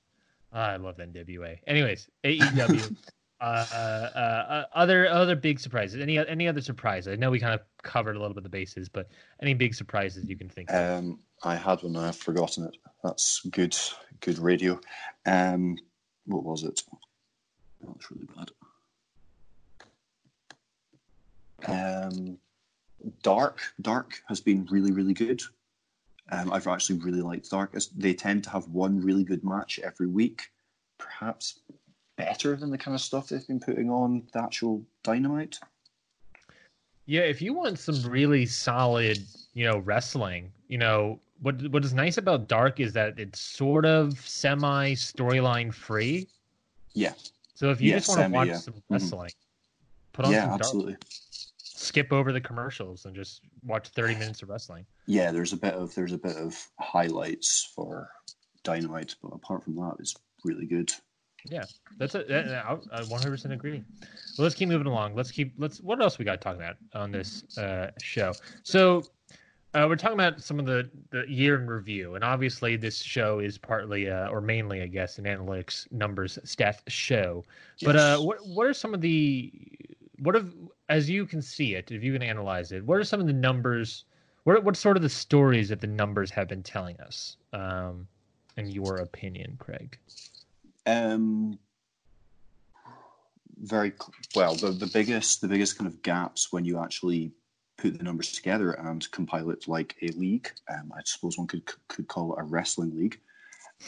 I 0.54 0.76
love 0.76 0.98
NWA. 0.98 1.60
Anyways, 1.66 2.10
AEW. 2.26 2.96
Uh, 3.42 3.66
uh, 3.74 4.18
uh, 4.18 4.66
other 4.76 5.10
other 5.10 5.36
big 5.36 5.60
surprises. 5.60 6.00
Any 6.00 6.20
any 6.20 6.48
other 6.48 6.62
surprises? 6.62 7.12
I 7.12 7.16
know 7.16 7.32
we 7.32 7.40
kind 7.40 7.56
of 7.56 7.62
covered 7.82 8.16
a 8.16 8.20
little 8.20 8.36
bit 8.36 8.40
of 8.40 8.44
the 8.44 8.50
bases, 8.50 8.88
but 8.88 9.10
any 9.42 9.56
big 9.56 9.74
surprises 9.74 10.30
you 10.30 10.38
can 10.38 10.48
think 10.48 10.70
of? 10.70 11.00
Um, 11.00 11.20
I 11.44 11.56
had 11.56 11.82
one. 11.82 11.96
I've 11.96 12.16
forgotten 12.16 12.66
it. 12.66 12.78
That's 13.04 13.42
good. 13.50 13.76
Good 14.20 14.38
radio. 14.38 14.80
Um, 15.26 15.78
what 16.26 16.44
was 16.44 16.64
it? 16.64 16.84
That 17.82 17.90
was 17.90 18.12
really 18.12 18.28
bad. 18.36 18.52
Um, 22.08 22.38
Dark. 23.24 23.60
Dark 23.82 24.22
has 24.28 24.40
been 24.40 24.68
really, 24.70 24.92
really 24.92 25.14
good. 25.14 25.42
Um, 26.32 26.54
I've 26.54 26.68
actually 26.68 27.00
really 27.00 27.22
liked 27.22 27.50
Dark. 27.50 27.76
They 27.98 28.14
tend 28.14 28.44
to 28.44 28.52
have 28.52 28.68
one 28.68 29.02
really 29.02 29.24
good 29.24 29.44
match 29.44 29.80
every 29.84 30.08
week, 30.08 30.44
perhaps 31.00 31.60
better 32.18 32.56
than 32.56 32.70
the 32.70 32.78
kind 32.78 32.96
of 32.96 33.02
stuff 33.02 33.30
they've 33.30 33.46
been 33.48 33.60
putting 33.60 33.90
on 33.90 34.24
the 34.34 34.42
actual 34.44 34.84
Dynamite. 35.04 35.60
Yeah, 37.06 37.22
if 37.22 37.42
you 37.42 37.54
want 37.54 37.80
some 37.80 38.02
really 38.04 38.46
solid, 38.46 39.18
you 39.54 39.66
know, 39.66 39.80
wrestling, 39.80 40.52
you 40.68 40.78
know, 40.78 41.20
what 41.42 41.62
what 41.70 41.84
is 41.84 41.94
nice 41.94 42.18
about 42.18 42.48
Dark 42.48 42.80
is 42.80 42.94
that 42.94 43.18
it's 43.20 43.40
sort 43.40 43.86
of 43.86 44.20
semi 44.20 44.94
storyline 44.94 45.74
free. 45.74 46.28
Yeah. 46.94 47.14
So 47.56 47.70
if 47.72 47.82
you 47.82 47.90
Yeah, 47.92 47.98
just 47.98 48.10
want 48.10 48.22
to 48.22 48.30
watch 48.30 48.48
yeah. 48.50 48.58
some 48.58 48.74
Mhm. 48.76 48.84
wrestling, 48.90 49.32
put 50.14 50.26
on 50.26 50.32
yeah, 50.32 50.42
some 50.42 50.50
Dark, 50.52 50.62
absolutely. 50.62 50.98
skip 51.58 52.14
over 52.14 52.32
the 52.32 52.42
commercials 52.42 53.06
and 53.06 53.16
just 53.16 53.42
watch 53.64 53.88
30 53.90 54.16
minutes 54.16 54.42
of 54.44 54.50
wrestling. 54.50 54.86
yeah, 55.08 55.32
there's 55.32 55.52
a 55.54 55.58
bit 55.58 55.74
of 55.74 55.94
there's 55.96 56.14
a 56.14 56.18
bit 56.18 56.38
of 56.38 56.56
highlights 56.80 57.72
for 57.76 58.12
Dynamite, 58.64 59.16
but 59.24 59.30
apart 59.30 59.64
from 59.64 59.76
that, 59.76 59.96
it's 60.00 60.14
really 60.44 60.68
good. 60.68 60.92
Yeah, 61.50 61.64
that's 61.98 62.16
a, 62.16 62.24
that, 62.24 62.48
I 62.50 62.74
I 62.92 63.02
100% 63.02 63.52
agree. 63.52 63.84
Well, 64.38 64.44
let's 64.44 64.56
keep 64.56 64.70
moving 64.70 64.88
along. 64.88 65.16
Let's 65.16 65.32
keep 65.32 65.54
let's 65.58 65.82
what 65.82 66.02
else 66.02 66.20
we 66.20 66.26
got 66.26 66.34
to 66.34 66.38
talk 66.38 66.56
about 66.56 66.76
on 66.94 67.12
this 67.12 67.58
uh, 67.58 67.92
show. 68.00 68.34
So 68.64 69.04
uh, 69.74 69.86
we're 69.88 69.96
talking 69.96 70.16
about 70.16 70.42
some 70.42 70.60
of 70.60 70.66
the 70.66 70.90
the 71.12 71.24
year 71.28 71.60
in 71.60 71.68
review, 71.68 72.16
and 72.16 72.24
obviously 72.24 72.76
this 72.76 73.02
show 73.02 73.40
is 73.40 73.58
partly 73.58 74.10
uh, 74.10 74.30
or 74.30 74.42
mainly, 74.42 74.82
I 74.82 74.88
guess, 74.88 75.18
an 75.18 75.26
analytics 75.26 75.92
numbers 75.92 76.38
stats 76.46 76.82
show. 76.88 77.44
But 77.82 77.96
uh, 77.96 78.18
what 78.20 78.46
what 78.46 78.68
are 78.68 78.74
some 78.74 78.94
of 78.94 79.02
the 79.02 79.52
what 80.20 80.36
have 80.36 80.54
as 80.90 81.10
you 81.10 81.26
can 81.26 81.42
see 81.42 81.76
it, 81.76 81.90
if 81.90 82.04
you 82.04 82.12
can 82.14 82.22
analyze 82.22 82.72
it, 82.72 82.86
what 82.86 82.98
are 82.98 83.04
some 83.04 83.20
of 83.22 83.28
the 83.28 83.34
numbers? 83.34 84.06
What 84.44 84.64
what 84.64 84.76
sort 84.76 84.98
of 84.98 85.04
the 85.04 85.10
stories 85.10 85.70
that 85.70 85.80
the 85.80 85.88
numbers 85.88 86.32
have 86.32 86.48
been 86.48 86.64
telling 86.64 87.00
us? 87.00 87.38
Um, 87.54 88.08
in 88.58 88.68
your 88.68 88.98
opinion, 88.98 89.56
Craig? 89.58 89.98
Um, 90.86 91.60
very 93.58 93.94
well. 94.36 94.56
The, 94.56 94.72
the 94.72 94.90
biggest 94.92 95.42
the 95.42 95.48
biggest 95.48 95.78
kind 95.78 95.88
of 95.88 96.02
gaps 96.02 96.52
when 96.52 96.66
you 96.66 96.80
actually 96.80 97.32
put 97.78 97.98
the 97.98 98.04
numbers 98.04 98.32
together 98.32 98.72
and 98.72 99.10
compile 99.12 99.50
it 99.52 99.68
like 99.68 99.96
a 100.02 100.08
league. 100.10 100.50
Um, 100.70 100.92
I 100.96 101.02
suppose 101.06 101.38
one 101.38 101.48
could 101.48 101.64
could 101.88 102.08
call 102.08 102.34
it 102.34 102.42
a 102.42 102.44
wrestling 102.44 102.96
league. 102.96 103.20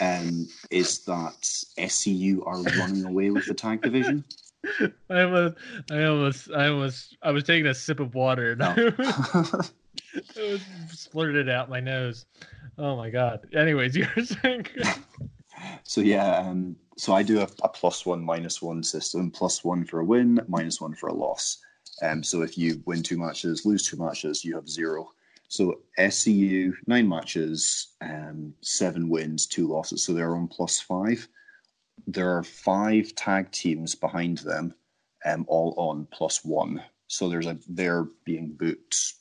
Um, 0.02 0.48
is 0.72 1.00
that 1.06 1.36
SCU 1.78 2.46
are 2.48 2.62
running 2.80 3.06
away 3.06 3.30
with 3.30 3.46
the 3.46 3.54
tag 3.54 3.82
division? 3.82 4.24
I 5.10 5.22
almost, 5.22 5.58
I 5.92 6.04
almost, 6.06 6.52
I 6.52 6.68
almost, 6.70 7.18
I 7.22 7.32
was 7.32 7.44
taking 7.44 7.68
a 7.68 7.74
sip 7.76 8.00
of 8.00 8.16
water 8.16 8.52
and 8.52 8.60
No. 8.60 8.70
I 8.70 8.82
was 10.38 10.62
splurted 10.90 11.50
out 11.50 11.70
my 11.70 11.80
nose. 11.80 12.26
Oh 12.78 12.96
my 12.96 13.10
god. 13.10 13.42
Anyways, 13.54 13.96
you 13.96 14.08
were 14.16 14.24
saying 14.24 14.66
So 15.84 16.02
yeah, 16.02 16.38
um, 16.38 16.76
so 16.98 17.14
I 17.14 17.24
do 17.24 17.40
a, 17.40 17.48
a 17.64 17.70
plus 17.70 18.06
one 18.06 18.24
minus 18.24 18.62
one 18.62 18.84
system. 18.84 19.32
Plus 19.32 19.64
one 19.64 19.84
for 19.86 20.00
a 20.00 20.06
win, 20.06 20.40
minus 20.48 20.82
one 20.82 20.94
for 20.94 21.08
a 21.08 21.14
loss. 21.14 21.60
Um, 22.02 22.24
so 22.24 22.42
if 22.42 22.58
you 22.58 22.82
win 22.86 23.04
two 23.04 23.18
matches, 23.18 23.66
lose 23.66 23.88
two 23.88 23.98
matches, 23.98 24.44
you 24.44 24.56
have 24.56 24.68
zero. 24.68 25.12
So 25.48 25.82
SCU 26.00 26.74
nine 26.88 27.08
matches, 27.08 27.94
um, 28.02 28.54
seven 28.62 29.10
wins, 29.10 29.46
two 29.46 29.68
losses. 29.68 30.04
So 30.04 30.14
they're 30.14 30.36
on 30.36 30.48
plus 30.48 30.80
five. 30.80 31.28
There 32.08 32.36
are 32.36 32.44
five 32.44 33.14
tag 33.16 33.52
teams 33.52 33.96
behind 33.96 34.40
them, 34.40 34.74
um, 35.26 35.46
all 35.48 35.76
on 35.78 36.08
plus 36.12 36.44
one. 36.44 36.84
So 37.08 37.30
there's 37.30 37.46
a 37.46 37.58
they're 37.68 38.08
being 38.26 38.54
booked 38.54 39.14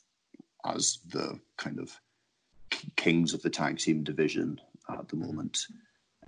as 0.64 1.00
the 1.10 1.38
kind 1.58 1.78
of 1.78 2.00
kings 2.96 3.34
of 3.34 3.42
the 3.42 3.50
tag 3.50 3.78
team 3.78 4.02
division 4.02 4.60
at 4.88 5.08
the 5.08 5.16
moment. 5.16 5.66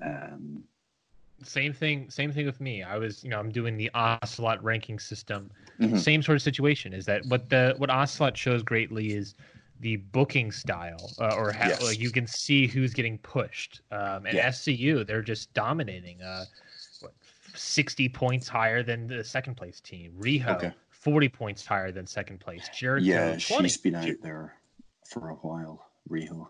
Um, 0.03 0.65
same 1.43 1.73
thing, 1.73 2.09
same 2.11 2.33
thing 2.33 2.47
with 2.47 2.61
me. 2.61 2.83
I 2.83 2.97
was, 2.97 3.23
you 3.25 3.31
know, 3.31 3.39
I'm 3.39 3.51
doing 3.51 3.77
the 3.77 3.91
Ocelot 3.95 4.63
ranking 4.63 4.99
system. 4.99 5.51
Mhm. 5.81 5.99
Same 5.99 6.23
sort 6.23 6.37
of 6.37 6.43
situation. 6.43 6.93
Is 6.93 7.05
that 7.07 7.25
what 7.27 7.49
the 7.51 7.75
what 7.79 7.91
Ocelot 7.91 8.37
shows 8.37 8.63
greatly 8.63 9.13
is 9.13 9.35
the 9.81 9.97
booking 9.97 10.53
style, 10.53 11.11
uh, 11.19 11.35
or 11.35 11.53
how 11.53 11.69
Yes. 11.69 11.83
like, 11.83 11.99
you 11.99 12.11
can 12.11 12.27
see 12.27 12.67
who's 12.67 12.95
getting 12.95 13.19
pushed. 13.19 13.83
Um, 13.91 14.25
and 14.27 14.35
Yeah. 14.37 14.47
SCU, 14.49 15.05
they're 15.05 15.21
just 15.23 15.53
dominating. 15.53 16.23
Uh, 16.23 16.45
what, 17.01 17.13
sixty 17.55 18.09
points 18.09 18.49
higher 18.49 18.83
than 18.83 19.07
the 19.07 19.23
second 19.25 19.57
place 19.57 19.81
team. 19.81 20.13
Riho, 20.19 20.57
Okay. 20.57 20.73
forty 20.91 21.29
points 21.29 21.67
higher 21.67 21.91
than 21.91 22.07
second 22.07 22.39
place. 22.39 22.69
Jericho, 22.73 23.05
yeah, 23.05 23.37
20. 23.39 23.69
she's 23.69 23.77
been 23.77 23.97
out 23.97 24.09
there 24.23 24.55
for 25.05 25.29
a 25.31 25.35
while, 25.35 25.91
Riho. 26.09 26.49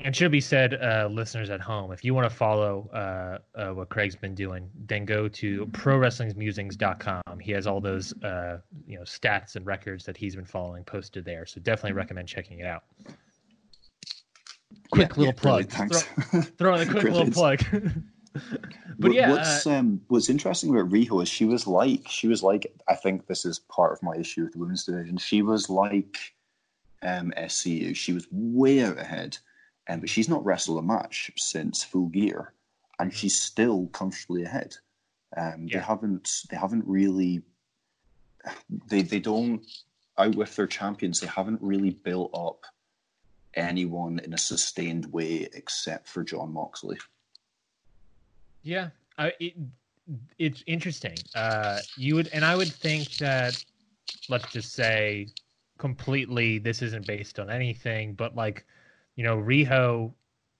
And 0.00 0.14
should 0.14 0.30
be 0.30 0.42
said, 0.42 0.74
uh, 0.74 1.08
listeners 1.10 1.48
at 1.50 1.60
home, 1.60 1.90
if 1.90 2.04
you 2.04 2.12
want 2.14 2.28
to 2.30 2.34
follow 2.36 2.88
uh, 2.92 3.38
uh, 3.58 3.72
what 3.74 3.88
Craig's 3.88 4.14
been 4.14 4.34
doing, 4.34 4.68
then 4.86 5.04
go 5.06 5.26
to 5.26 5.66
prowrestlingsmusings.com. 5.68 7.38
He 7.40 7.50
has 7.52 7.66
all 7.66 7.80
those 7.80 8.12
uh, 8.22 8.58
you 8.86 8.96
know 8.98 9.04
stats 9.04 9.56
and 9.56 9.64
records 9.66 10.04
that 10.04 10.16
he's 10.16 10.36
been 10.36 10.44
following 10.44 10.84
posted 10.84 11.24
there. 11.24 11.46
So 11.46 11.60
definitely 11.60 11.92
recommend 11.94 12.28
checking 12.28 12.58
it 12.60 12.66
out. 12.66 12.84
Quick 14.90 15.08
Yeah, 15.16 15.18
little 15.20 15.24
yeah, 15.26 15.32
plug. 15.32 15.68
brilliant, 15.70 15.72
Thanks. 15.72 16.02
Throw, 16.02 16.40
throw 16.42 16.74
in 16.76 16.88
a 16.88 16.90
quick 16.90 17.04
little 17.12 17.30
plug. 17.30 17.58
but 18.34 18.42
What- 18.98 19.14
yeah, 19.14 19.30
uh, 19.32 19.36
what's 19.36 19.66
um, 19.66 20.00
what's 20.08 20.28
interesting 20.28 20.70
about 20.70 20.90
Riho 20.90 21.22
is 21.22 21.28
she 21.28 21.46
was 21.46 21.66
like 21.66 22.06
she 22.08 22.28
was 22.28 22.42
like 22.42 22.66
I 22.86 22.94
think 22.94 23.26
this 23.26 23.44
is 23.46 23.58
part 23.60 23.92
of 23.92 24.02
my 24.02 24.14
issue 24.16 24.44
with 24.44 24.52
the 24.52 24.58
women's 24.58 24.84
division. 24.84 25.16
She 25.16 25.40
was 25.42 25.70
like 25.70 26.18
um, 27.02 27.32
SCU. 27.36 27.96
She 27.96 28.12
was 28.12 28.26
way 28.30 28.82
out 28.84 28.98
ahead, 28.98 29.38
um, 29.88 30.00
but 30.00 30.08
she's 30.08 30.28
not 30.28 30.44
wrestled 30.44 30.78
a 30.78 30.82
match 30.82 31.30
since 31.36 31.84
Full 31.84 32.08
Gear, 32.08 32.52
and 32.98 33.12
she's 33.12 33.40
still 33.40 33.88
comfortably 33.88 34.44
ahead. 34.44 34.76
Um, 35.36 35.66
Yeah. 35.66 35.78
They 35.78 35.84
haven't 35.84 36.42
they 36.50 36.56
haven't 36.56 36.84
really 36.86 37.42
they 38.88 39.02
they 39.02 39.20
don't 39.20 39.64
out 40.18 40.34
with 40.34 40.54
their 40.56 40.66
champions. 40.66 41.20
They 41.20 41.26
haven't 41.26 41.60
really 41.60 41.90
built 41.90 42.30
up 42.34 42.64
anyone 43.54 44.18
in 44.20 44.34
a 44.34 44.38
sustained 44.38 45.12
way 45.12 45.48
except 45.52 46.08
for 46.08 46.22
Jon 46.22 46.52
Moxley. 46.52 46.98
Yeah, 48.62 48.90
I, 49.18 49.32
it, 49.40 49.54
it's 50.38 50.62
interesting. 50.66 51.16
Uh, 51.34 51.78
you 51.96 52.14
would, 52.14 52.28
and 52.32 52.44
I 52.44 52.56
would 52.56 52.72
think 52.72 53.16
that, 53.16 53.62
let's 54.28 54.50
just 54.52 54.72
say, 54.72 55.28
completely, 55.78 56.58
this 56.58 56.82
isn't 56.82 57.06
based 57.06 57.38
on 57.38 57.50
anything, 57.50 58.14
but 58.14 58.34
like, 58.34 58.66
you 59.16 59.24
know, 59.24 59.36
Riho, 59.36 60.12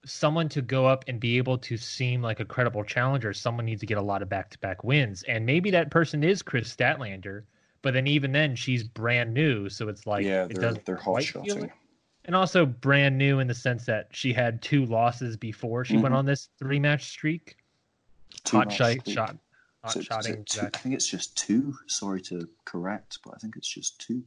someone 0.05 0.49
to 0.51 0.63
go 0.63 0.87
up 0.87 1.05
and 1.09 1.21
be 1.21 1.37
able 1.37 1.59
to 1.59 1.77
seem 1.77 2.23
like 2.23 2.41
a 2.41 2.45
credible 2.45 2.83
challenger, 2.85 3.33
someone 3.33 3.65
needs 3.67 3.81
to 3.81 3.87
get 3.87 3.99
a 3.99 4.03
lot 4.03 4.23
of 4.23 4.29
back-to-back 4.29 4.83
wins, 4.85 5.23
and 5.25 5.45
maybe 5.45 5.71
that 5.71 5.91
person 5.91 6.25
is 6.25 6.43
Kris 6.43 6.75
Statlander, 6.75 7.43
but 7.83 7.93
then 7.95 8.07
even 8.07 8.33
then, 8.33 8.57
she's 8.57 8.83
brand 8.83 9.33
new, 9.35 9.69
so 9.69 9.89
it's 9.89 10.07
like, 10.07 10.25
yeah, 10.25 10.45
it 10.45 10.59
they're 10.59 10.73
they're 10.75 10.97
hot 10.97 11.23
shotting. 11.23 11.61
like- 11.61 11.73
and 12.25 12.35
also 12.35 12.67
brand 12.67 13.17
new 13.17 13.39
in 13.39 13.47
the 13.47 13.55
sense 13.55 13.85
that 13.87 14.09
she 14.11 14.33
had 14.33 14.61
two 14.61 14.85
losses 14.87 15.37
before 15.37 15.85
she 15.85 15.97
went 15.97 16.13
Mhm. 16.13 16.19
on 16.19 16.27
this 16.27 16.49
three-match 16.59 17.05
streak. 17.05 17.57
Two 18.43 18.57
hot 18.57 18.73
shot, 18.73 18.91
streak. 19.01 19.15
shot, 19.15 19.37
hot 19.85 19.91
Is 19.91 19.97
it- 19.97 20.01
is 20.01 20.07
shotting. 20.07 20.33
it 20.41 20.47
two- 20.47 20.61
I 20.67 20.71
think 20.71 20.95
it's 20.97 21.07
just 21.09 21.37
two. 21.37 21.77
Sorry 21.87 22.21
to 22.23 22.49
correct, 22.65 23.19
but 23.25 23.35
I 23.35 23.39
think 23.39 23.55
it's 23.57 23.69
just 23.73 24.01
two. 24.01 24.25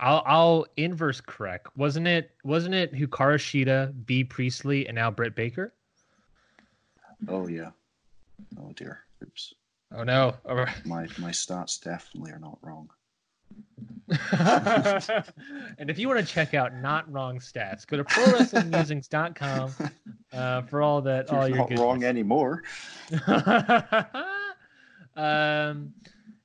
I'll 0.00 0.22
I'll 0.26 0.66
inverse 0.76 1.20
correct. 1.20 1.76
Wasn't 1.76 2.06
it? 2.06 2.30
Wasn't 2.44 2.74
it 2.74 2.92
Hikaru 2.94 3.36
Shida, 3.36 3.92
Bea 4.06 4.24
Priestley, 4.24 4.86
and 4.86 4.94
now 4.94 5.10
Britt 5.10 5.34
Baker? 5.34 5.74
Oh 7.26 7.48
yeah. 7.48 7.70
Oh 8.60 8.72
dear. 8.76 9.00
Oops. 9.22 9.54
Oh 9.94 10.04
no! 10.04 10.34
My 10.84 11.08
my 11.18 11.30
stats 11.30 11.82
definitely 11.82 12.32
are 12.32 12.38
not 12.38 12.58
wrong. 12.62 12.90
and 15.78 15.90
if 15.90 15.98
you 15.98 16.08
want 16.08 16.20
to 16.20 16.26
check 16.26 16.54
out 16.54 16.74
not 16.74 17.10
wrong 17.12 17.38
stats, 17.38 17.86
go 17.86 17.96
to 17.96 18.04
prowrestlingmusings.com 18.04 19.72
uh, 20.32 20.62
for 20.62 20.82
all 20.82 21.02
that 21.02 21.30
all 21.30 21.46
You're 21.46 21.58
your 21.58 21.68
not 21.68 21.78
wrong 21.78 22.04
anymore. 22.04 22.62
um, 25.16 25.92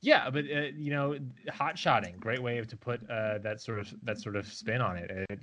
yeah, 0.04 0.30
but 0.30 0.44
uh, 0.46 0.68
you 0.78 0.92
know, 0.92 1.18
hot 1.50 1.78
shotting, 1.78 2.16
great 2.20 2.44
way 2.44 2.60
to 2.62 2.76
put 2.76 3.10
uh, 3.10 3.38
that 3.38 3.62
sort 3.62 3.80
of 3.80 3.94
that 4.04 4.20
sort 4.20 4.36
of 4.36 4.46
spin 4.46 4.82
on 4.82 4.98
it. 4.98 5.10
It 5.30 5.40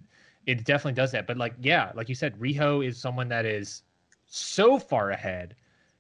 it 0.47 0.65
definitely 0.65 0.93
does 0.93 1.13
that. 1.13 1.27
But 1.27 1.39
like, 1.39 1.55
yeah, 1.61 1.93
like 1.95 2.11
you 2.11 2.15
said, 2.15 2.39
Riho 2.39 2.87
is 2.87 2.99
someone 2.99 3.29
that 3.29 3.47
is 3.47 3.83
so 4.27 4.79
far 4.79 5.11
ahead. 5.11 5.57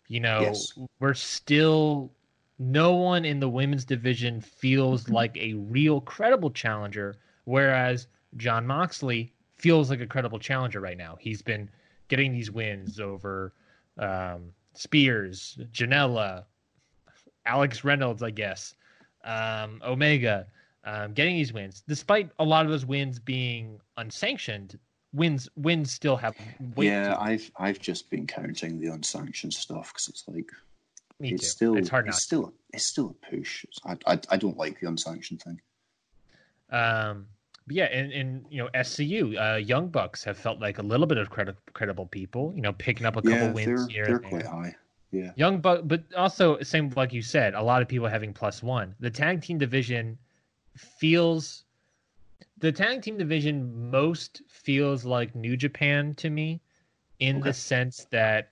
You 0.08 0.20
know, 0.20 0.42
Yes. 0.42 0.78
we're 0.98 1.14
still 1.14 2.12
no 2.58 2.92
one 2.92 3.24
in 3.24 3.40
the 3.40 3.48
women's 3.48 3.86
division 3.86 4.42
feels 4.42 5.08
like 5.08 5.34
a 5.38 5.54
real 5.54 6.02
credible 6.02 6.50
challenger, 6.50 7.16
whereas 7.44 8.08
Jon 8.36 8.66
Moxley 8.66 9.32
feels 9.56 9.88
like 9.88 10.00
a 10.02 10.06
credible 10.06 10.38
challenger 10.38 10.80
right 10.80 10.98
now. 10.98 11.16
He's 11.18 11.40
been 11.40 11.70
getting 12.08 12.32
these 12.32 12.50
wins 12.50 13.00
over 13.00 13.54
um, 13.96 14.52
Spears, 14.74 15.58
Janela, 15.72 16.44
Alex 17.46 17.84
Reynolds, 17.84 18.22
I 18.22 18.30
guess, 18.30 18.74
um, 19.24 19.80
Omega, 19.84 20.46
um, 20.84 21.12
getting 21.12 21.36
these 21.36 21.52
wins, 21.52 21.82
despite 21.86 22.30
a 22.38 22.44
lot 22.44 22.64
of 22.64 22.70
those 22.70 22.86
wins 22.86 23.18
being 23.18 23.80
unsanctioned. 23.96 24.78
Wins, 25.12 25.48
wins 25.56 25.90
still 25.90 26.16
have 26.16 26.36
yeah. 26.76 27.16
I've 27.18 27.50
I've 27.56 27.80
just 27.80 28.10
been 28.10 28.28
counting 28.28 28.78
the 28.78 28.92
unsanctioned 28.92 29.52
stuff 29.52 29.92
because 29.92 30.08
it's 30.08 30.24
like 30.28 30.48
me 31.18 31.32
it's 31.32 31.42
too. 31.42 31.48
still 31.48 31.76
it's 31.76 31.88
hard 31.88 32.06
not. 32.06 32.14
it's 32.14 32.22
still 32.22 32.54
it's 32.72 32.86
still 32.86 33.16
a 33.24 33.30
push. 33.30 33.64
I, 33.84 33.96
I 34.06 34.20
I 34.30 34.36
don't 34.36 34.56
like 34.56 34.78
the 34.78 34.86
unsanctioned 34.86 35.42
thing. 35.42 35.60
Um, 36.70 37.26
but 37.66 37.76
yeah, 37.76 37.84
and, 37.84 38.12
and 38.12 38.44
you 38.50 38.58
know, 38.62 38.68
SCU, 38.74 39.54
uh, 39.54 39.56
Young 39.56 39.88
Bucks 39.88 40.24
have 40.24 40.36
felt 40.36 40.60
like 40.60 40.78
a 40.78 40.82
little 40.82 41.06
bit 41.06 41.18
of 41.18 41.30
credi- 41.30 41.52
credible 41.72 42.06
people. 42.06 42.52
You 42.54 42.62
know, 42.62 42.72
picking 42.72 43.06
up 43.06 43.16
a 43.16 43.22
couple 43.22 43.46
yeah, 43.46 43.52
wins 43.52 43.86
they're 43.86 43.88
here. 43.88 44.06
they're 44.06 44.18
quite 44.18 44.46
high. 44.46 44.74
Yeah, 45.12 45.32
Young 45.34 45.60
Buck, 45.60 45.82
but 45.84 46.04
also 46.14 46.60
same 46.62 46.90
like 46.96 47.12
you 47.12 47.22
said, 47.22 47.54
a 47.54 47.62
lot 47.62 47.82
of 47.82 47.88
people 47.88 48.08
having 48.08 48.32
plus 48.32 48.62
one. 48.62 48.94
The 49.00 49.10
tag 49.10 49.42
team 49.42 49.58
division 49.58 50.18
feels 50.76 51.64
the 52.58 52.72
tag 52.72 53.02
team 53.02 53.16
division 53.16 53.90
most 53.90 54.42
feels 54.48 55.04
like 55.04 55.34
New 55.34 55.56
Japan 55.56 56.14
to 56.16 56.30
me, 56.30 56.60
in 57.20 57.36
Okay. 57.38 57.42
the 57.42 57.52
sense 57.52 58.06
that 58.10 58.50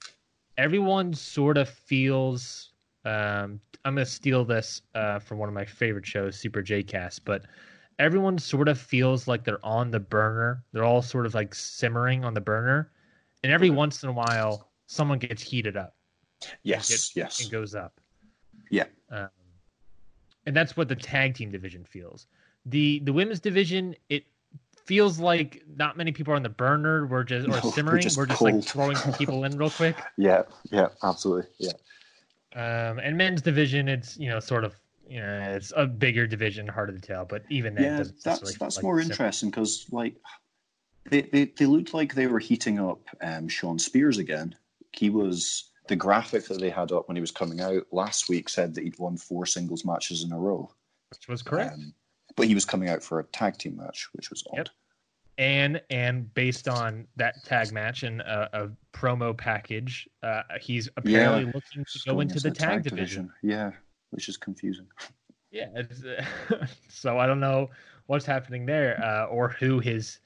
everyone 0.56 1.14
sort 1.14 1.58
of 1.58 1.68
feels. 1.68 2.72
Um, 3.04 3.60
I'm 3.84 3.94
gonna 3.94 4.06
steal 4.06 4.44
this 4.44 4.82
uh, 4.94 5.18
from 5.18 5.38
one 5.38 5.48
of 5.48 5.54
my 5.54 5.64
favorite 5.64 6.06
shows, 6.06 6.38
Super 6.38 6.62
J 6.62 6.82
Cast, 6.82 7.24
but 7.24 7.44
everyone 7.98 8.38
sort 8.38 8.68
of 8.68 8.78
feels 8.80 9.28
like 9.28 9.44
they're 9.44 9.64
on 9.64 9.90
the 9.90 10.00
burner. 10.00 10.64
They're 10.72 10.84
all 10.84 11.02
sort 11.02 11.26
of 11.26 11.34
like 11.34 11.54
simmering 11.54 12.24
on 12.24 12.34
the 12.34 12.40
burner, 12.40 12.92
and 13.42 13.52
every 13.52 13.70
once 13.70 14.02
in 14.02 14.08
a 14.08 14.12
while, 14.12 14.70
someone 14.86 15.18
gets 15.18 15.42
heated 15.42 15.76
up 15.76 15.97
yes, 16.62 16.88
gets- 16.88 17.16
yes, 17.16 17.40
and 17.42 17.50
goes 17.50 17.74
up. 17.74 18.00
Yeah. 18.70 18.84
Um, 19.10 19.28
and 20.46 20.56
that's 20.56 20.76
what 20.76 20.88
the 20.88 20.96
tag 20.96 21.34
team 21.34 21.50
division 21.50 21.84
feels. 21.84 22.26
The 22.66 23.00
the 23.00 23.12
women's 23.12 23.40
division, 23.40 23.94
it 24.08 24.24
feels 24.86 25.18
like 25.18 25.62
not 25.76 25.96
many 25.96 26.12
people 26.12 26.32
are 26.32 26.36
on 26.36 26.42
the 26.42 26.48
burner. 26.48 27.06
We're 27.06 27.24
just 27.24 27.46
or 27.46 27.50
No, 27.52 27.60
we're 27.62 27.72
simmering. 27.72 28.02
just 28.02 28.16
we're 28.16 28.26
just 28.26 28.40
like 28.40 28.62
throwing 28.64 28.96
some 28.96 29.12
people 29.12 29.44
in 29.44 29.56
real 29.56 29.70
quick. 29.70 29.96
yeah, 30.16 30.42
yeah, 30.70 30.88
absolutely, 31.02 31.50
yeah. 31.58 31.72
Um, 32.54 32.98
and 32.98 33.16
men's 33.16 33.42
division, 33.42 33.88
it's 33.88 34.16
you 34.16 34.28
know 34.28 34.40
sort 34.40 34.64
of 34.64 34.74
you 35.08 35.20
know 35.20 35.54
it's 35.54 35.72
a 35.76 35.86
bigger 35.86 36.26
division, 36.26 36.66
harder 36.66 36.92
to 36.92 37.00
tell. 37.00 37.24
But 37.24 37.44
even 37.50 37.74
that 37.74 37.82
yeah, 37.82 37.96
that's 38.24 38.24
that's 38.24 38.60
like 38.76 38.82
more 38.82 39.00
interesting 39.00 39.50
because 39.50 39.86
like 39.92 40.16
they, 41.10 41.22
they 41.22 41.44
they 41.44 41.66
looked 41.66 41.92
like 41.92 42.14
they 42.14 42.26
were 42.26 42.38
heating 42.38 42.78
up 42.80 43.00
um, 43.20 43.48
Shawn 43.48 43.78
Spears 43.78 44.16
again. 44.18 44.54
He 44.92 45.10
was 45.10 45.70
the 45.88 45.96
graphic 45.96 46.46
that 46.46 46.60
they 46.60 46.70
had 46.70 46.92
up 46.92 47.08
when 47.08 47.16
he 47.16 47.20
was 47.20 47.30
coming 47.30 47.60
out 47.60 47.86
last 47.90 48.28
week 48.28 48.48
said 48.48 48.74
that 48.74 48.84
he'd 48.84 48.98
won 48.98 49.16
four 49.16 49.46
singles 49.46 49.84
matches 49.84 50.24
in 50.24 50.32
a 50.32 50.38
row. 50.38 50.70
which 51.10 51.28
was 51.28 51.42
correct. 51.42 51.74
Um, 51.74 51.94
but 52.36 52.46
he 52.46 52.54
was 52.54 52.64
coming 52.64 52.88
out 52.88 53.02
for 53.02 53.18
a 53.18 53.24
tag 53.24 53.58
team 53.58 53.76
match, 53.76 54.08
which 54.12 54.30
was 54.30 54.44
odd. 54.52 54.56
Yep. 54.58 54.68
and 55.38 55.82
and 55.90 56.32
based 56.34 56.68
on 56.68 57.06
that 57.16 57.44
tag 57.44 57.72
match 57.72 58.02
and 58.02 58.20
a, 58.20 58.64
a 58.64 58.70
promo 58.96 59.36
package, 59.36 60.08
uh, 60.22 60.42
he's 60.60 60.88
apparently 60.96 61.46
looking 61.46 61.84
to 61.84 62.00
go 62.06 62.20
into 62.20 62.38
the 62.38 62.50
tag, 62.50 62.84
division. 62.84 63.32
Yeah, 63.42 63.72
which 64.10 64.28
is 64.28 64.36
confusing. 64.36 64.86
Yeah, 65.50 65.68
uh, 65.76 66.66
so 66.88 67.18
I 67.18 67.26
don't 67.26 67.40
know 67.40 67.70
what's 68.06 68.26
happening 68.26 68.66
there, 68.66 69.02
uh, 69.02 69.24
or 69.26 69.48
who 69.48 69.80
his 69.80 70.18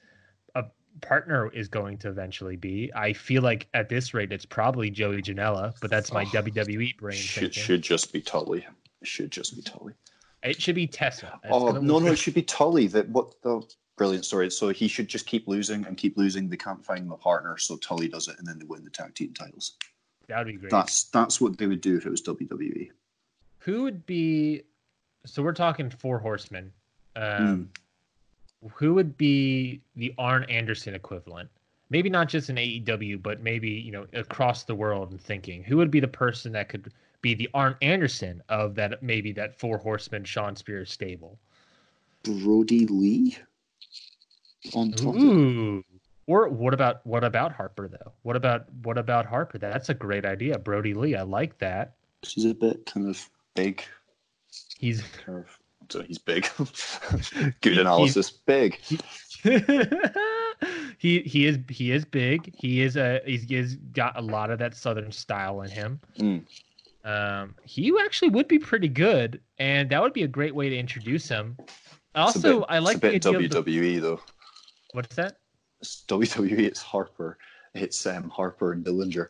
partner 1.01 1.49
is 1.53 1.67
going 1.67 1.97
to 1.99 2.09
eventually 2.09 2.55
be. 2.55 2.91
I 2.95 3.13
feel 3.13 3.41
like 3.41 3.67
at 3.73 3.89
this 3.89 4.13
rate, 4.13 4.31
it's 4.31 4.45
probably 4.45 4.89
Joey 4.89 5.21
Janela, 5.21 5.73
but 5.81 5.89
that's 5.89 6.11
my 6.11 6.23
Oh, 6.23 6.25
WWE 6.25 6.97
brain 6.97 7.17
Should 7.17 7.53
should 7.53 7.81
just 7.81 8.13
be 8.13 8.21
Tully. 8.21 8.65
It 9.01 9.07
should 9.07 9.31
just 9.31 9.55
be 9.55 9.61
Tully. 9.61 9.93
It 10.43 10.61
should 10.61 10.75
be 10.75 10.87
Tessa. 10.87 11.39
It's 11.43 11.51
Oh 11.53 11.71
no, 11.71 11.99
no, 11.99 12.11
it 12.11 12.17
should 12.17 12.33
be 12.33 12.43
Tully. 12.43 12.87
That 12.87 13.09
what 13.09 13.41
the 13.41 13.61
brilliant 13.97 14.25
story. 14.25 14.49
So 14.49 14.69
he 14.69 14.87
should 14.87 15.07
just 15.07 15.25
keep 15.25 15.47
losing 15.47 15.85
and 15.85 15.97
keep 15.97 16.17
losing. 16.17 16.49
They 16.49 16.57
can't 16.57 16.83
find 16.83 17.09
the 17.09 17.15
partner, 17.15 17.57
so 17.57 17.77
Tully 17.77 18.07
does 18.07 18.27
it, 18.27 18.35
and 18.39 18.47
then 18.47 18.59
they 18.59 18.65
win 18.65 18.83
the 18.83 18.89
tag 18.89 19.13
team 19.15 19.33
titles. 19.33 19.73
that 20.27 20.37
would 20.39 20.47
be 20.47 20.53
great. 20.53 20.71
That's 20.71 21.05
that's 21.05 21.39
what 21.39 21.57
they 21.57 21.67
would 21.67 21.81
do 21.81 21.97
if 21.97 22.05
it 22.05 22.09
was. 22.09 22.21
WWE. 22.21 22.89
Who 23.59 23.83
would 23.83 24.05
be? 24.05 24.63
So 25.25 25.41
we're 25.41 25.53
talking 25.53 25.89
four 25.89 26.19
horsemen. 26.19 26.71
Um, 27.15 27.69
Who 28.75 28.93
would 28.93 29.17
be 29.17 29.81
the 29.95 30.13
Arn 30.17 30.43
Anderson 30.45 30.95
equivalent? 30.95 31.49
Maybe 31.89 32.09
not 32.09 32.29
just 32.29 32.49
in 32.49 32.55
AEW, 32.55 33.21
but 33.21 33.41
maybe 33.41 33.69
you 33.69 33.91
know 33.91 34.07
across 34.13 34.63
the 34.63 34.75
world. 34.75 35.11
And 35.11 35.21
thinking, 35.21 35.63
who 35.63 35.77
would 35.77 35.91
be 35.91 35.99
the 35.99 36.07
person 36.07 36.51
that 36.53 36.69
could 36.69 36.91
be 37.21 37.33
the 37.33 37.49
Arn 37.53 37.75
Anderson 37.81 38.41
of 38.49 38.75
that? 38.75 39.03
Maybe 39.03 39.31
that 39.33 39.59
four 39.59 39.77
horsemen 39.77 40.23
Shawn 40.23 40.55
Spears 40.55 40.91
stable. 40.91 41.37
Brodie 42.23 42.87
Lee 42.87 43.37
on 44.73 44.91
top. 44.91 45.15
Of 45.15 45.21
Ooh. 45.21 45.83
Or 46.25 46.47
what 46.47 46.73
about 46.73 47.05
what 47.05 47.23
about 47.23 47.51
Harper 47.51 47.89
though? 47.89 48.13
What 48.21 48.35
about 48.35 48.71
what 48.83 48.97
about 48.97 49.25
Harper? 49.25 49.57
That's 49.57 49.89
a 49.89 49.93
great 49.93 50.25
idea, 50.25 50.57
Brodie 50.57 50.93
Lee. 50.93 51.15
I 51.15 51.23
like 51.23 51.57
that. 51.57 51.95
She's 52.23 52.45
a 52.45 52.53
bit 52.53 52.85
kind 52.85 53.09
of 53.09 53.29
big. 53.55 53.83
He's 54.77 55.01
Kind 55.25 55.39
of, 55.39 55.59
so 55.89 56.01
he's 56.01 56.17
big. 56.17 56.47
Good 57.61 57.77
analysis. 57.77 58.31
Big. 58.31 58.79
he 60.97 61.19
he 61.21 61.45
is 61.45 61.59
he 61.69 61.91
is 61.91 62.05
big. 62.05 62.53
He 62.55 62.81
is 62.81 62.95
a 62.95 63.21
he's, 63.25 63.43
he's 63.43 63.75
got 63.75 64.17
a 64.17 64.21
lot 64.21 64.49
of 64.49 64.59
that 64.59 64.75
southern 64.75 65.11
style 65.11 65.61
in 65.61 65.69
him. 65.69 65.99
Mm. 66.17 66.45
Um, 67.05 67.55
he 67.63 67.93
actually 68.03 68.29
would 68.29 68.47
be 68.47 68.59
pretty 68.59 68.87
good, 68.87 69.41
and 69.57 69.89
that 69.89 70.01
would 70.01 70.13
be 70.13 70.23
a 70.23 70.27
great 70.27 70.55
way 70.55 70.69
to 70.69 70.77
introduce 70.77 71.27
him. 71.27 71.57
Also, 72.15 72.59
bit, 72.59 72.65
I 72.69 72.79
like 72.79 73.03
it's 73.03 73.25
a 73.25 73.33
bit 73.33 73.51
the 73.51 73.57
of 73.59 73.65
the- 73.65 73.71
WWE 73.71 74.01
though. 74.01 74.21
what's 74.93 75.15
that? 75.15 75.37
It's 75.81 76.05
WWE. 76.07 76.59
It's 76.59 76.81
Harper. 76.81 77.37
It's 77.73 78.05
um, 78.05 78.29
Harper 78.29 78.71
and 78.71 78.85
Dillinger. 78.85 79.27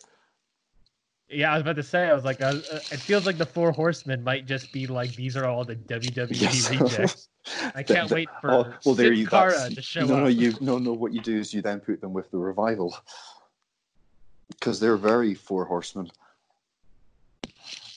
Yeah, 1.33 1.51
I 1.51 1.53
was 1.55 1.61
about 1.61 1.75
to 1.77 1.83
say. 1.83 2.09
I 2.09 2.13
was 2.13 2.23
like, 2.23 2.41
uh, 2.41 2.47
uh, 2.71 2.75
it 2.91 2.99
feels 2.99 3.25
like 3.25 3.37
the 3.37 3.45
Four 3.45 3.71
Horsemen 3.71 4.23
might 4.23 4.45
just 4.45 4.71
be 4.71 4.87
like 4.87 5.15
these 5.15 5.35
are 5.35 5.45
all 5.45 5.63
the 5.65 5.75
WWE 5.75 6.27
Yes. 6.31 6.69
rejects. 6.81 7.29
I 7.75 7.83
can't 7.83 8.09
the- 8.09 8.15
wait 8.15 8.29
for 8.41 8.51
oh, 8.51 8.73
well, 8.85 8.95
there 8.95 9.07
Sin 9.11 9.17
you 9.17 9.27
Cara 9.27 9.69
to 9.69 9.81
show 9.81 10.05
no, 10.05 10.15
up. 10.15 10.19
no, 10.21 10.27
you 10.27 10.53
no, 10.61 10.77
no. 10.77 10.93
What 10.93 11.13
you 11.13 11.21
do 11.21 11.37
is 11.37 11.53
you 11.53 11.61
then 11.61 11.79
put 11.79 12.01
them 12.01 12.13
with 12.13 12.31
the 12.31 12.37
revival 12.37 12.95
because 14.49 14.79
they're 14.79 14.97
very 14.97 15.33
four 15.33 15.65
horsemen. 15.65 16.09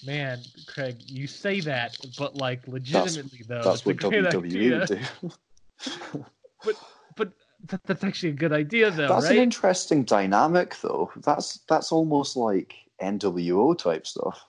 Man, 0.05 0.41
Craig, 0.67 0.97
you 1.07 1.27
say 1.27 1.61
that, 1.61 1.97
but 2.19 2.37
like 2.37 2.67
legitimately 2.69 3.43
though, 3.47 3.63
That's 3.63 3.87
it's 3.87 4.05
a 4.05 4.09
what 4.09 4.15
WWE 4.25 4.87
do. 4.87 6.25
But 7.17 7.33
that, 7.69 7.83
that's 7.85 8.05
actually 8.05 8.31
a 8.31 8.33
good 8.35 8.53
idea 8.53 8.91
though, 8.91 9.09
That's 9.09 9.27
right? 9.27 9.37
an 9.37 9.43
interesting 9.43 10.05
dynamic, 10.05 10.77
though. 10.83 11.11
That's 11.17 11.61
that's 11.69 11.91
almost 11.93 12.37
like 12.37 12.75
NWO 13.01 13.77
type 13.77 14.07
stuff. 14.07 14.45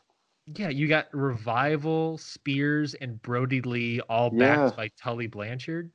Yeah, 0.55 0.69
you 0.69 0.87
got 0.87 1.13
Revival, 1.13 2.17
Spears, 2.17 2.93
and 2.93 3.21
Brodie 3.21 3.61
Lee 3.61 3.99
all 4.01 4.31
Yeah. 4.33 4.55
backed 4.55 4.77
by 4.77 4.87
Tully 4.99 5.27
Blanchard. 5.27 5.91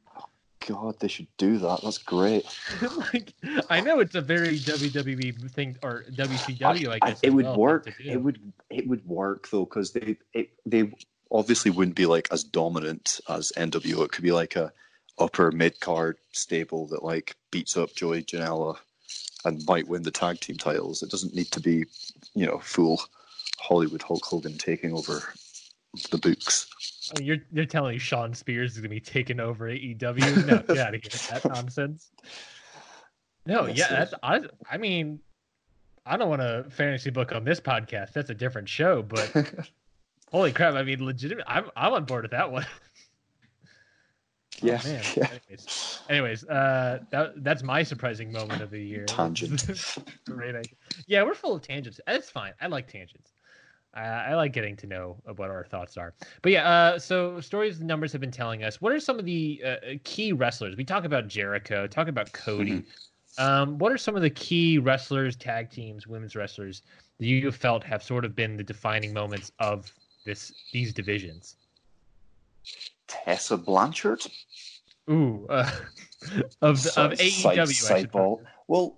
god, 0.64 1.00
they 1.00 1.08
should 1.08 1.26
do 1.38 1.58
that. 1.58 1.80
That's 1.82 1.98
great. 1.98 2.44
like, 3.12 3.32
I 3.68 3.80
know 3.80 3.98
it's 3.98 4.14
a 4.14 4.20
very 4.20 4.58
WWE 4.60 5.50
thing 5.50 5.76
or 5.82 6.04
WCW. 6.12 6.88
I, 6.88 6.98
guess 7.00 7.20
it 7.22 7.30
would 7.30 7.46
well, 7.46 7.56
work. 7.56 7.84
thing 7.86 7.94
to 7.94 8.02
do. 8.04 8.10
It 8.10 8.22
would 8.22 8.52
it 8.70 8.86
would 8.86 9.04
work 9.04 9.48
though 9.50 9.64
because 9.64 9.92
they 9.92 10.18
it, 10.32 10.50
they 10.64 10.92
obviously 11.32 11.70
wouldn't 11.72 11.96
be 11.96 12.06
like 12.06 12.28
as 12.30 12.44
dominant 12.44 13.20
as 13.28 13.52
NWO. 13.56 14.04
It 14.04 14.12
could 14.12 14.22
be 14.22 14.30
like 14.30 14.54
a 14.54 14.72
upper 15.18 15.50
mid 15.50 15.80
card 15.80 16.18
stable 16.32 16.86
that 16.88 17.02
like 17.02 17.34
beats 17.50 17.76
up 17.76 17.94
Joey 17.94 18.22
Janela 18.22 18.76
and 19.44 19.64
might 19.66 19.88
win 19.88 20.02
the 20.02 20.10
tag 20.10 20.40
team 20.40 20.56
titles. 20.56 21.02
It 21.02 21.10
doesn't 21.10 21.34
need 21.34 21.50
to 21.52 21.60
be 21.60 21.84
you 22.34 22.46
know 22.46 22.58
full 22.58 23.00
Hollywood 23.58 24.02
Hulk 24.02 24.24
Hogan 24.24 24.58
taking 24.58 24.92
over 24.92 25.32
the 26.10 26.18
books. 26.18 26.66
Oh, 27.16 27.20
you're 27.20 27.38
you're 27.52 27.66
telling 27.66 27.92
me 27.92 27.98
Shawn 27.98 28.34
Spears 28.34 28.72
is 28.72 28.78
gonna 28.78 28.88
be 28.88 29.00
taking 29.00 29.40
over 29.40 29.68
AEW? 29.68 30.46
No, 30.46 30.58
get 30.74 30.78
out 30.78 30.94
of 30.94 31.02
here. 31.02 31.40
That 31.40 31.44
nonsense. 31.48 32.10
No, 33.46 33.66
Yes, 33.66 33.78
yeah, 33.78 33.88
that's 33.88 34.14
I. 34.22 34.40
I 34.70 34.78
mean, 34.78 35.18
I 36.06 36.16
don't 36.16 36.28
want 36.28 36.42
a 36.42 36.66
fantasy 36.70 37.10
book 37.10 37.32
on 37.32 37.44
this 37.44 37.60
podcast. 37.60 38.12
That's 38.12 38.30
a 38.30 38.34
different 38.34 38.68
show. 38.68 39.02
But 39.02 39.32
holy 40.30 40.52
crap! 40.52 40.74
I 40.74 40.82
mean, 40.82 41.04
legitimate. 41.04 41.44
I'm 41.48 41.68
I'm 41.76 41.92
on 41.92 42.04
board 42.04 42.22
with 42.22 42.30
that 42.32 42.50
one. 42.50 42.66
Oh, 44.62 44.66
yeah, 44.66 44.80
man. 44.84 45.04
yeah. 45.16 45.28
Anyways, 45.30 46.00
anyways, 46.08 46.44
uh, 46.44 47.00
that 47.10 47.44
that's 47.44 47.62
my 47.62 47.82
surprising 47.82 48.30
moment 48.30 48.62
of 48.62 48.70
the 48.70 48.80
year. 48.80 49.04
Tangent. 49.06 49.66
Great 50.26 50.54
idea. 50.54 50.74
Yeah, 51.06 51.22
we're 51.24 51.34
full 51.34 51.54
of 51.54 51.62
tangents. 51.62 52.00
That's 52.06 52.30
fine. 52.30 52.52
I 52.60 52.68
like 52.68 52.88
tangents. 52.88 53.32
Uh, 53.94 54.00
I 54.00 54.34
like 54.34 54.52
getting 54.52 54.76
to 54.76 54.86
know 54.86 55.16
what 55.36 55.50
our 55.50 55.64
thoughts 55.64 55.98
are. 55.98 56.14
But 56.40 56.52
yeah, 56.52 56.68
uh, 56.68 56.98
so 56.98 57.40
stories 57.40 57.78
and 57.78 57.86
numbers 57.86 58.10
have 58.12 58.22
been 58.22 58.30
telling 58.30 58.64
us. 58.64 58.80
What 58.80 58.92
are 58.92 59.00
some 59.00 59.18
of 59.18 59.26
the 59.26 59.62
uh, 59.66 59.76
key 60.04 60.32
wrestlers? 60.32 60.76
We 60.76 60.84
talk 60.84 61.04
about 61.04 61.28
Jericho, 61.28 61.86
talk 61.86 62.08
about 62.08 62.32
Cody. 62.32 62.84
Um, 63.38 63.78
what 63.78 63.92
are 63.92 63.98
some 63.98 64.14
of 64.16 64.22
the 64.22 64.30
key 64.30 64.78
wrestlers, 64.78 65.36
tag 65.36 65.70
teams, 65.70 66.06
women's 66.06 66.36
wrestlers 66.36 66.82
that 67.18 67.26
you 67.26 67.44
have 67.46 67.56
felt 67.56 67.82
have 67.84 68.02
sort 68.02 68.24
of 68.24 68.34
been 68.34 68.56
the 68.56 68.64
defining 68.64 69.12
moments 69.12 69.52
of 69.58 69.92
this 70.24 70.52
these 70.72 70.92
divisions? 70.92 71.56
Tessa 73.08 73.56
Blanchard. 73.56 74.26
Ooh, 75.10 75.46
uh, 75.48 75.70
of 76.62 76.82
the, 76.82 77.00
of 77.00 77.12
AEW. 77.12 77.58
I 77.58 77.66
should 77.66 78.10
sideball. 78.10 78.44
Well, 78.68 78.96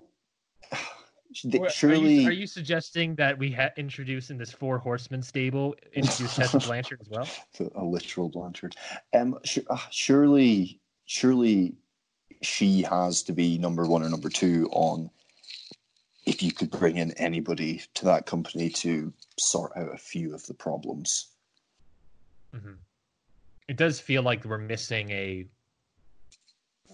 Wait, 1.44 1.72
surely 1.72 2.18
Are 2.18 2.20
you, 2.20 2.28
are 2.28 2.32
you 2.32 2.46
suggesting 2.46 3.14
that 3.16 3.36
we 3.36 3.50
ha- 3.50 3.70
introduce 3.76 4.30
in 4.30 4.38
this 4.38 4.52
four 4.52 4.78
horsemen 4.78 5.22
stable 5.22 5.74
introduce 5.92 6.36
Tessa 6.36 6.60
Blanchard 6.60 7.00
as 7.00 7.08
well? 7.08 7.28
a 7.74 7.84
literal 7.84 8.28
Blanchard. 8.28 8.76
Um, 9.12 9.38
su- 9.44 9.64
uh, 9.68 9.76
surely, 9.90 10.80
surely, 11.06 11.74
she 12.42 12.82
has 12.82 13.22
to 13.24 13.32
be 13.32 13.58
number 13.58 13.86
one 13.86 14.02
or 14.02 14.08
number 14.08 14.28
two 14.28 14.68
on. 14.72 15.10
If 16.26 16.42
you 16.42 16.52
could 16.52 16.70
bring 16.70 16.96
in 16.96 17.10
anybody 17.12 17.82
to 17.94 18.06
that 18.06 18.24
company 18.24 18.70
to 18.70 19.12
sort 19.38 19.72
out 19.76 19.92
a 19.92 19.98
few 19.98 20.34
of 20.34 20.46
the 20.46 20.54
problems, 20.54 21.28
hmm 22.52 22.74
It 23.68 23.76
does 23.76 23.98
feel 24.00 24.22
like 24.22 24.44
we're 24.44 24.58
missing 24.58 25.10
a 25.10 25.46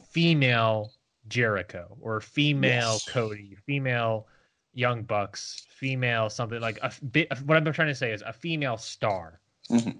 female 0.09 0.93
Jericho 1.29 1.97
or 2.01 2.21
female 2.21 2.93
Yes. 2.95 3.09
Cody, 3.09 3.57
female 3.66 4.27
Young 4.73 5.03
Bucks, 5.03 5.66
female 5.68 6.31
something 6.31 6.61
like 6.61 6.79
a 6.83 6.93
bit. 7.07 7.29
What 7.45 7.57
I'm 7.57 7.73
trying 7.73 7.89
to 7.89 7.95
say 7.95 8.12
is 8.12 8.23
a 8.23 8.33
female 8.33 8.77
star. 8.77 9.41
Mhm. 9.68 9.99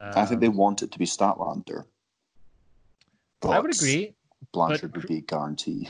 I 0.00 0.24
think 0.24 0.36
Um, 0.36 0.40
they 0.40 0.48
want 0.48 0.82
it 0.82 0.92
to 0.92 0.98
be 0.98 1.04
Statlander. 1.04 1.84
I 3.42 3.58
would 3.60 3.66
but 3.68 3.76
agree. 3.76 4.14
Blanchard 4.52 4.92
but- 4.92 5.02
would 5.02 5.08
be 5.08 5.18
a 5.18 5.20
guarantee. 5.22 5.88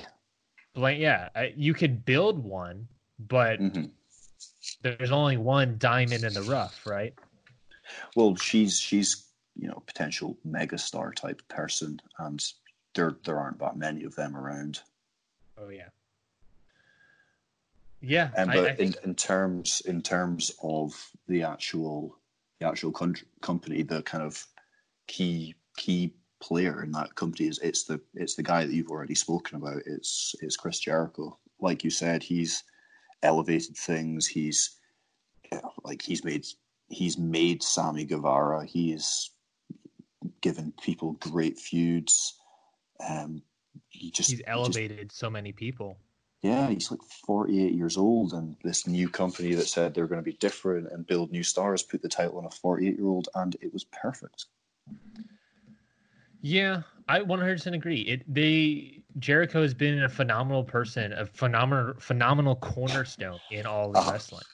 Blank, 0.75 1.01
yeah, 1.01 1.29
you 1.57 1.75
could 1.75 2.05
build 2.05 2.39
one, 2.39 2.89
but 3.19 3.59
Mhm. 3.61 3.91
there's 4.83 5.11
only 5.13 5.37
one 5.37 5.79
diamond 5.79 6.25
in 6.25 6.33
the 6.35 6.43
rough, 6.43 6.87
right? 6.87 7.15
Well, 8.15 8.37
she's 8.37 8.79
she's 8.79 9.28
you 9.59 9.69
know 9.69 9.83
potential 9.87 10.37
megastar 10.47 11.15
type 11.15 11.43
person, 11.49 12.01
and 12.19 12.45
there 12.95 13.17
there 13.25 13.39
aren't 13.39 13.59
that 13.59 13.77
many 13.77 14.05
of 14.05 14.15
them 14.15 14.37
around. 14.37 14.81
Oh 15.57 15.69
yeah, 15.69 15.89
yeah. 18.01 18.31
And 18.37 18.51
I- 18.51 18.55
but 18.55 18.65
I 18.71 18.75
think- 18.75 18.97
in, 18.99 19.11
in 19.11 19.15
terms 19.15 19.83
in 19.87 20.03
terms 20.03 20.53
of 20.63 21.11
the 21.27 21.43
actual 21.43 22.17
the 22.61 22.67
actual 22.67 22.91
con- 22.93 23.15
company, 23.41 23.83
the 23.83 24.03
kind 24.03 24.23
of 24.25 24.45
key 25.07 25.55
key 25.77 26.15
player 26.41 26.83
in 26.85 26.93
that 26.93 27.15
company 27.17 27.49
is 27.49 27.59
it's 27.61 27.85
the 27.85 28.01
it's 28.15 28.35
the 28.37 28.43
guy 28.43 28.65
that 28.65 28.73
you've 28.73 28.91
already 28.91 29.15
spoken 29.15 29.57
about. 29.57 29.83
It's 29.87 30.35
it's 30.41 30.57
Chris 30.57 30.79
Jericho. 30.79 31.37
Like 31.61 31.83
you 31.85 31.91
said, 31.91 32.23
he's 32.23 32.63
elevated 33.23 33.77
things. 33.77 34.27
He's 34.27 34.77
yeah, 35.51 35.61
like 35.83 36.03
he's 36.03 36.25
made 36.25 36.47
he's 36.89 37.19
made 37.19 37.63
Sammy 37.63 38.05
Guevara. 38.05 38.65
He's 38.65 39.31
given 40.41 40.73
people 40.83 41.13
great 41.15 41.59
feuds. 41.59 42.35
Um, 43.09 43.43
he 43.89 44.11
just 44.11 44.31
he's 44.31 44.39
he 44.39 44.45
just- 44.45 44.49
elevated 44.49 45.13
so 45.13 45.31
many 45.31 45.53
people. 45.53 45.99
yeah, 46.43 46.69
he's 46.69 46.91
like 46.91 47.03
48 47.27 47.73
years 47.75 47.97
old, 47.97 48.33
and 48.33 48.57
this 48.65 48.87
new 48.87 49.09
company 49.09 49.55
that 49.55 49.69
said 49.69 49.95
they're 49.95 50.07
going 50.07 50.21
to 50.21 50.31
be 50.31 50.37
different 50.39 50.91
and 50.93 51.07
build 51.07 51.31
new 51.33 51.43
stars 51.43 51.83
put 51.83 52.03
the 52.03 52.09
title 52.09 52.39
on 52.39 52.45
a 52.45 52.51
48 52.51 52.97
year 52.97 53.07
old, 53.07 53.29
and 53.35 53.57
it 53.61 53.73
was 53.73 53.85
perfect. 53.85 54.47
Yeah, 56.41 56.83
I 57.09 57.21
100% 57.21 57.75
agree. 57.75 58.03
It 58.03 58.23
they 58.33 59.03
Jericho 59.19 59.63
has 59.63 59.75
been 59.75 60.05
a 60.05 60.09
phenomenal 60.09 60.63
person, 60.63 61.13
a 61.13 61.27
phenomenal 61.27 61.95
phenomenal 61.99 62.55
cornerstone 62.57 63.41
in 63.51 63.67
all 63.67 63.91
of 63.91 63.97
Uh-huh. 63.97 64.13
wrestling. 64.13 64.45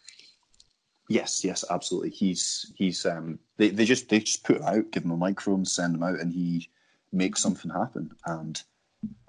Yes, 1.09 1.45
yes, 1.45 1.65
absolutely. 1.71 2.11
He's 2.11 2.73
he's 2.77 3.05
um 3.05 3.39
they, 3.57 3.69
they 3.69 3.85
just 3.85 4.09
they 4.09 4.21
just 4.21 4.45
put 4.45 4.57
him 4.57 4.63
out, 4.63 4.91
give 4.91 5.05
him 5.05 5.11
a 5.11 5.17
microphone, 5.17 5.65
send 5.65 5.95
him 5.95 6.03
out, 6.03 6.19
and 6.19 6.33
he 6.33 6.69
makes 7.13 7.43
something 7.43 7.71
happen. 7.71 8.11
And 8.25 8.63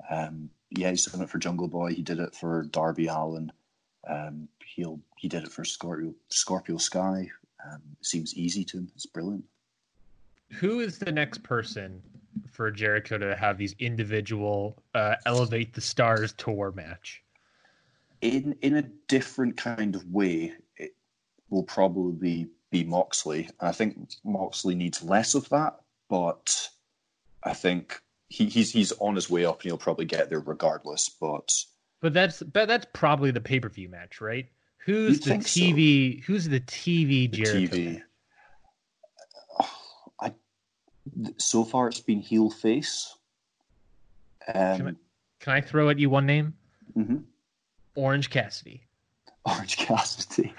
um 0.10 0.50
yeah, 0.72 0.90
he's 0.90 1.06
done 1.06 1.22
it 1.22 1.30
for 1.30 1.38
Jungle 1.38 1.68
Boy. 1.68 1.94
He 1.94 2.02
did 2.02 2.20
it 2.20 2.34
for 2.34 2.64
Darby 2.64 3.08
Allin. 3.08 3.52
Um, 4.08 4.48
he'll 4.66 5.00
he 5.18 5.28
did 5.28 5.44
it 5.44 5.52
for 5.52 5.66
Scorpio 5.66 6.14
Scorpio 6.30 6.78
Sky. 6.78 7.30
Um, 7.66 7.82
seems 8.02 8.36
easy 8.36 8.64
to 8.66 8.78
him. 8.78 8.92
It's 8.96 9.06
brilliant. 9.06 9.44
Who 10.54 10.80
is 10.80 11.00
the 11.00 11.12
next 11.12 11.44
person 11.44 12.02
for 12.52 12.70
Jericho 12.72 13.18
to 13.18 13.36
have 13.36 13.58
these 13.58 13.76
individual 13.80 14.82
uh, 14.94 15.16
elevate 15.26 15.74
the 15.74 15.82
stars 15.82 16.34
tour 16.34 16.72
match? 16.76 17.24
in 18.22 18.56
in 18.62 18.76
a 18.76 18.82
different 19.08 19.58
kind 19.58 19.96
of 19.96 20.10
way, 20.12 20.54
will 21.50 21.64
probably 21.64 22.48
be 22.72 22.84
Moxley. 22.84 23.50
And 23.60 23.70
I 23.70 23.72
think 23.72 23.98
Moxley 24.24 24.76
needs 24.76 25.04
less 25.04 25.36
of 25.36 25.48
that, 25.50 25.80
but 26.10 26.70
I 27.44 27.54
think 27.54 28.02
he, 28.30 28.46
he's 28.46 28.72
he's 28.72 28.92
on 28.94 29.16
his 29.16 29.30
way 29.30 29.46
up, 29.46 29.58
and 29.62 29.64
he'll 29.70 29.78
probably 29.78 30.06
get 30.06 30.30
there 30.30 30.40
regardless. 30.40 31.10
But 31.10 31.52
But 32.02 32.14
that's 32.14 32.42
but 32.44 32.68
that's 32.68 32.88
probably 32.94 33.32
the 33.32 33.42
pay 33.42 33.60
per 33.60 33.70
view 33.70 33.90
match, 33.90 34.20
right? 34.22 34.48
Who's 34.80 35.20
the 35.20 35.32
think 35.32 35.48
so. 35.48 35.60
TV? 35.62 36.24
Who's 36.24 36.48
the 36.48 36.60
TV 36.62 37.30
the 37.32 37.38
Jericho? 37.38 37.76
TV. 37.76 38.02
I 40.20 40.34
so 41.38 41.64
far 41.64 41.88
it's 41.88 42.00
been 42.00 42.20
heel 42.20 42.50
face. 42.50 43.16
Can 44.54 44.88
Um, 44.88 44.98
Can 45.40 45.54
I 45.54 45.62
throw 45.62 45.90
at 45.90 45.98
you 46.00 46.10
one 46.10 46.26
name? 46.26 46.54
mhm. 46.96 47.24
Orange 47.96 48.30
Cassidy. 48.30 48.84
Orange 49.46 49.78
Cassidy. 49.78 50.54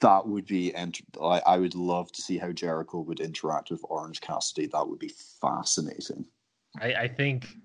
That 0.00 0.26
would 0.26 0.46
be. 0.46 0.74
Ent- 0.74 1.00
I, 1.20 1.42
I 1.46 1.58
would 1.58 1.74
love 1.74 2.12
to 2.12 2.22
see 2.22 2.38
how 2.38 2.52
Jericho 2.52 3.00
would 3.00 3.20
interact 3.20 3.70
with 3.70 3.80
Orange 3.84 4.20
Cassidy. 4.20 4.66
That 4.66 4.86
would 4.88 4.98
be 4.98 5.12
fascinating. 5.40 6.24
I, 6.80 6.94
I 6.94 7.08
think. 7.08 7.56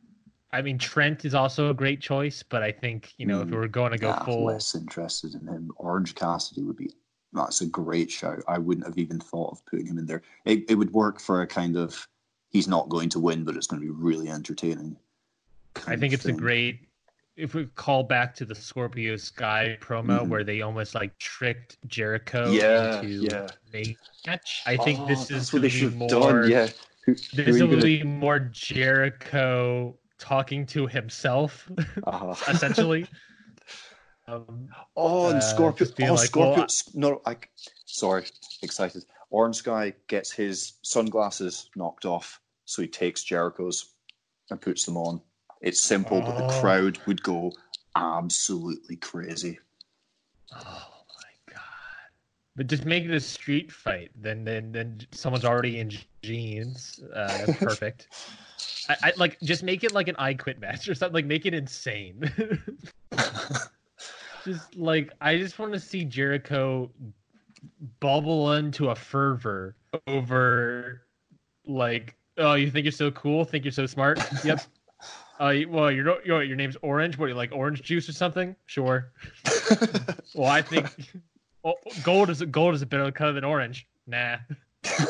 I 0.54 0.62
mean, 0.62 0.78
Trent 0.78 1.26
is 1.26 1.36
also 1.36 1.70
a 1.70 1.74
great 1.74 2.00
choice, 2.02 2.42
but 2.42 2.64
I 2.64 2.72
think 2.72 3.14
you 3.18 3.26
know 3.26 3.42
if 3.42 3.48
Mm. 3.50 3.52
we 3.52 3.58
were 3.58 3.68
going 3.68 3.92
to 3.92 3.98
go 3.98 4.12
Nah, 4.12 4.24
full, 4.24 4.46
less 4.46 4.74
interested 4.76 5.36
in 5.36 5.46
him. 5.46 5.72
Orange 5.76 6.16
Cassidy 6.16 6.64
would 6.64 6.78
be. 6.78 6.92
That's 7.34 7.62
a 7.62 7.66
great 7.68 8.10
shout. 8.10 8.40
I 8.48 8.58
wouldn't 8.58 8.88
have 8.88 8.98
even 8.98 9.20
thought 9.20 9.52
of 9.52 9.66
putting 9.66 9.86
him 9.86 10.00
in 10.00 10.06
there. 10.06 10.24
It, 10.46 10.64
it 10.70 10.76
would 10.76 10.94
work 10.94 11.20
for 11.20 11.42
a 11.42 11.48
kind 11.48 11.76
of. 11.78 12.08
He's 12.50 12.68
not 12.68 12.88
going 12.90 13.10
to 13.10 13.20
win, 13.20 13.44
but 13.44 13.56
it's 13.58 13.68
going 13.68 13.82
to 13.82 13.86
be 13.86 13.92
really 13.92 14.30
entertaining. 14.30 14.96
I 15.86 15.98
think 15.98 16.14
it's 16.14 16.26
a 16.26 16.32
great. 16.32 16.87
If 17.38 17.54
we 17.54 17.68
call 17.68 18.04
back 18.04 18.34
to 18.36 18.46
the 18.46 18.56
Scorpio 18.56 19.16
Sky 19.16 19.78
promo 19.80 20.22
Mhm. 20.22 20.28
where 20.30 20.44
they 20.44 20.62
almost 20.62 20.96
like 20.96 21.18
tricked 21.20 21.78
Jericho 21.88 22.50
Yeah, 22.50 23.00
into 23.02 23.08
yeah. 23.10 23.48
a 23.76 23.96
match, 24.26 24.64
I 24.66 24.76
think 24.78 25.00
Oh, 25.02 25.08
this 25.08 25.30
is 25.30 25.54
what 25.54 25.62
they 25.62 25.70
should 25.70 25.96
more. 25.96 26.10
done. 26.10 26.50
Yeah. 26.50 26.68
Who, 27.06 27.14
who 27.14 27.44
This 27.44 27.62
will 27.62 27.68
gonna- 27.70 27.82
be 27.84 28.02
more 28.04 28.40
Jericho 28.40 29.98
talking 30.18 30.66
to 30.68 30.88
himself, 30.88 31.70
Uh-huh. 32.06 32.34
essentially. 32.52 33.08
um, 34.28 34.70
Oh, 34.96 35.28
and 35.30 35.38
Uh, 35.38 35.42
Scorpio. 35.42 35.88
being 35.96 36.10
Oh, 36.10 36.16
like, 36.16 36.26
Scorpio. 36.26 36.56
well, 36.66 36.68
no, 36.96 37.22
I. 37.26 37.38
Sorry, 37.86 38.26
excited. 38.64 39.06
Orange 39.30 39.64
guy 39.64 39.94
gets 40.08 40.32
his 40.32 40.74
sunglasses 40.82 41.70
knocked 41.76 42.06
off, 42.06 42.42
so 42.66 42.82
he 42.82 42.88
takes 42.88 43.24
Jericho's. 43.24 43.94
and 44.50 44.62
puts 44.62 44.86
them 44.86 44.96
on. 44.96 45.22
It's 45.62 45.82
simple, 45.82 46.22
but 46.22 46.38
the 46.38 46.46
Oh. 46.46 46.60
crowd 46.62 47.00
would 47.08 47.22
go 47.24 47.52
absolutely 47.96 48.96
crazy. 48.98 49.60
Oh 50.54 51.04
my 51.10 51.54
god! 51.54 51.62
But 52.56 52.68
just 52.68 52.86
make 52.86 53.04
it 53.06 53.12
a 53.12 53.20
street 53.20 53.72
fight. 53.72 54.12
Then, 54.16 54.44
then, 54.44 54.72
then 54.72 55.02
someone's 55.12 55.46
already 55.46 55.80
in 55.80 55.92
jeans. 56.24 57.00
Uh, 57.14 57.46
that's 57.46 57.58
perfect. 57.64 58.08
I, 58.90 58.96
I 59.04 59.14
like 59.18 59.40
just 59.42 59.64
make 59.64 59.84
it 59.84 59.94
like 59.94 60.08
an 60.08 60.16
I 60.18 60.34
quit 60.34 60.60
match 60.60 60.88
or 60.88 60.96
something. 60.96 61.14
Like 61.14 61.26
make 61.26 61.46
it 61.46 61.54
insane. 61.54 62.32
just 64.46 64.76
like 64.76 65.12
I 65.20 65.38
just 65.38 65.60
want 65.60 65.74
to 65.74 65.80
see 65.80 66.06
Jericho 66.06 66.90
bubble 68.00 68.54
into 68.54 68.90
a 68.90 68.96
fervor 68.96 69.76
over 70.08 71.02
like 71.66 72.16
oh 72.38 72.54
you 72.54 72.70
think 72.72 72.86
you're 72.86 72.92
so 72.92 73.12
cool 73.12 73.44
think 73.44 73.66
you're 73.66 73.72
so 73.72 73.86
smart 73.86 74.20
yep 74.44 74.62
uh 75.40 75.54
well 75.70 75.92
you're 75.92 76.04
no- 76.06 76.20
your 76.26 76.44
your 76.44 76.56
name's 76.56 76.78
orange. 76.82 77.18
What 77.18 77.28
you 77.28 77.36
like 77.36 77.52
orange 77.52 77.82
juice 77.82 78.08
or 78.10 78.14
something? 78.14 78.56
Sure. 78.66 79.12
Well 80.36 80.50
I 80.50 80.62
think 80.62 80.88
oh, 81.64 81.76
gold 82.04 82.30
is 82.30 82.42
gold 82.44 82.76
is 82.76 82.82
a 82.82 82.86
better 82.86 83.12
color 83.12 83.34
than 83.34 83.44
orange. 83.44 83.88
Nah. 84.06 84.38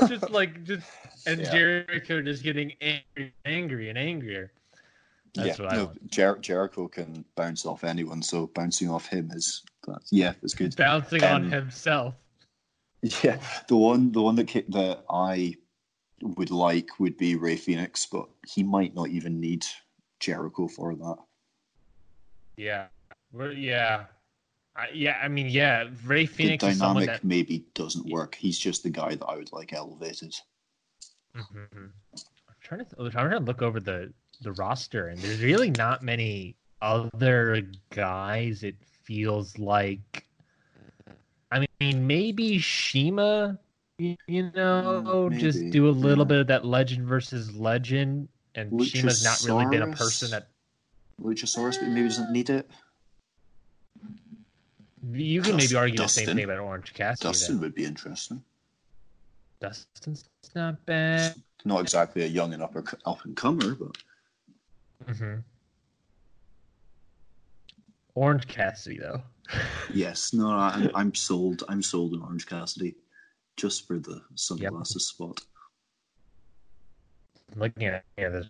Just 0.08 0.30
like 0.30 0.64
just 0.64 0.88
and 1.28 1.42
Yeah. 1.42 1.52
Jericho 1.52 2.22
just 2.22 2.44
getting 2.44 2.74
angry, 2.82 3.34
angry 3.46 3.90
and 3.90 3.98
angrier. 3.98 4.52
That's 5.36 5.60
yeah, 5.60 5.66
what 5.66 5.74
I 5.74 5.78
no, 5.78 5.92
Jer- 6.10 6.38
Jericho 6.40 6.88
can 6.88 7.24
bounce 7.36 7.66
off 7.66 7.84
anyone, 7.84 8.22
so 8.24 8.48
bouncing 8.48 8.90
off 8.90 9.06
him 9.08 9.30
is 9.34 9.62
that's, 9.86 10.12
yeah, 10.12 10.34
it's 10.42 10.56
good. 10.56 10.76
bouncing 10.76 11.24
on 11.24 11.46
Um, 11.46 11.52
himself. 11.52 12.16
Yeah, 13.24 13.38
the 13.68 13.78
one 13.78 14.12
the 14.12 14.22
one 14.22 14.36
that 14.36 14.48
that 14.70 15.04
I 15.10 15.56
would 16.22 16.50
like 16.50 17.00
would 17.00 17.18
be 17.18 17.36
Rey 17.36 17.56
Fenix, 17.58 18.06
but 18.08 18.28
he 18.48 18.64
might 18.64 18.96
not 18.96 19.10
even 19.10 19.40
need 19.40 19.66
Jericho 20.20 20.68
for 20.68 20.96
that. 20.96 21.18
Yeah, 22.56 22.88
We're, 23.32 23.52
yeah, 23.52 24.06
I, 24.76 24.88
yeah. 24.94 25.20
I 25.22 25.28
mean, 25.28 25.48
yeah. 25.48 25.90
Rey 26.06 26.26
Fenix 26.26 26.64
the 26.64 26.72
dynamic 26.72 27.06
that. 27.06 27.24
maybe 27.24 27.66
doesn't 27.76 28.08
work. 28.12 28.36
He's 28.36 28.58
just 28.58 28.84
the 28.84 28.90
guy 28.90 29.16
that 29.16 29.26
I 29.26 29.36
would 29.36 29.52
like 29.54 29.74
elevated. 29.74 30.36
Mhm. 31.36 31.68
I'm 31.74 32.56
trying 32.62 32.86
to. 32.86 32.96
I'm 33.00 33.12
trying 33.12 33.30
to 33.32 33.40
look 33.40 33.62
over 33.62 33.80
the 33.80 34.12
the 34.42 34.54
roster, 34.54 35.10
and 35.10 35.20
there's 35.20 35.42
really 35.44 35.70
not 35.72 36.02
many 36.02 36.56
other 36.82 37.62
guys. 37.92 38.64
It 38.64 38.76
feels 39.04 39.58
like. 39.60 40.26
I 41.52 41.66
mean, 41.80 42.08
maybe 42.08 42.58
Shima. 42.58 43.60
You, 44.00 44.52
know, 44.56 45.30
Mm, 45.32 45.40
just 45.40 45.72
do 45.72 45.90
a 45.90 45.92
little 45.92 46.24
yeah. 46.24 46.28
bit 46.28 46.40
of 46.42 46.48
that 46.48 46.66
legend 46.66 47.08
versus 47.08 47.56
legend, 47.56 48.30
and 48.58 48.84
Shima's 48.84 49.24
not 49.24 49.42
really 49.44 49.66
been 49.68 49.84
a 49.84 49.96
person 49.96 50.32
that 50.32 50.48
Luchasaurus 51.22 51.80
but 51.80 51.90
maybe 51.90 52.08
doesn't 52.08 52.32
need 52.32 52.50
it. 52.50 52.70
you 55.12 55.42
can 55.42 55.52
maybe 55.52 55.62
Dustin- 55.62 55.78
argue 55.78 55.98
the 55.98 56.08
same 56.08 56.26
thing 56.26 56.44
about 56.44 56.60
Orange 56.60 56.94
Cassidy. 56.94 57.30
Dustin 57.30 57.56
then. 57.56 57.62
would 57.62 57.76
be 57.76 57.86
interesting. 57.86 58.44
Dustin's 59.62 60.26
not 60.56 60.84
bad. 60.86 61.36
Not 61.66 61.82
exactly 61.82 62.24
a 62.24 62.28
young 62.28 62.54
and 62.54 62.62
upper 62.62 62.84
up 63.06 63.24
and 63.26 63.36
comer, 63.36 63.76
but 63.76 65.16
hmm 65.16 65.36
Orange 68.16 68.48
Cassidy, 68.48 68.98
though. 68.98 69.22
yes, 69.94 70.34
no, 70.34 70.50
I'm, 70.50 70.90
I'm 70.96 71.14
sold. 71.14 71.64
I'm 71.70 71.84
sold 71.84 72.14
on 72.16 72.24
Orange 72.24 72.48
Cassidy, 72.48 72.96
just 73.58 73.88
for 73.88 74.00
the 74.00 74.24
sunglasses 74.34 75.06
spot. 75.10 75.40
I'm 77.58 77.62
looking 77.64 77.88
at 77.88 78.06
yeah, 78.18 78.30
this 78.30 78.50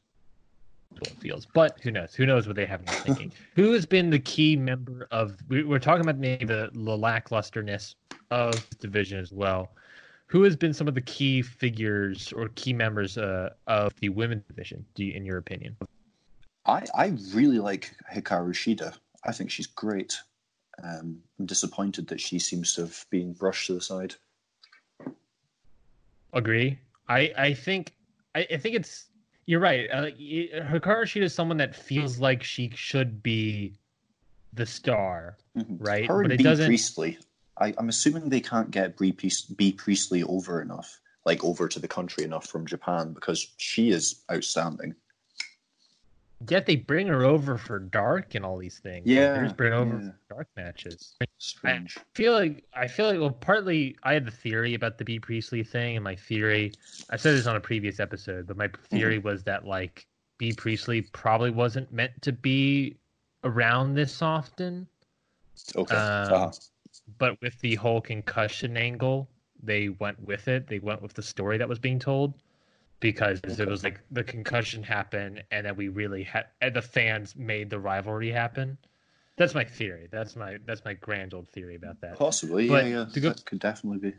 what 1.00 1.18
feels, 1.18 1.46
but 1.46 1.80
who 1.82 1.92
knows? 1.92 2.14
Who 2.14 2.26
knows 2.26 2.46
what 2.48 2.56
they 2.56 2.66
have 2.66 2.82
in 2.82 2.86
their 2.88 2.96
thinking? 2.96 3.32
who 3.56 3.72
has 3.72 3.86
been 3.86 4.10
the 4.10 4.20
key 4.20 4.56
member 4.58 5.08
of? 5.12 5.38
We, 5.48 5.64
we're 5.64 5.80
talking 5.80 6.02
about 6.02 6.18
maybe 6.18 6.46
the, 6.46 6.70
the 6.74 6.80
lacklusterness 6.80 7.96
of 8.32 8.68
the 8.70 8.76
division 8.76 9.20
as 9.20 9.32
well. 9.32 9.72
Who 10.28 10.44
has 10.44 10.58
been 10.58 10.74
some 10.74 10.90
of 10.90 10.96
the 10.96 11.02
key 11.02 11.42
figures 11.42 12.34
or 12.34 12.50
key 12.56 12.74
members 12.74 13.18
uh, 13.18 13.52
of 13.68 13.94
the 14.02 14.10
women's 14.10 14.44
division? 14.44 14.86
Do 14.94 15.06
you, 15.06 15.14
in 15.14 15.24
your 15.24 15.38
opinion? 15.38 15.78
I, 16.66 16.86
I 16.94 17.14
really 17.34 17.60
like 17.60 17.94
Hikaru 18.14 18.50
Shida. 18.50 18.94
I 19.24 19.32
think 19.32 19.52
she's 19.52 19.68
great. 19.68 20.18
Um, 20.84 21.20
I'm 21.40 21.46
disappointed 21.46 22.08
that 22.08 22.20
she 22.20 22.40
seems 22.40 22.76
to 22.76 22.82
have 22.82 23.06
been 23.10 23.32
brushed 23.34 23.68
to 23.68 23.74
the 23.74 23.82
side. 23.82 24.16
Agree. 26.34 26.80
I 27.08 27.32
I 27.38 27.54
think 27.54 27.94
I, 28.38 28.48
I 28.52 28.58
think 28.58 28.76
it's 28.76 29.06
you're 29.48 29.60
right. 29.60 29.90
Uh, 29.92 30.06
Hikaru 30.12 31.04
Shida 31.06 31.24
is 31.24 31.34
someone 31.34 31.58
that 31.58 31.76
feels 31.76 32.20
like 32.20 32.44
she 32.44 32.72
should 32.76 33.24
be 33.24 33.74
the 34.54 34.66
star, 34.66 35.38
Mhm. 35.58 35.78
right? 35.80 36.06
Her 36.06 36.18
but 36.22 36.26
and 36.26 36.34
it 36.34 36.38
B 36.38 36.44
doesn't. 36.44 36.68
Priestley. 36.68 37.18
I, 37.60 37.74
I'm 37.80 37.90
assuming 37.90 38.30
they 38.30 38.40
can't 38.42 38.70
get 38.70 38.96
Brie 38.96 39.12
Priest, 39.12 39.58
Bea 39.58 39.72
Priestley 39.72 40.22
over 40.24 40.62
enough, 40.62 41.00
like 41.26 41.44
over 41.44 41.68
to 41.68 41.80
the 41.80 41.88
country 41.88 42.24
enough 42.24 42.46
from 42.46 42.68
Japan 42.68 43.14
because 43.14 43.48
she 43.58 43.90
is 43.90 44.24
outstanding. 44.32 44.94
Yet 46.48 46.66
they 46.68 46.76
bring 46.76 47.08
her 47.08 47.24
over 47.24 47.58
for 47.58 47.80
dark 47.80 48.36
and 48.36 48.46
all 48.46 48.58
these 48.58 48.78
things. 48.80 49.08
Yeah, 49.08 49.34
they 49.34 49.44
just 49.44 49.58
bring 49.58 49.72
her 49.72 49.80
over 49.80 49.98
yeah. 49.98 50.12
for 50.12 50.36
dark 50.36 50.48
matches. 50.56 51.16
Strange. 51.40 51.98
I 51.98 52.04
feel 52.14 52.34
like 52.34 52.64
I 52.74 52.88
feel 52.88 53.08
like 53.08 53.20
well, 53.20 53.32
partly 53.32 53.96
I 54.04 54.14
had 54.14 54.26
the 54.26 54.32
theory 54.32 54.74
about 54.76 54.98
the 54.98 55.06
Bea 55.06 55.20
Priestley 55.20 55.64
thing, 55.64 55.96
and 55.98 56.04
my 56.04 56.16
theory 56.16 56.76
I 57.10 57.18
said 57.18 57.34
this 57.36 57.48
on 57.48 57.56
a 57.56 57.60
previous 57.60 58.00
episode, 58.00 58.48
but 58.48 58.58
my 58.58 58.68
Mm-hmm. 58.92 58.98
theory 58.98 59.18
was 59.20 59.44
that 59.44 59.66
like 59.66 60.08
Bea 60.38 60.54
Priestley 60.54 61.02
probably 61.02 61.52
wasn't 61.52 61.92
meant 61.92 62.22
to 62.22 62.32
be 62.32 62.98
around 63.44 63.96
this 63.96 64.22
often. 64.22 64.88
Okay. 65.76 65.96
Um, 65.96 66.34
uh-huh. 66.34 66.52
but 67.18 67.42
with 67.42 67.60
the 67.62 67.76
whole 67.76 68.02
concussion 68.02 68.78
angle, 68.78 69.30
they 69.62 69.90
went 69.90 70.20
with 70.22 70.48
it. 70.48 70.68
They 70.68 70.80
went 70.80 71.02
with 71.02 71.14
the 71.14 71.24
story 71.24 71.58
that 71.58 71.68
was 71.68 71.80
being 71.80 72.00
told 72.00 72.36
because 73.00 73.40
it 73.44 73.68
was 73.68 73.84
like 73.84 74.00
the 74.12 74.24
concussion 74.24 74.84
happened, 74.84 75.44
and 75.52 75.66
then 75.66 75.76
we 75.76 75.88
really 75.88 76.24
had 76.24 76.46
the 76.74 76.82
fans 76.82 77.36
made 77.36 77.70
the 77.70 77.80
rivalry 77.80 78.32
happen. 78.32 78.78
That's 79.36 79.54
my 79.54 79.64
theory. 79.64 80.08
That's 80.12 80.36
my 80.36 80.58
that's 80.66 80.84
my 80.84 80.94
grand 80.94 81.34
old 81.34 81.48
theory 81.50 81.76
about 81.76 82.02
that. 82.02 82.18
Possibly, 82.18 82.68
but 82.68 82.86
yeah, 82.86 83.00
yeah. 83.00 83.06
to 83.14 83.20
go- 83.20 83.30
that 83.30 83.46
could 83.46 83.60
definitely 83.60 84.12
be. 84.12 84.18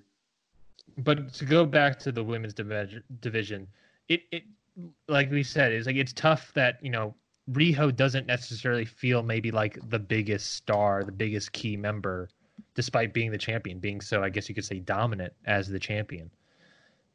But 0.96 1.32
to 1.34 1.44
go 1.44 1.64
back 1.64 1.98
to 2.00 2.12
the 2.12 2.24
women's 2.24 2.54
division, 2.54 3.66
it 4.08 4.22
it 4.30 4.44
like 5.08 5.30
we 5.30 5.42
said 5.42 5.72
is 5.72 5.86
like 5.86 5.96
it's 5.96 6.12
tough 6.12 6.52
that 6.54 6.78
you 6.82 6.90
know 6.90 7.14
Riho 7.50 7.94
doesn't 7.94 8.26
necessarily 8.26 8.84
feel 8.84 9.22
maybe 9.22 9.50
like 9.50 9.78
the 9.88 9.98
biggest 9.98 10.52
star, 10.52 11.02
the 11.02 11.12
biggest 11.12 11.52
key 11.52 11.76
member, 11.76 12.28
despite 12.74 13.12
being 13.12 13.30
the 13.30 13.38
champion, 13.38 13.78
being 13.78 14.00
so 14.00 14.22
I 14.22 14.28
guess 14.28 14.48
you 14.48 14.54
could 14.54 14.64
say 14.64 14.78
dominant 14.78 15.32
as 15.46 15.68
the 15.68 15.78
champion. 15.78 16.30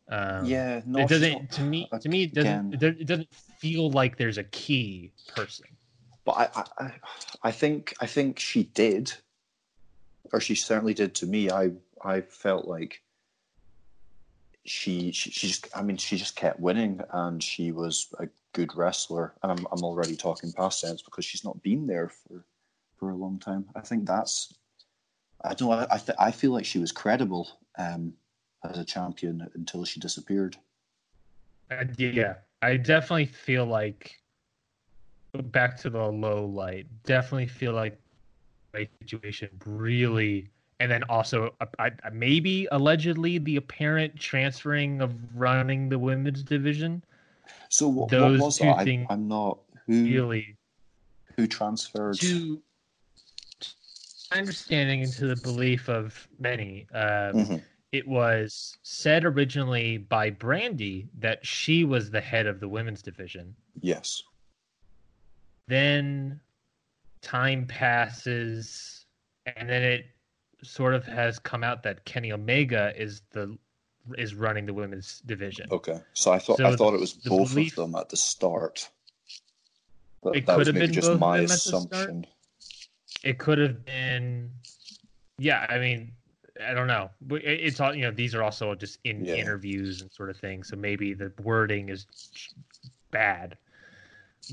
Um, 0.10 0.46
yeah, 0.46 0.78
it 0.78 1.08
doesn't 1.08 1.52
to 1.52 1.62
me. 1.62 1.90
To 2.02 2.10
me, 2.10 2.24
it 2.24 2.34
doesn't. 2.34 2.74
again. 2.74 2.96
It 3.00 3.08
doesn't- 3.08 3.34
feel 3.34 3.90
like 3.92 4.18
there's 4.18 4.38
a 4.38 4.44
key 4.44 5.14
person. 5.28 5.66
But 6.26 6.32
I, 6.34 6.50
I, 6.56 6.84
I- 6.86 7.00
I 7.44 7.52
think, 7.52 7.94
I 8.02 8.06
think 8.08 8.40
she 8.40 8.64
did, 8.64 9.14
or 10.34 10.42
she 10.42 10.56
certainly 10.56 10.94
did 10.94 11.16
to 11.16 11.26
me. 11.26 11.50
I, 11.50 11.72
I 12.04 12.22
felt 12.22 12.68
like 12.68 13.02
she, 14.66 15.12
she, 15.12 15.32
she 15.32 15.48
just, 15.48 15.68
I 15.76 15.82
mean, 15.82 15.98
she 15.98 16.18
just 16.18 16.36
kept 16.36 16.60
winning, 16.60 17.02
and 17.12 17.42
she 17.42 17.72
was 17.72 18.08
a 18.20 18.28
good 18.54 18.76
wrestler. 18.76 19.34
And 19.44 19.52
I'm, 19.52 19.66
I'm 19.72 19.84
already 19.84 20.16
talking 20.16 20.52
past 20.52 20.82
tense 20.82 21.02
because 21.02 21.26
she's 21.26 21.44
not 21.44 21.62
been 21.64 21.88
there 21.88 22.10
for, 22.10 22.46
for 22.98 23.10
a 23.10 23.16
long 23.16 23.40
time. 23.40 23.66
I 23.76 23.82
think 23.82 24.06
that's, 24.06 24.54
I 25.44 25.54
don't 25.54 25.70
know. 25.70 25.76
I, 25.90 25.96
I, 25.96 25.98
th- 25.98 26.18
I 26.20 26.32
feel 26.32 26.52
like 26.52 26.66
she 26.66 26.80
was 26.80 26.92
credible 26.92 27.48
um, 27.78 28.14
as 28.64 28.78
a 28.78 28.86
champion 28.86 29.48
until 29.56 29.84
she 29.86 30.00
disappeared. 30.00 30.58
Uh, 31.72 31.86
yeah, 31.98 32.36
I 32.62 32.78
definitely 32.78 33.26
feel 33.26 33.66
like 33.66 34.20
back 35.46 35.78
to 35.82 35.90
the 35.90 36.04
low 36.04 36.46
light. 36.46 36.88
Definitely 37.04 37.48
feel 37.48 37.74
like 37.74 38.00
the 38.74 38.88
situation 39.02 39.50
really, 39.66 40.50
and 40.80 40.92
then 40.92 41.04
also 41.04 41.54
uh, 41.62 41.66
I, 41.80 41.92
I, 42.04 42.10
maybe 42.12 42.68
allegedly 42.72 43.38
the 43.38 43.58
apparent 43.58 44.20
transferring 44.20 45.02
of 45.02 45.14
running 45.36 45.90
the 45.90 46.00
women's 46.00 46.44
division 46.44 47.04
So 47.70 47.88
what, 47.88 48.04
what 48.04 48.10
Those 48.12 48.40
was 48.40 48.58
two 48.58 48.66
that? 48.66 48.78
I, 48.80 48.84
things 48.84 49.08
I'm 49.10 49.28
not 49.28 49.60
who 49.88 50.04
really 50.06 50.58
who 51.36 51.48
transferred. 51.48 52.20
to 52.20 52.62
my 54.32 54.38
understanding 54.40 55.02
into 55.02 55.28
the 55.28 55.36
belief 55.36 55.90
of 55.90 56.28
many. 56.40 56.88
Um, 56.94 57.34
Mhm. 57.34 57.62
It 57.94 58.08
was 58.08 58.76
said 58.82 59.24
originally 59.24 60.00
by 60.00 60.32
Brandi 60.32 61.08
that 61.20 61.46
she 61.46 61.86
was 61.86 62.10
the 62.10 62.20
head 62.20 62.48
of 62.48 62.60
the 62.60 62.68
women's 62.68 63.02
division. 63.04 63.56
Yes. 63.82 64.24
then 65.68 66.40
time 67.22 67.66
passes 67.68 69.06
and 69.56 69.70
then 69.70 69.82
it 69.82 70.06
sort 70.64 70.94
of 70.94 71.06
has 71.06 71.40
come 71.40 71.64
out 71.64 71.82
that 71.84 72.04
Kenny 72.06 72.32
Omega 72.34 72.94
is 73.02 73.22
the 73.32 73.58
is 74.18 74.36
running 74.36 74.66
the 74.66 74.74
women's 74.74 75.22
division. 75.26 75.68
Okay. 75.72 76.00
So 76.14 76.34
I 76.34 76.40
thought 76.40 76.58
So 76.58 76.66
I 76.68 76.76
thought 76.76 76.94
it 76.94 77.00
was 77.00 77.14
both 77.14 77.50
belief- 77.54 77.78
of 77.78 77.92
them 77.92 77.96
at 77.96 78.10
the 78.10 78.18
start. 78.18 78.90
That, 80.24 80.36
It 80.36 80.46
that 80.48 80.54
could 80.54 80.58
was 80.60 80.68
have 80.68 80.76
been 80.76 80.92
just 80.92 81.18
my 81.20 81.38
them 81.38 81.46
at 81.46 81.50
the 81.52 81.58
start. 81.58 81.86
assumption. 81.92 82.26
It 83.24 83.38
could 83.38 83.58
have 83.60 83.86
been, 83.86 84.52
yeah. 85.38 85.66
I 85.70 85.80
mean, 85.80 86.12
I 86.62 86.74
don't 86.74 86.88
know. 86.88 87.10
It's 87.32 87.80
all 87.80 87.96
you 87.96 88.04
know. 88.04 88.12
These 88.12 88.36
are 88.36 88.44
also 88.44 88.76
just 88.76 89.00
in 89.04 89.26
Yeah. 89.26 89.36
interviews 89.36 90.02
and 90.02 90.12
sort 90.12 90.30
of 90.30 90.38
things. 90.38 90.68
So 90.68 90.76
maybe 90.76 91.14
the 91.14 91.32
wording 91.42 91.90
is 91.90 92.06
bad. 93.12 93.58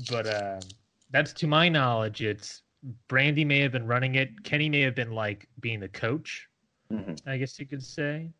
But 0.09 0.27
uh, 0.27 0.61
that's 1.11 1.33
to 1.33 1.47
my 1.47 1.69
knowledge. 1.69 2.21
It's 2.21 2.63
Brandi 3.07 3.45
may 3.45 3.59
have 3.59 3.71
been 3.71 3.85
running 3.85 4.15
it. 4.15 4.43
Kenny 4.43 4.69
may 4.69 4.81
have 4.81 4.95
been 4.95 5.11
like 5.11 5.47
being 5.59 5.79
the 5.79 5.89
coach. 5.89 6.47
Mhm. 6.91 7.19
I 7.27 7.37
guess 7.37 7.59
you 7.59 7.67
could 7.67 7.83
say. 7.83 8.31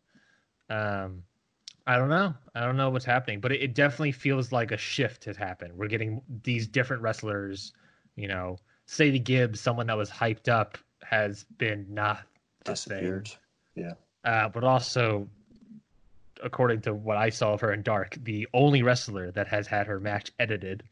Um, 0.68 1.22
I 1.86 1.96
don't 1.96 2.08
know. 2.08 2.34
I 2.54 2.64
don't 2.64 2.76
know 2.76 2.90
what's 2.90 3.04
happening, 3.04 3.40
but 3.40 3.52
it, 3.52 3.62
it 3.62 3.74
definitely 3.74 4.12
feels 4.12 4.52
like 4.52 4.72
a 4.72 4.76
shift 4.76 5.24
has 5.24 5.36
happened. 5.36 5.72
We're 5.76 5.88
getting 5.88 6.20
these 6.42 6.66
different 6.66 7.02
wrestlers. 7.02 7.72
You 8.16 8.28
know, 8.28 8.58
Sadie 8.86 9.18
Gibbs, 9.18 9.60
someone 9.60 9.86
that 9.86 9.96
was 9.96 10.10
hyped 10.10 10.48
up, 10.48 10.78
has 11.02 11.44
been 11.58 11.86
not 11.88 12.22
the 12.64 12.74
same. 12.76 13.24
Disappeared. 13.74 13.96
Uh, 14.24 14.48
but 14.48 14.62
also, 14.64 15.28
according 16.42 16.80
to 16.82 16.94
what 16.94 17.16
I 17.16 17.28
saw 17.30 17.52
of 17.54 17.60
her 17.60 17.72
in 17.72 17.82
Dark, 17.82 18.16
the 18.22 18.46
only 18.54 18.82
wrestler 18.82 19.30
that 19.32 19.48
has 19.48 19.66
had 19.66 19.86
her 19.86 19.98
match 19.98 20.30
edited 20.38 20.82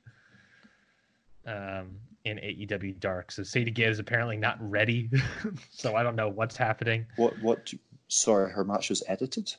um, 1.46 1.90
in 2.24 2.38
AEW 2.38 2.98
Dark. 3.00 3.30
So 3.32 3.42
Sadie 3.42 3.70
Gibbs 3.70 3.98
apparently 3.98 4.36
not 4.36 4.56
ready. 4.60 5.10
so 5.70 5.94
I 5.96 6.02
don't 6.02 6.16
know 6.16 6.28
what's 6.28 6.56
happening. 6.56 7.06
What? 7.16 7.40
What? 7.42 7.72
Sorry, 8.08 8.50
her 8.50 8.64
match 8.64 8.90
was 8.90 9.02
edited. 9.06 9.54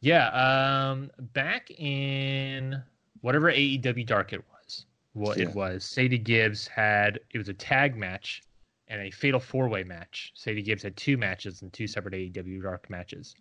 Yeah, 0.00 0.28
um, 0.28 1.10
back 1.32 1.70
in 1.70 2.82
whatever 3.22 3.50
AEW 3.50 4.04
Dark 4.06 4.34
it 4.34 4.42
was, 4.52 4.84
what 5.14 5.38
Yeah. 5.38 5.44
it 5.48 5.54
was, 5.54 5.82
Sadie 5.84 6.18
Gibbs 6.18 6.66
had 6.66 7.20
it 7.32 7.38
was 7.38 7.48
a 7.48 7.54
tag 7.54 7.96
match 7.96 8.42
and 8.88 9.00
a 9.02 9.10
fatal 9.10 9.40
four 9.40 9.68
way 9.68 9.82
match. 9.84 10.32
Sadie 10.34 10.62
Gibbs 10.62 10.82
had 10.82 10.96
two 10.96 11.16
matches 11.16 11.62
and 11.62 11.72
two 11.72 11.86
separate 11.86 12.14
AEW 12.14 12.62
Dark 12.62 12.88
matches. 12.90 13.34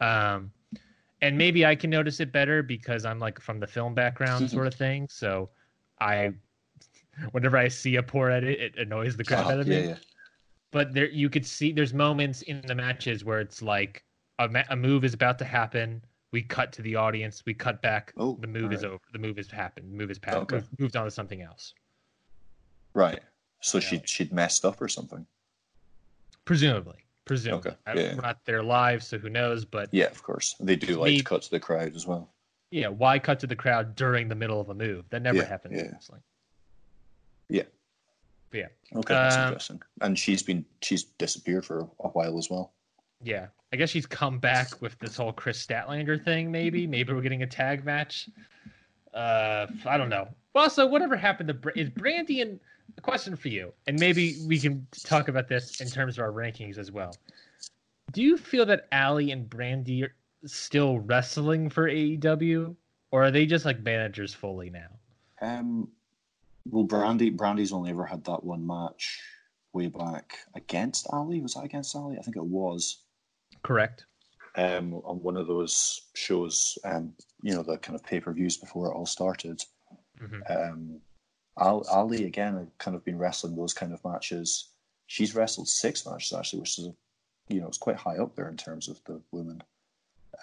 Um, 0.00 0.50
and 1.20 1.38
maybe 1.38 1.64
I 1.64 1.74
can 1.74 1.90
notice 1.90 2.20
it 2.20 2.32
better 2.32 2.62
because 2.62 3.04
I'm 3.04 3.18
like 3.18 3.40
from 3.40 3.60
the 3.60 3.66
film 3.66 3.94
background 3.94 4.50
sort 4.50 4.66
of 4.66 4.74
thing. 4.74 5.06
So 5.08 5.50
I, 6.00 6.32
whenever 7.32 7.56
I 7.56 7.68
see 7.68 7.96
a 7.96 8.02
poor 8.02 8.30
edit, 8.30 8.58
it 8.60 8.78
annoys 8.78 9.16
the 9.16 9.24
crap 9.24 9.46
Oh, 9.46 9.50
out 9.52 9.60
of 9.60 9.66
yeah, 9.68 9.80
me 9.80 9.88
yeah. 9.88 9.96
but 10.72 10.92
there 10.92 11.08
you 11.08 11.30
could 11.30 11.46
see 11.46 11.72
there's 11.72 11.94
moments 11.94 12.42
in 12.42 12.60
the 12.66 12.74
matches 12.74 13.24
where 13.24 13.40
it's 13.40 13.62
like 13.62 14.02
a, 14.38 14.48
ma- 14.48 14.64
a 14.70 14.76
move 14.76 15.04
is 15.04 15.14
about 15.14 15.38
to 15.38 15.44
happen 15.44 16.02
we 16.32 16.42
cut 16.42 16.72
to 16.72 16.82
the 16.82 16.96
audience 16.96 17.42
we 17.46 17.52
cut 17.54 17.80
back 17.82 18.12
Oh, 18.16 18.36
the 18.40 18.46
move 18.46 18.72
is 18.72 18.82
over 18.82 18.98
the 19.12 19.18
move 19.18 19.36
has 19.36 19.50
happened 19.50 19.92
the 19.92 19.96
move 19.96 20.10
is 20.10 20.18
passed 20.18 20.38
Okay. 20.50 20.62
moved 20.78 20.96
on 20.96 21.04
to 21.04 21.10
something 21.10 21.42
else 21.42 21.74
Right. 22.94 23.20
So 23.62 23.78
Yeah. 23.78 23.84
she 23.88 24.02
she'd 24.04 24.32
messed 24.32 24.64
up 24.64 24.80
or 24.82 24.88
something. 24.88 25.26
presumably 26.44 26.96
presumably 27.24 27.70
Okay, 27.70 27.76
I, 27.86 27.94
yeah. 27.94 28.14
we're 28.16 28.20
not 28.22 28.44
there 28.44 28.64
live 28.64 29.02
so 29.04 29.16
who 29.16 29.30
knows 29.30 29.64
but 29.64 29.88
Yeah, 29.92 30.06
of 30.06 30.22
course. 30.24 30.56
They 30.58 30.74
do 30.74 30.96
like 30.98 31.12
Me- 31.12 31.18
to 31.18 31.24
cut 31.24 31.42
to 31.42 31.50
the 31.50 31.60
crowd 31.60 31.94
as 31.94 32.04
well. 32.04 32.28
yeah 32.72 32.88
why 32.88 33.20
cut 33.20 33.38
to 33.40 33.46
the 33.46 33.54
crowd 33.54 33.94
during 33.94 34.26
the 34.28 34.34
middle 34.34 34.60
of 34.60 34.68
a 34.68 34.74
move 34.74 35.08
that 35.10 35.22
never 35.22 35.38
Yeah, 35.38 35.44
happens 35.46 35.76
yeah. 35.80 36.18
Yeah. 37.48 37.62
But 38.50 38.58
yeah 38.58 38.68
Okay, 38.96 39.14
that's 39.14 39.36
Um, 39.36 39.42
interesting. 39.48 39.82
And 40.00 40.18
she's 40.18 40.42
been 40.42 40.64
she's 40.82 41.04
disappeared 41.04 41.64
for 41.64 41.80
a 42.00 42.08
while 42.08 42.36
as 42.38 42.50
well. 42.50 42.72
Yeah, 43.22 43.46
I 43.72 43.76
guess 43.76 43.88
she's 43.90 44.04
come 44.06 44.38
back 44.40 44.82
with 44.82 44.98
this 44.98 45.16
whole 45.16 45.32
Kris 45.32 45.64
Statlander 45.64 46.22
thing. 46.22 46.50
Maybe, 46.50 46.86
maybe 46.88 47.12
we're 47.12 47.20
getting 47.22 47.44
a 47.44 47.46
tag 47.46 47.84
match. 47.84 48.28
Uh, 49.14 49.68
I 49.86 49.96
don't 49.96 50.08
know. 50.08 50.28
Also, 50.56 50.86
whatever 50.86 51.16
happened 51.16 51.46
to 51.48 51.54
Br- 51.54 51.70
is 51.70 51.88
Brandi? 51.88 52.42
And 52.42 52.58
a 52.96 53.00
question 53.00 53.36
for 53.36 53.48
you, 53.48 53.72
and 53.86 53.98
maybe 53.98 54.36
we 54.46 54.58
can 54.58 54.86
talk 55.04 55.28
about 55.28 55.48
this 55.48 55.80
in 55.80 55.88
terms 55.88 56.18
of 56.18 56.24
our 56.24 56.32
rankings 56.32 56.78
as 56.78 56.90
well. 56.90 57.14
Do 58.12 58.22
you 58.22 58.36
feel 58.36 58.66
that 58.66 58.88
Allie 58.92 59.30
and 59.30 59.48
Brandi 59.48 60.04
are 60.04 60.14
still 60.44 61.00
wrestling 61.00 61.70
for 61.70 61.88
AEW, 61.88 62.74
or 63.10 63.24
are 63.24 63.30
they 63.30 63.46
just 63.46 63.64
like 63.64 63.80
managers 63.80 64.34
fully 64.34 64.70
now? 64.70 64.88
Um, 65.40 65.88
well, 66.70 66.86
Brandi 66.86 67.34
Brandi's 67.36 67.72
only 67.72 67.90
ever 67.90 68.04
had 68.04 68.24
that 68.24 68.44
one 68.44 68.66
match 68.66 69.20
way 69.72 69.88
back 69.88 70.38
against 70.54 71.06
Allie. 71.12 71.40
Was 71.40 71.54
that 71.54 71.64
against 71.64 71.94
Allie? 71.94 72.18
I 72.18 72.22
think 72.22 72.36
it 72.36 72.44
was. 72.44 72.98
Correct. 73.62 74.04
Um, 74.54 74.94
on 75.04 75.22
one 75.22 75.36
of 75.36 75.46
those 75.46 76.02
shows, 76.14 76.76
um, 76.84 77.14
you 77.42 77.54
know, 77.54 77.62
the 77.62 77.78
kind 77.78 77.96
of 77.96 78.04
pay 78.04 78.20
per 78.20 78.32
views 78.32 78.58
before 78.58 78.88
it 78.88 78.94
all 78.94 79.06
started. 79.06 79.62
Mhm. 80.20 80.50
Um, 80.50 81.00
Allie 81.58 82.24
again 82.24 82.54
had 82.54 82.70
kind 82.78 82.96
of 82.96 83.04
been 83.04 83.18
wrestling 83.18 83.56
those 83.56 83.74
kind 83.74 83.92
of 83.92 84.04
matches. 84.04 84.68
She's 85.06 85.34
wrestled 85.34 85.68
six 85.68 86.06
matches 86.06 86.32
actually, 86.32 86.60
which 86.60 86.78
is, 86.78 86.88
you 87.48 87.60
know, 87.60 87.66
it's 87.66 87.78
quite 87.78 87.96
high 87.96 88.18
up 88.18 88.34
there 88.34 88.48
in 88.48 88.56
terms 88.56 88.88
of 88.88 89.00
the 89.04 89.20
women. 89.32 89.62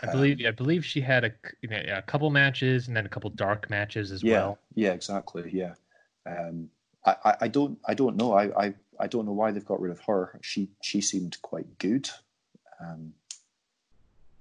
I 0.04 0.12
believe. 0.12 0.46
I 0.46 0.52
believe 0.52 0.86
she 0.86 1.02
had 1.02 1.26
a, 1.26 1.32
you 1.62 1.70
know, 1.70 1.82
a 1.92 2.02
couple 2.02 2.30
matches 2.30 2.88
and 2.88 2.96
then 2.96 3.06
a 3.06 3.10
couple 3.10 3.30
dark 3.32 3.70
matches 3.70 4.12
as 4.12 4.24
yeah, 4.24 4.40
well. 4.40 4.60
yeah, 4.76 4.92
exactly. 4.92 5.50
Yeah, 5.52 5.74
um, 6.26 6.70
I, 7.06 7.16
I, 7.26 7.36
I 7.42 7.48
don't, 7.48 7.78
I 7.88 7.94
don't 7.96 8.16
know. 8.16 8.34
I, 8.34 8.66
I, 8.66 8.74
I 9.00 9.08
don't 9.08 9.26
know 9.26 9.34
why 9.34 9.52
they've 9.52 9.66
got 9.66 9.82
rid 9.82 9.92
of 9.92 10.00
her. 10.02 10.40
She, 10.42 10.70
she 10.82 11.02
seemed 11.02 11.42
quite 11.42 11.78
good. 11.80 12.10
Um, 12.80 13.14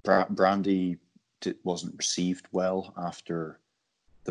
Brandi 0.04 0.98
wasn't 1.64 1.96
received 1.96 2.46
well 2.52 2.92
after 2.96 3.58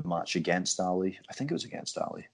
the 0.02 0.08
match 0.08 0.36
against 0.36 0.80
Allie. 0.80 1.20
I 1.30 1.34
think 1.34 1.50
it 1.52 1.54
was 1.56 1.66
against 1.66 1.98
Allie. 1.98 2.28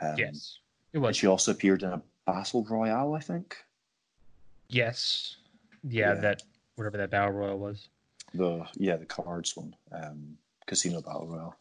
Um, 0.00 0.16
yes, 0.18 0.58
it 0.92 0.96
and 0.96 1.02
was. 1.04 1.16
she 1.16 1.26
also 1.26 1.52
appeared 1.52 1.82
in 1.82 1.90
a 1.90 2.02
battle 2.26 2.64
royale. 2.68 3.14
I 3.14 3.20
think 3.20 3.56
Yes. 4.68 5.36
Yeah, 5.82 6.14
Yeah. 6.14 6.20
that 6.20 6.42
whatever 6.76 6.96
that 6.98 7.10
battle 7.10 7.32
royale 7.32 7.58
was. 7.58 7.88
the 8.34 8.64
yeah 8.74 8.96
the 8.96 9.06
cards 9.06 9.56
one, 9.56 9.74
um, 9.92 10.36
casino 10.66 11.00
battle 11.00 11.26
royale. 11.28 11.56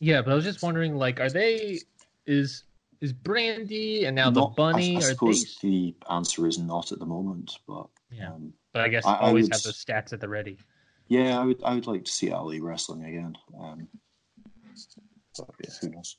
Yeah, 0.00 0.22
but 0.22 0.30
I 0.30 0.34
was 0.34 0.44
just 0.44 0.62
wondering, 0.62 0.94
like, 0.96 1.20
are 1.20 1.30
they 1.30 1.80
is 2.26 2.64
is 3.00 3.12
Brandi 3.12 4.06
and 4.06 4.14
now 4.16 4.30
the 4.30 4.40
Not- 4.40 4.50
I- 4.52 4.54
bunny? 4.54 4.94
I, 4.96 4.98
are 4.98 5.02
suppose 5.02 5.56
they? 5.62 5.68
the 5.68 5.94
answer 6.10 6.46
is 6.48 6.58
not 6.58 6.90
at 6.92 6.98
the 6.98 7.06
moment, 7.06 7.58
but 7.66 7.86
Yeah. 8.10 8.32
um, 8.32 8.52
But 8.72 8.82
I 8.82 8.88
guess 8.88 9.06
I- 9.06 9.14
I 9.14 9.28
always 9.28 9.44
would 9.46 9.52
have 9.54 9.62
those 9.62 9.84
stats 9.84 10.12
at 10.12 10.20
the 10.20 10.28
ready. 10.28 10.58
Yeah, 11.08 11.40
I 11.40 11.44
would. 11.44 11.62
I 11.64 11.74
would 11.74 11.86
like 11.86 12.04
to 12.04 12.10
see 12.12 12.30
Allie 12.30 12.60
wrestling 12.60 13.04
again. 13.04 13.36
Um, 13.58 13.88
yeah, 15.38 15.70
who 15.80 15.90
knows? 15.90 16.16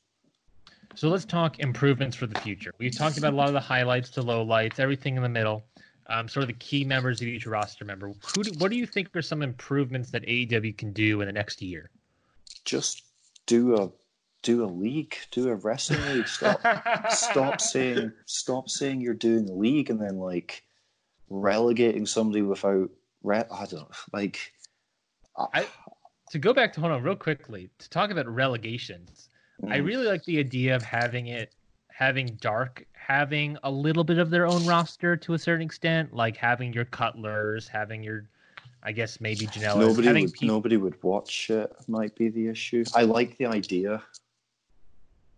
So 0.96 1.08
let's 1.10 1.26
talk 1.26 1.60
improvements 1.60 2.16
for 2.16 2.28
the 2.28 2.40
future. 2.40 2.74
We've 2.80 2.96
talked 2.96 3.18
about 3.18 3.34
a 3.34 3.36
lot 3.36 3.48
of 3.48 3.54
the 3.54 3.60
highlights 3.60 4.10
to 4.12 4.22
lowlights, 4.22 4.80
everything 4.80 5.16
in 5.16 5.24
the 5.24 5.30
middle. 5.30 5.64
Um, 6.08 6.28
sort 6.28 6.42
of 6.42 6.48
the 6.48 6.54
key 6.54 6.84
members 6.84 7.22
of 7.22 7.28
each 7.28 7.46
roster 7.46 7.86
member. 7.86 8.12
Who 8.34 8.44
do, 8.44 8.52
what 8.58 8.72
do 8.72 8.78
you 8.78 8.88
think 8.88 9.16
are 9.16 9.22
some 9.22 9.44
improvements 9.44 10.10
that 10.10 10.24
AEW 10.26 10.76
can 10.76 10.92
do 10.92 11.22
in 11.22 11.28
the 11.28 11.32
next 11.32 11.62
year? 11.62 11.92
Just 12.66 13.04
do 13.46 13.76
a 13.76 13.92
do 14.42 14.64
a 14.64 14.68
league, 14.68 15.16
do 15.30 15.50
a 15.50 15.56
wrestling 15.56 16.02
league. 16.14 16.28
Stop 16.28 16.62
stop 17.12 17.62
saying 17.74 18.12
stop 18.26 18.70
saying 18.70 19.02
you're 19.02 19.14
doing 19.14 19.48
a 19.50 19.54
league 19.54 19.92
and 19.92 20.02
then 20.02 20.18
like 20.18 20.64
relegating 21.30 22.08
somebody 22.08 22.42
without. 22.42 22.90
Re- 23.22 23.44
I 23.52 23.66
don't 23.66 23.74
know, 23.74 23.90
like. 24.12 24.52
I- 25.38 25.68
to 26.30 26.40
go 26.40 26.54
back 26.54 26.74
to 26.74 26.80
hold 26.80 26.92
on 26.92 27.04
real 27.04 27.16
quickly 27.16 27.70
to 27.80 27.90
talk 27.90 28.12
about 28.12 28.28
relegations. 28.28 29.30
I 29.68 29.80
Mm, 29.80 29.86
really 29.86 30.06
like 30.08 30.24
the 30.26 30.40
idea 30.40 30.76
of 30.76 30.84
having 30.84 31.28
it 31.28 31.54
having 31.90 32.28
dark 32.40 32.86
having 32.94 33.58
a 33.64 33.70
little 33.72 34.04
bit 34.06 34.20
of 34.20 34.30
their 34.30 34.46
own 34.46 34.66
roster 34.66 35.18
to 35.18 35.34
a 35.34 35.38
certain 35.40 35.66
extent, 35.66 36.14
like 36.14 36.38
having 36.38 36.72
your 36.72 36.86
cutlers, 36.86 37.68
having 37.68 38.04
your 38.04 38.28
I 38.84 38.94
guess 38.94 39.20
maybe 39.20 39.46
Janela. 39.48 39.80
nobody 39.80 40.08
would 40.24 40.34
peop- 40.34 40.48
nobody 40.48 40.78
would 40.78 41.02
watch 41.04 41.50
it. 41.50 41.70
Might 41.90 42.16
be 42.16 42.30
the 42.30 42.48
issue. 42.48 42.86
I 42.96 43.02
like 43.04 43.38
the 43.38 43.48
idea, 43.48 44.02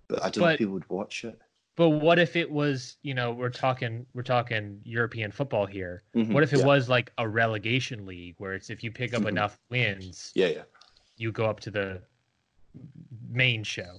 but 0.07 0.23
I 0.23 0.29
don't 0.29 0.41
But- 0.43 0.53
if 0.53 0.57
people 0.59 0.73
would 0.75 0.89
watch 0.89 1.23
it. 1.23 1.39
But 1.77 1.89
what 1.89 2.19
if 2.19 2.35
it 2.35 2.51
was, 2.51 2.97
you 3.01 3.13
know, 3.15 3.31
we're 3.31 3.49
talking 3.49 4.05
we're 4.13 4.21
talking 4.23 4.81
European 4.83 5.31
football 5.31 5.65
here. 5.65 6.03
Mhm, 6.13 6.33
What 6.33 6.43
if 6.43 6.53
it 6.53 6.59
yeah. 6.59 6.65
was 6.65 6.89
like 6.89 7.11
a 7.17 7.27
relegation 7.27 8.05
league 8.05 8.35
where 8.37 8.53
it's 8.53 8.69
if 8.69 8.83
you 8.83 8.91
pick 8.91 9.13
up 9.15 9.23
Mhm. 9.23 9.29
enough 9.29 9.57
wins, 9.71 10.31
Yeah, 10.35 10.47
yeah. 10.47 10.63
You 11.17 11.31
go 11.31 11.45
up 11.45 11.59
to 11.61 11.71
the 11.71 12.01
main 13.29 13.63
show. 13.63 13.97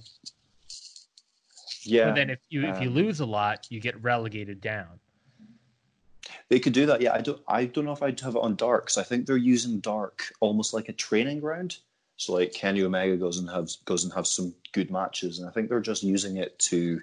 Yeah, 1.83 2.05
But 2.05 2.15
then 2.15 2.29
if 2.29 2.39
you 2.49 2.65
if 2.65 2.81
you 2.81 2.87
um, 2.87 2.95
lose 2.95 3.19
a 3.19 3.25
lot, 3.25 3.67
you 3.69 3.79
get 3.79 4.01
relegated 4.01 4.61
down. 4.61 4.99
They 6.49 6.59
could 6.59 6.73
do 6.73 6.85
that. 6.85 7.01
Yeah, 7.01 7.13
I 7.13 7.21
don't. 7.21 7.41
I 7.47 7.65
don't 7.65 7.85
know 7.85 7.91
if 7.91 8.01
I'd 8.01 8.19
have 8.21 8.35
it 8.35 8.41
on 8.41 8.55
Dark 8.55 8.85
because 8.85 8.97
I 8.97 9.03
think 9.03 9.25
they're 9.25 9.37
using 9.37 9.79
Dark 9.79 10.23
almost 10.39 10.73
like 10.73 10.87
a 10.87 10.93
training 10.93 11.39
ground. 11.39 11.77
So 12.15 12.33
like 12.33 12.53
Kenny 12.53 12.83
Omega 12.83 13.17
goes 13.17 13.37
and 13.37 13.49
has 13.49 13.77
goes 13.85 14.03
and 14.03 14.13
have 14.13 14.27
some 14.27 14.53
good 14.71 14.91
matches, 14.91 15.39
and 15.39 15.47
I 15.47 15.51
think 15.51 15.67
they're 15.67 15.81
just 15.81 16.03
using 16.03 16.37
it 16.37 16.57
to 16.59 17.01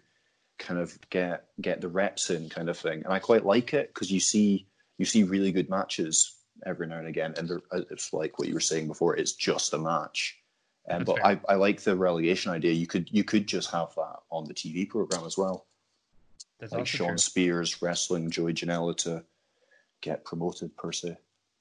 kind 0.58 0.80
of 0.80 0.98
get 1.10 1.46
get 1.60 1.80
the 1.80 1.88
reps 1.88 2.30
in, 2.30 2.48
kind 2.48 2.70
of 2.70 2.78
thing. 2.78 3.02
And 3.04 3.12
I 3.12 3.18
quite 3.18 3.44
like 3.44 3.74
it 3.74 3.92
because 3.92 4.10
you 4.10 4.20
see 4.20 4.66
you 4.96 5.04
see 5.04 5.24
really 5.24 5.52
good 5.52 5.68
matches 5.68 6.39
every 6.66 6.86
now 6.86 6.98
and 6.98 7.06
again, 7.08 7.34
and 7.36 7.48
they're, 7.48 7.62
uh, 7.70 7.82
it's 7.90 8.12
like 8.12 8.38
what 8.38 8.48
you 8.48 8.54
were 8.54 8.60
saying 8.60 8.86
before. 8.88 9.16
It's 9.16 9.32
just 9.32 9.72
a 9.74 9.78
match, 9.78 10.38
Um, 10.88 11.04
but. 11.04 11.24
I, 11.24 11.40
I 11.48 11.54
like 11.54 11.80
the 11.82 11.96
relegation 11.96 12.52
idea. 12.52 12.72
You 12.72 12.86
could 12.86 13.08
you 13.12 13.24
could 13.24 13.46
just 13.46 13.70
have 13.70 13.94
that 13.96 14.16
on 14.30 14.44
the 14.44 14.54
TV 14.54 14.88
program 14.88 15.24
as 15.26 15.36
well, 15.38 15.66
That's 16.58 16.72
like 16.72 16.86
Sean 16.86 17.08
true. 17.10 17.18
Spears 17.18 17.80
wrestling 17.82 18.30
Joey 18.30 18.54
Janela 18.54 18.96
to 18.98 19.24
get 20.00 20.24
promoted 20.24 20.76
per 20.76 20.92
se. 20.92 21.16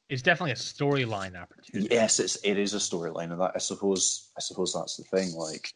It's 0.09 0.21
definitely 0.23 0.53
a 0.53 0.55
storyline 0.55 1.39
opportunity. 1.39 1.93
Yes, 1.93 2.19
it's 2.19 2.37
it 2.43 2.57
is 2.57 2.73
a 2.73 2.77
storyline, 2.77 3.31
and 3.31 3.39
that 3.41 3.51
I 3.55 3.59
suppose 3.59 4.29
I 4.37 4.41
suppose 4.41 4.73
that's 4.73 4.97
the 4.97 5.03
thing. 5.03 5.33
Like, 5.35 5.73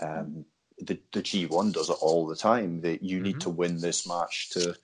um, 0.00 0.44
the 0.78 0.98
the 1.12 1.20
G 1.22 1.44
one 1.46 1.72
does 1.72 1.90
it 1.90 1.96
all 2.00 2.26
the 2.26 2.36
time. 2.36 2.80
That 2.80 3.02
you 3.02 3.20
need 3.20 3.36
Mhm. 3.36 3.40
to 3.40 3.50
win 3.50 3.78
this 3.80 4.06
match 4.06 4.50
to 4.50 4.74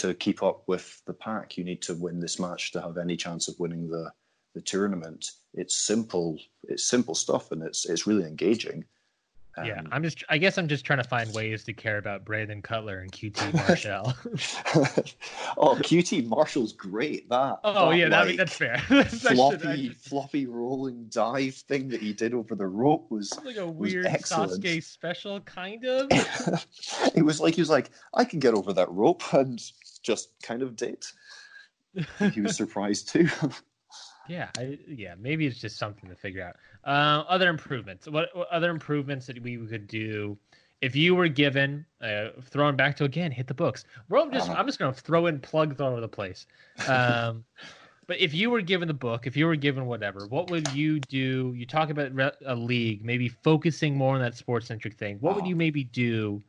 to 0.00 0.14
keep 0.14 0.42
up 0.42 0.62
with 0.66 1.02
the 1.06 1.14
pack. 1.14 1.56
You 1.56 1.64
need 1.64 1.82
to 1.82 1.94
win 1.94 2.20
this 2.20 2.38
match 2.38 2.72
to 2.72 2.80
have 2.82 2.98
any 2.98 3.16
chance 3.16 3.48
of 3.48 3.58
winning 3.58 3.88
the 3.88 4.10
the 4.54 4.60
tournament. 4.60 5.30
It's 5.54 5.76
simple. 5.76 6.36
It's 6.64 6.84
simple 6.84 7.14
stuff, 7.14 7.52
and 7.52 7.62
it's 7.62 7.88
it's 7.88 8.06
really 8.06 8.24
engaging. 8.24 8.84
Yeah, 9.64 9.80
Um, 9.80 9.88
I'm 9.90 10.02
just. 10.02 10.22
I 10.28 10.38
guess 10.38 10.58
I'm 10.58 10.68
just 10.68 10.84
trying 10.84 11.02
to 11.02 11.08
find 11.08 11.32
ways 11.34 11.64
to 11.64 11.72
care 11.72 11.98
about 11.98 12.24
Brandon 12.24 12.62
Cutler 12.62 13.00
and 13.00 13.10
QT 13.12 13.52
Marshall. 13.68 14.14
oh, 15.58 15.74
QT 15.82 16.26
Marshall's 16.26 16.72
great. 16.72 17.28
That. 17.28 17.58
oh 17.64 17.90
that, 17.90 17.96
yeah, 17.96 18.08
that, 18.08 18.26
like, 18.28 18.36
that's 18.36 18.56
fair. 18.56 18.80
That's- 18.88 19.20
floppy 19.20 19.88
should- 19.88 19.96
floppy 19.96 20.46
rolling 20.46 21.06
dive 21.10 21.54
thing 21.56 21.88
that 21.88 22.00
he 22.00 22.12
did 22.12 22.32
over 22.32 22.54
the 22.54 22.66
rope 22.66 23.10
was 23.10 23.32
like 23.44 23.56
a 23.56 23.66
weird 23.66 24.06
excellent. 24.06 24.52
Sasuke 24.62 24.82
special, 24.82 25.40
kind 25.40 25.84
of. 25.84 26.06
it 27.14 27.24
was 27.24 27.40
like 27.40 27.54
he 27.56 27.60
was 27.60 27.70
like, 27.70 27.90
I 28.14 28.24
can 28.24 28.38
get 28.38 28.54
over 28.54 28.72
that 28.72 28.90
rope 28.90 29.22
and 29.34 29.60
just 30.02 30.30
kind 30.42 30.62
of 30.62 30.76
did. 30.76 31.04
He 32.32 32.40
was 32.40 32.56
surprised 32.56 33.08
too. 33.08 33.28
Yeah, 34.28 34.48
I, 34.56 34.78
yeah, 34.86 35.14
maybe 35.18 35.44
it's 35.46 35.58
just 35.58 35.76
something 35.76 36.08
to 36.08 36.14
figure 36.14 36.44
out. 36.44 36.54
Uh, 36.84 37.24
other 37.28 37.48
improvements. 37.48 38.06
What, 38.06 38.28
what 38.32 38.48
other 38.50 38.70
improvements 38.70 39.26
that 39.26 39.42
we 39.42 39.56
could 39.66 39.88
do 39.88 40.38
if 40.80 40.94
you 40.94 41.16
were 41.16 41.26
given 41.26 41.84
uh, 42.00 42.28
throwing 42.42 42.76
back 42.76 42.94
to 42.98 43.04
again 43.04 43.32
hit 43.32 43.48
the 43.48 43.54
books? 43.54 43.84
We're 44.08 44.30
just 44.30 44.48
Uh-huh. 44.48 44.60
I'm 44.60 44.66
just 44.66 44.78
gonna 44.78 44.92
throw 44.92 45.26
in 45.26 45.40
plugs 45.40 45.80
all 45.80 45.90
over 45.90 46.00
the 46.00 46.06
place. 46.06 46.46
Um, 46.86 47.44
but 48.06 48.20
if 48.20 48.32
you 48.32 48.50
were 48.50 48.60
given 48.60 48.86
the 48.86 48.94
book, 48.94 49.26
if 49.26 49.36
you 49.36 49.46
were 49.46 49.56
given 49.56 49.86
whatever, 49.86 50.26
what 50.28 50.48
would 50.48 50.68
you 50.68 51.00
do? 51.00 51.52
You 51.56 51.66
talk 51.66 51.90
about 51.90 52.14
re- 52.14 52.30
a 52.46 52.54
league, 52.54 53.04
maybe 53.04 53.26
focusing 53.28 53.96
more 53.96 54.14
on 54.14 54.20
that 54.20 54.36
sports 54.36 54.66
centric 54.68 54.94
thing. 54.94 55.16
What 55.18 55.34
would 55.34 55.42
Uh-huh. 55.42 55.48
you 55.48 55.56
maybe 55.56 55.82
do 55.82 56.40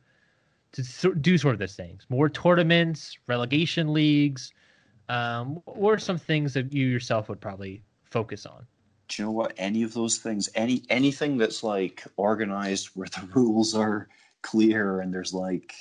to 0.72 1.14
do 1.14 1.38
sort 1.38 1.54
of 1.54 1.58
those 1.58 1.74
things? 1.74 2.06
More 2.08 2.28
tournaments, 2.28 3.16
relegation 3.26 3.92
leagues. 3.92 4.52
Um, 5.08 5.60
what 5.64 6.00
some 6.00 6.18
things 6.18 6.54
that 6.54 6.72
you 6.72 6.86
yourself 6.86 7.28
would 7.28 7.40
probably 7.40 7.82
focus 8.04 8.46
on? 8.46 8.66
Do 9.08 9.22
you 9.22 9.26
know 9.26 9.32
what? 9.32 9.52
Any 9.56 9.82
of 9.82 9.92
those 9.92 10.18
things, 10.18 10.48
any 10.54 10.82
anything 10.88 11.36
that's 11.36 11.62
like 11.62 12.04
organized 12.16 12.88
where 12.94 13.08
the 13.08 13.28
rules 13.34 13.74
are 13.74 14.08
clear 14.42 15.00
and 15.00 15.12
there's 15.12 15.34
like 15.34 15.74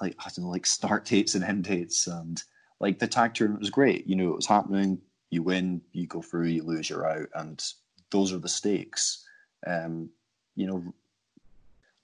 like 0.00 0.16
I 0.18 0.30
don't 0.34 0.44
know, 0.44 0.50
like 0.50 0.66
start 0.66 1.04
dates 1.04 1.34
and 1.34 1.44
end 1.44 1.64
dates 1.64 2.06
and 2.06 2.42
like 2.80 2.98
the 2.98 3.06
tag 3.06 3.34
tournament 3.34 3.60
was 3.60 3.70
great. 3.70 4.06
You 4.06 4.16
know, 4.16 4.30
it 4.30 4.36
was 4.36 4.46
happening. 4.46 5.00
You 5.30 5.42
win, 5.42 5.82
you 5.92 6.06
go 6.06 6.22
through, 6.22 6.46
you 6.46 6.62
lose, 6.62 6.88
you're 6.88 7.06
out, 7.06 7.28
and 7.34 7.62
those 8.10 8.32
are 8.32 8.38
the 8.38 8.48
stakes. 8.48 9.24
Um, 9.66 10.10
you 10.54 10.66
know, 10.66 10.94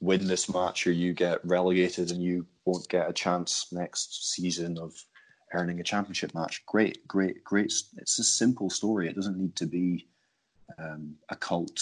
win 0.03 0.27
this 0.27 0.53
match 0.53 0.85
or 0.87 0.93
you 0.93 1.15
get 1.15 1.39
relegated 1.45 2.11
and 2.11 2.21
you 2.21 2.45
won't 2.65 2.89
get 2.89 3.09
a 3.09 3.13
chance 3.13 3.69
next 3.71 4.35
season 4.35 4.77
of 4.77 4.93
earning 5.55 5.79
a 5.81 5.85
championship 5.85 6.35
match. 6.35 6.67
Great, 6.67 7.07
great, 7.07 7.43
great. 7.45 7.73
It's 7.99 8.19
a 8.19 8.25
simple 8.25 8.69
story. 8.69 9.09
It 9.09 9.15
doesn't 9.15 9.39
need 9.39 9.55
to 9.57 9.67
be 9.67 10.09
um, 10.77 11.15
a 11.29 11.37
cult 11.37 11.79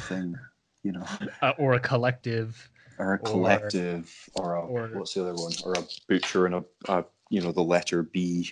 thing, 0.00 0.34
you 0.82 0.92
know, 0.92 1.06
Uh, 1.42 1.52
or 1.58 1.74
a 1.74 1.80
collective. 1.80 2.68
or 2.98 3.14
a 3.14 3.18
collective, 3.18 4.12
or, 4.34 4.54
a 4.54 4.60
or- 4.60 4.88
what's 4.94 5.14
the 5.14 5.22
other 5.22 5.34
one, 5.34 5.52
or 5.64 5.74
a 5.74 5.86
butcher 6.08 6.46
and 6.46 6.56
a, 6.56 6.64
a 6.88 7.04
you 7.30 7.40
know 7.40 7.52
the 7.52 7.62
letter 7.62 8.02
B, 8.02 8.50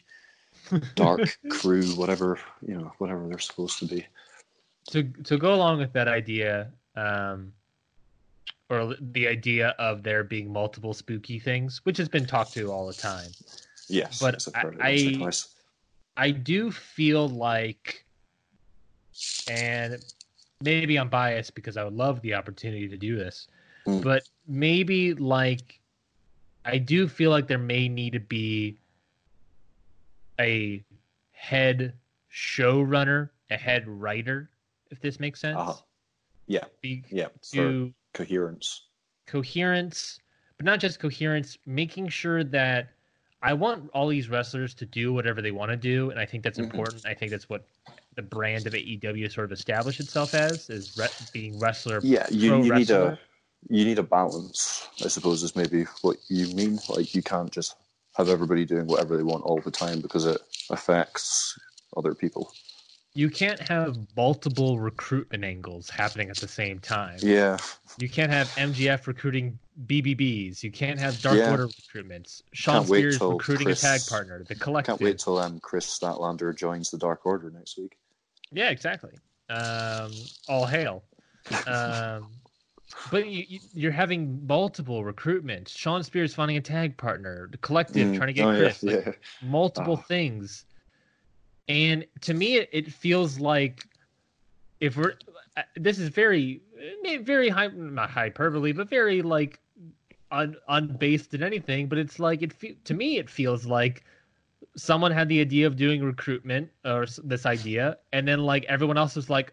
dark 0.95 1.37
crew, 1.51 1.87
whatever 1.97 2.39
you 2.64 2.77
know, 2.77 2.93
whatever 2.99 3.27
they're 3.27 3.39
supposed 3.39 3.81
to 3.81 3.87
be. 3.87 4.07
to 4.91 5.03
to 5.25 5.39
go 5.39 5.55
along 5.55 5.79
with 5.79 5.93
that 5.95 6.07
idea, 6.09 6.73
um, 6.97 7.53
or 8.71 8.95
the 9.01 9.27
idea 9.27 9.75
of 9.79 10.03
there 10.03 10.23
being 10.23 10.51
multiple 10.51 10.95
spooky 10.95 11.39
things, 11.41 11.81
which 11.85 11.99
has 11.99 12.09
been 12.09 12.25
talked 12.25 12.53
to 12.55 12.71
all 12.73 12.87
the 12.87 12.93
time. 12.95 13.35
Yes, 13.89 14.21
But 14.21 14.37
I've 14.55 14.62
heard 14.62 14.75
it 14.77 14.81
I- 14.81 15.33
I- 16.16 16.31
do 16.31 16.71
feel 16.71 17.29
like, 17.29 18.05
and 19.49 20.01
maybe 20.61 20.97
I'm 20.99 21.09
biased 21.09 21.55
because 21.55 21.77
I 21.77 21.83
would 21.83 21.95
love 21.95 22.21
the 22.21 22.35
opportunity 22.35 22.87
to 22.89 22.97
do 22.97 23.16
this, 23.16 23.49
Mm. 23.87 24.03
but 24.03 24.25
maybe 24.47 25.14
like 25.14 25.81
I 26.64 26.79
do 26.79 27.09
feel 27.09 27.31
like 27.31 27.49
there 27.49 27.59
may 27.59 27.89
need 27.89 28.12
to 28.12 28.21
be 28.21 28.79
a 30.39 30.85
head 31.33 31.95
showrunner, 32.31 33.31
a 33.49 33.57
head 33.57 33.89
writer, 33.89 34.51
if 34.91 35.01
this 35.01 35.18
makes 35.18 35.41
sense. 35.41 35.59
Uh-huh. 35.59 35.83
Yeah, 36.47 36.64
Be- 36.83 37.05
yeah, 37.09 37.29
to 37.53 37.95
coherence. 38.15 38.83
coherence, 39.27 40.19
but 40.57 40.67
not 40.67 40.81
just 40.81 40.99
coherence, 40.99 41.57
making 41.67 42.09
sure 42.09 42.43
that 42.45 42.89
I 43.43 43.53
want 43.55 43.89
all 43.95 44.09
these 44.09 44.29
wrestlers 44.29 44.75
to 44.75 44.85
do 44.87 45.13
whatever 45.13 45.41
they 45.41 45.53
want 45.53 45.71
to 45.71 45.77
do, 45.77 46.11
and 46.11 46.19
I 46.19 46.27
think 46.27 46.43
that's 46.45 46.59
Mhm. 46.59 46.65
important. 46.65 47.07
I 47.07 47.15
think 47.15 47.31
that's 47.31 47.49
what 47.49 47.65
the 48.17 48.23
brand 48.23 48.67
of 48.67 48.75
AEW 48.75 49.29
sort 49.31 49.45
of 49.47 49.53
established 49.53 50.01
itself 50.01 50.35
as 50.35 50.69
is 50.69 50.97
re- 50.99 51.09
being 51.33 51.59
wrestler. 51.59 52.01
Yeah, 52.03 52.27
you, 52.31 52.57
you 52.57 52.59
need 52.59 52.71
wrestler. 52.71 53.13
a 53.13 53.19
you 53.69 53.85
need 53.85 53.99
a 53.99 54.03
balance. 54.03 54.89
I 55.05 55.09
suppose 55.09 55.43
is 55.43 55.55
maybe 55.55 55.85
what 56.03 56.17
you 56.29 56.47
mean. 56.55 56.79
Like 56.89 57.15
you 57.15 57.23
can't 57.23 57.51
just 57.51 57.77
have 58.17 58.29
everybody 58.29 58.65
doing 58.65 58.87
whatever 58.87 59.17
they 59.17 59.23
want 59.23 59.45
all 59.45 59.61
the 59.61 59.71
time 59.71 60.01
because 60.01 60.27
it 60.27 60.41
affects 60.71 61.59
other 61.97 62.15
people. 62.15 62.53
You 63.15 63.29
can't 63.29 63.59
have 63.61 63.97
multiple 64.17 64.79
recruitment 64.79 65.45
angles 65.45 65.91
happening 65.91 66.31
at 66.31 66.37
the 66.37 66.47
same 66.47 66.79
time. 66.79 67.19
Yeah, 67.21 67.57
You 67.99 68.09
can't 68.09 68.31
have 68.31 68.47
MJF 68.51 69.07
recruiting 69.09 69.59
BBBs. 69.87 70.63
You 70.63 70.71
can't 70.71 70.99
have 71.01 71.21
Dark 71.21 71.37
Yeah. 71.37 71.51
Order 71.51 71.67
recruitments. 71.69 72.43
Shawn 72.53 72.77
Can't 72.77 72.87
Spears 72.87 73.21
recruiting 73.21 73.65
Chris- 73.67 73.83
a 73.83 73.87
tag 73.87 74.01
partner. 74.09 74.45
The 74.47 74.55
collective. 74.55 74.93
can't 74.93 75.01
wait 75.01 75.19
till 75.19 75.39
um, 75.39 75.59
Kris 75.59 75.87
Statlander 75.87 76.57
joins 76.57 76.91
the 76.93 76.99
Dark 76.99 77.27
Order 77.27 77.51
next 77.51 77.77
week. 77.79 77.97
Yeah, 78.53 78.71
exactly. 78.71 79.13
Um, 79.49 80.13
all 80.49 80.67
hail. 80.67 81.03
Um, 81.67 82.29
but 83.11 83.27
you, 83.29 83.59
you're 83.75 83.91
having 83.93 84.47
multiple 84.47 85.03
recruitments. 85.03 85.77
Shawn 85.77 86.03
Spears 86.05 86.33
finding 86.35 86.57
a 86.57 86.61
tag 86.61 86.97
partner. 86.97 87.49
The 87.51 87.57
collective 87.59 88.09
Mm, 88.09 88.17
trying 88.17 88.27
to 88.29 88.33
get 88.33 88.47
oh, 88.47 88.51
yeah, 88.53 88.59
Kris. 88.59 88.83
like, 88.85 89.07
yeah. 89.07 89.13
multiple 89.43 89.95
Oh. 90.01 90.05
things. 90.09 90.65
And 91.71 92.05
to 92.23 92.35
me, 92.35 92.57
it, 92.57 92.93
feels 92.93 93.39
like 93.39 93.87
if 94.81 94.97
we're 94.97 95.14
uh, 95.57 95.62
this 95.77 96.01
is 96.01 96.09
very, 96.09 96.62
very 97.21 97.49
high, 97.49 97.68
not 97.68 98.11
hyperbole, 98.11 98.73
but 98.73 98.89
very 98.89 99.23
like 99.23 99.61
un, 100.33 100.57
unbased 100.68 101.33
in 101.33 101.45
anything. 101.45 101.87
But 101.87 101.99
it's 101.99 102.18
like 102.18 102.43
it 102.43 102.53
fe- 102.53 102.77
to 102.83 102.93
me, 102.93 103.18
it 103.18 103.31
feels 103.31 103.66
like 103.66 104.03
someone 104.77 105.12
had 105.12 105.29
the 105.29 105.41
idea 105.41 105.68
of 105.68 105.77
doing 105.77 106.03
recruitment 106.03 106.68
or 106.85 107.07
this 107.23 107.47
idea, 107.47 107.99
and 108.12 108.27
then 108.27 108.41
like 108.41 108.64
everyone 108.64 108.99
else 108.99 109.14
was 109.14 109.31
like, 109.31 109.53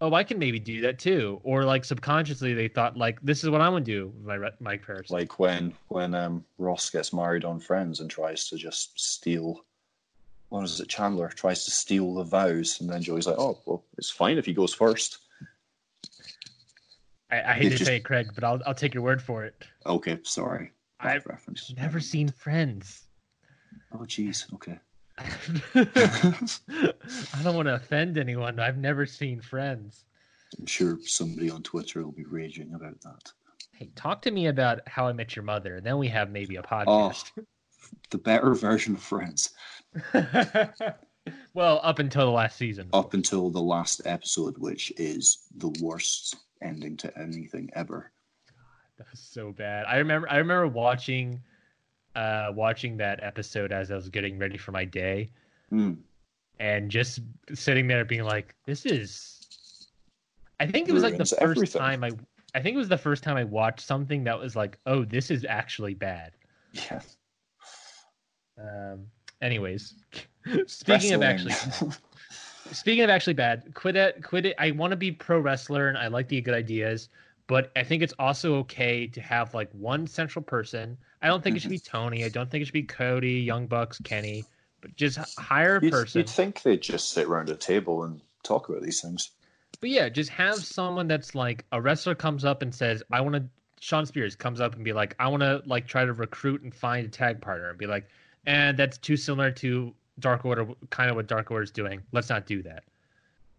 "Oh, 0.00 0.14
I 0.14 0.24
can 0.24 0.40
maybe 0.40 0.58
do 0.58 0.80
that 0.80 0.98
too," 0.98 1.40
or 1.44 1.64
like 1.64 1.84
subconsciously 1.84 2.54
they 2.54 2.66
thought 2.66 2.96
like, 2.96 3.22
"This 3.22 3.44
is 3.44 3.50
what 3.50 3.60
I'm 3.60 3.70
gonna 3.70 3.84
do." 3.84 4.12
My 4.24 4.50
my 4.58 4.78
person. 4.78 5.14
Like 5.16 5.38
when 5.38 5.74
when 5.90 6.12
um, 6.16 6.44
Ross 6.58 6.90
gets 6.90 7.12
married 7.12 7.44
on 7.44 7.60
Friends 7.60 8.00
and 8.00 8.10
tries 8.10 8.48
to 8.48 8.56
just 8.56 8.98
steal. 8.98 9.64
What 10.52 10.64
is 10.64 10.80
it? 10.80 10.88
Chandler 10.88 11.30
tries 11.30 11.64
to 11.64 11.70
steal 11.70 12.12
the 12.12 12.24
vows, 12.24 12.78
and 12.82 12.90
then 12.90 13.00
Joey's 13.02 13.26
like, 13.26 13.38
"Oh, 13.38 13.58
well, 13.64 13.86
it's 13.96 14.10
fine 14.10 14.36
if 14.36 14.44
he 14.44 14.52
goes 14.52 14.74
first. 14.74 15.16
I, 17.30 17.40
I 17.40 17.52
hate 17.54 17.70
to 17.70 17.72
just- 17.76 17.86
say 17.86 17.96
it, 17.96 18.04
Craig, 18.04 18.26
but 18.34 18.44
I'll 18.44 18.60
I'll 18.66 18.74
take 18.74 18.92
your 18.92 19.02
word 19.02 19.22
for 19.22 19.46
it. 19.46 19.64
Okay, 19.86 20.18
sorry. 20.24 20.72
Bad 21.02 21.16
I've 21.16 21.26
reference. 21.26 21.72
Never 21.74 22.00
seen 22.00 22.28
Friends. 22.28 23.06
Oh, 23.94 24.00
jeez. 24.00 24.52
Okay. 24.52 24.78
I 25.18 27.42
don't 27.42 27.56
want 27.56 27.68
to 27.68 27.74
offend 27.74 28.18
anyone. 28.18 28.60
I've 28.60 28.76
never 28.76 29.06
seen 29.06 29.40
Friends. 29.40 30.04
I'm 30.58 30.66
sure 30.66 30.98
somebody 31.04 31.50
on 31.50 31.62
Twitter 31.62 32.04
will 32.04 32.12
be 32.12 32.24
raging 32.24 32.74
about 32.74 33.00
that. 33.00 33.32
Hey, 33.74 33.90
talk 33.96 34.20
to 34.22 34.30
me 34.30 34.48
about 34.48 34.80
How 34.86 35.08
I 35.08 35.14
Met 35.14 35.34
Your 35.34 35.44
Mother, 35.44 35.76
and 35.76 35.86
then 35.86 35.96
we 35.96 36.08
have 36.08 36.30
maybe 36.30 36.56
a 36.56 36.60
Oh, 36.60 36.64
podcast. 36.64 37.30
The 38.10 38.18
better 38.18 38.54
version 38.54 38.94
of 38.94 39.02
Friends. 39.02 39.50
well, 41.54 41.80
up 41.82 41.98
until 41.98 42.26
the 42.26 42.32
last 42.32 42.56
season. 42.56 42.88
Up 42.92 43.14
until 43.14 43.50
the 43.50 43.60
last 43.60 44.02
episode, 44.04 44.56
which 44.58 44.92
is 44.96 45.46
the 45.56 45.68
worst 45.80 46.36
ending 46.62 46.96
to 46.98 47.18
anything 47.18 47.70
ever. 47.74 48.10
That 48.98 49.06
was 49.10 49.20
so 49.20 49.52
bad. 49.52 49.86
I 49.86 49.96
remember. 49.96 50.28
I 50.30 50.36
remember 50.38 50.66
watching, 50.68 51.40
uh, 52.14 52.48
watching 52.54 52.96
that 52.98 53.22
episode 53.22 53.72
as 53.72 53.90
I 53.90 53.94
was 53.96 54.08
getting 54.08 54.38
ready 54.38 54.58
for 54.58 54.72
my 54.72 54.84
day, 54.84 55.30
Hmm. 55.70 55.94
and 56.60 56.90
just 56.90 57.20
sitting 57.54 57.86
there 57.86 58.04
being 58.04 58.24
like, 58.24 58.54
"This 58.66 58.84
is." 58.86 59.38
I 60.60 60.66
think 60.66 60.88
it 60.88 60.92
was 60.92 61.02
like 61.02 61.14
the 61.16 61.24
first 61.24 61.40
everything. 61.40 61.80
time 61.80 62.04
I. 62.04 62.10
I 62.54 62.60
think 62.60 62.74
it 62.74 62.78
was 62.78 62.88
the 62.90 62.98
first 62.98 63.22
time 63.24 63.36
I 63.38 63.44
watched 63.44 63.80
something 63.80 64.24
that 64.24 64.38
was 64.38 64.54
like, 64.54 64.78
oh, 64.84 65.06
this 65.06 65.30
is 65.30 65.46
actually 65.48 65.94
bad. 65.94 66.32
Yeah. 66.72 67.00
Um. 68.58 69.06
Anyways, 69.40 69.94
speaking 70.66 71.12
of 71.12 71.22
actually, 71.22 71.54
speaking 72.72 73.02
of 73.02 73.10
actually 73.10 73.34
bad, 73.34 73.74
quit 73.74 73.96
it. 73.96 74.22
Quit 74.22 74.46
it. 74.46 74.54
I 74.58 74.70
want 74.70 74.92
to 74.92 74.96
be 74.96 75.10
pro 75.10 75.40
wrestler 75.40 75.88
and 75.88 75.98
I 75.98 76.06
like 76.06 76.28
the 76.28 76.40
good 76.40 76.54
ideas, 76.54 77.08
but 77.48 77.72
I 77.74 77.82
think 77.82 78.02
it's 78.02 78.14
also 78.18 78.54
okay 78.58 79.06
to 79.08 79.20
have 79.20 79.52
like 79.52 79.68
one 79.72 80.06
central 80.06 80.44
person. 80.44 80.96
I 81.22 81.26
don't 81.26 81.42
think 81.42 81.56
it 81.56 81.60
should 81.60 81.70
be. 81.70 81.78
Tony. 81.84 82.24
I 82.24 82.28
don't 82.28 82.50
think 82.50 82.62
it 82.62 82.66
should 82.66 82.72
be 82.72 82.84
Cody, 82.84 83.40
Young 83.40 83.66
Bucks, 83.66 84.00
Kenny, 84.04 84.44
but 84.80 84.94
just 84.94 85.18
hire 85.38 85.76
a 85.78 85.82
You'd, 85.82 85.92
person. 85.92 86.20
you'd 86.20 86.30
think 86.30 86.62
they'd 86.62 86.80
just 86.80 87.10
sit 87.10 87.26
around 87.26 87.50
a 87.50 87.56
table 87.56 88.04
and 88.04 88.20
talk 88.44 88.68
about 88.68 88.82
these 88.82 89.00
things. 89.00 89.32
But 89.80 89.90
yeah, 89.90 90.08
just 90.08 90.30
have 90.30 90.56
someone 90.56 91.08
that's 91.08 91.34
like 91.34 91.64
a 91.72 91.80
wrestler 91.80 92.14
comes 92.14 92.44
up 92.44 92.62
and 92.62 92.72
says, 92.72 93.02
"I 93.10 93.20
want 93.20 93.34
to." 93.34 93.44
Shawn 93.80 94.06
Spears 94.06 94.36
comes 94.36 94.60
up 94.60 94.76
and 94.76 94.84
be 94.84 94.92
like, 94.92 95.16
"I 95.18 95.26
want 95.26 95.42
to 95.42 95.60
like 95.66 95.88
try 95.88 96.04
to 96.04 96.12
recruit 96.12 96.62
and 96.62 96.72
find 96.72 97.04
a 97.04 97.08
tag 97.08 97.40
partner," 97.40 97.70
and 97.70 97.76
be 97.78 97.86
like, 97.86 98.08
"And 98.46 98.78
that's 98.78 98.98
too 98.98 99.16
similar 99.16 99.50
to 99.52 99.94
Dark 100.18 100.44
Order, 100.44 100.66
kind 100.90 101.10
of 101.10 101.16
what 101.16 101.26
Dark 101.26 101.50
Order 101.50 101.62
is 101.62 101.70
doing. 101.70 102.02
Let's 102.12 102.28
not 102.28 102.46
do 102.46 102.62
that." 102.62 102.84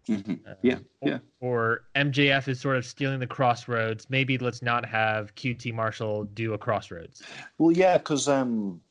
Mhm. 0.07 0.45
Uh, 0.45 0.55
Yeah, 0.61 0.79
or, 1.01 1.09
yeah. 1.09 1.19
Or 1.39 1.84
MJF 1.95 2.47
is 2.49 2.59
sort 2.59 2.75
of 2.75 2.86
stealing 2.86 3.19
the 3.19 3.27
Crossroads. 3.27 4.09
Maybe 4.09 4.38
let's 4.38 4.61
not 4.61 4.86
have 4.86 5.34
QT 5.36 5.73
Marshall 5.73 6.25
do 6.25 6.53
a 6.53 6.57
Crossroads. 6.57 7.23
Well, 7.57 7.71
yeah, 7.71 7.97
because 7.97 8.27
um, 8.27 8.81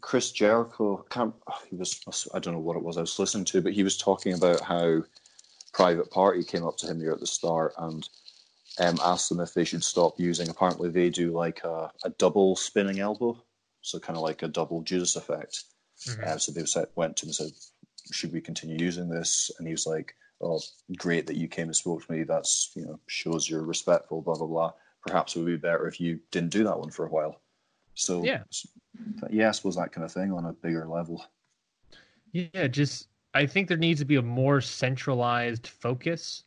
Chris 0.00 0.30
Jericho, 0.30 1.04
can't, 1.10 1.34
he 1.68 1.76
was, 1.76 2.28
I 2.32 2.38
don't 2.38 2.54
know 2.54 2.60
what 2.60 2.76
it 2.76 2.82
was 2.82 2.96
I 2.96 3.00
was 3.00 3.18
listening 3.18 3.44
to, 3.46 3.62
but 3.62 3.72
he 3.72 3.82
was 3.82 3.96
talking 3.96 4.34
about 4.34 4.60
how 4.60 5.02
Private 5.72 6.10
Party 6.10 6.44
came 6.44 6.64
up 6.64 6.76
to 6.78 6.86
him 6.86 7.00
near 7.00 7.12
at 7.12 7.20
the 7.20 7.26
start 7.26 7.74
and 7.78 8.08
um, 8.78 8.98
asked 9.04 9.28
them 9.28 9.40
if 9.40 9.54
they 9.54 9.64
should 9.64 9.82
stop 9.82 10.20
using. 10.20 10.48
Apparently, 10.48 10.88
they 10.88 11.10
do 11.10 11.32
like 11.32 11.64
a, 11.64 11.90
a 12.04 12.10
double 12.10 12.54
spinning 12.54 13.00
elbow, 13.00 13.42
so 13.84 13.98
kind 14.00 14.16
of 14.16 14.22
like 14.22 14.42
a 14.42 14.48
double 14.48 14.80
Judas 14.82 15.14
effect. 15.14 15.64
Mhm. 16.06 16.24
Uh, 16.24 16.38
so 16.38 16.52
they 16.52 16.64
said, 16.64 16.88
went 16.96 17.16
to 17.18 17.26
him 17.26 17.28
and 17.28 17.36
said, 17.36 17.52
"Should 18.10 18.32
we 18.32 18.40
continue 18.40 18.78
using 18.78 19.08
this?" 19.08 19.50
And 19.58 19.68
he 19.68 19.74
was 19.74 19.86
like, 19.86 20.16
"Oh, 20.40 20.60
great 20.96 21.26
that 21.26 21.36
you 21.36 21.48
came 21.48 21.68
and 21.68 21.76
spoke 21.76 22.04
to 22.04 22.12
me. 22.12 22.24
That's 22.24 22.72
you 22.74 22.86
know 22.86 22.98
shows 23.06 23.48
you're 23.48 23.62
respectful." 23.62 24.22
Blah 24.22 24.36
blah 24.36 24.46
blah. 24.46 24.72
Perhaps 25.02 25.36
it 25.36 25.40
would 25.40 25.46
be 25.46 25.56
better 25.56 25.86
if 25.86 26.00
you 26.00 26.18
didn't 26.30 26.50
do 26.50 26.64
that 26.64 26.78
one 26.78 26.90
for 26.90 27.06
a 27.06 27.10
while. 27.10 27.42
So 27.94 28.24
Yeah. 28.24 28.42
yeah, 29.30 29.48
I 29.48 29.52
suppose 29.52 29.76
that 29.76 29.92
kind 29.92 30.04
of 30.04 30.12
thing 30.12 30.32
on 30.32 30.46
a 30.46 30.52
bigger 30.52 30.88
level. 30.88 31.24
Yeah, 32.32 32.66
just 32.66 33.08
I 33.34 33.46
think 33.46 33.68
there 33.68 33.76
needs 33.76 34.00
to 34.00 34.06
be 34.06 34.16
a 34.16 34.22
more 34.22 34.60
centralized 34.62 35.66
focus, 35.66 36.44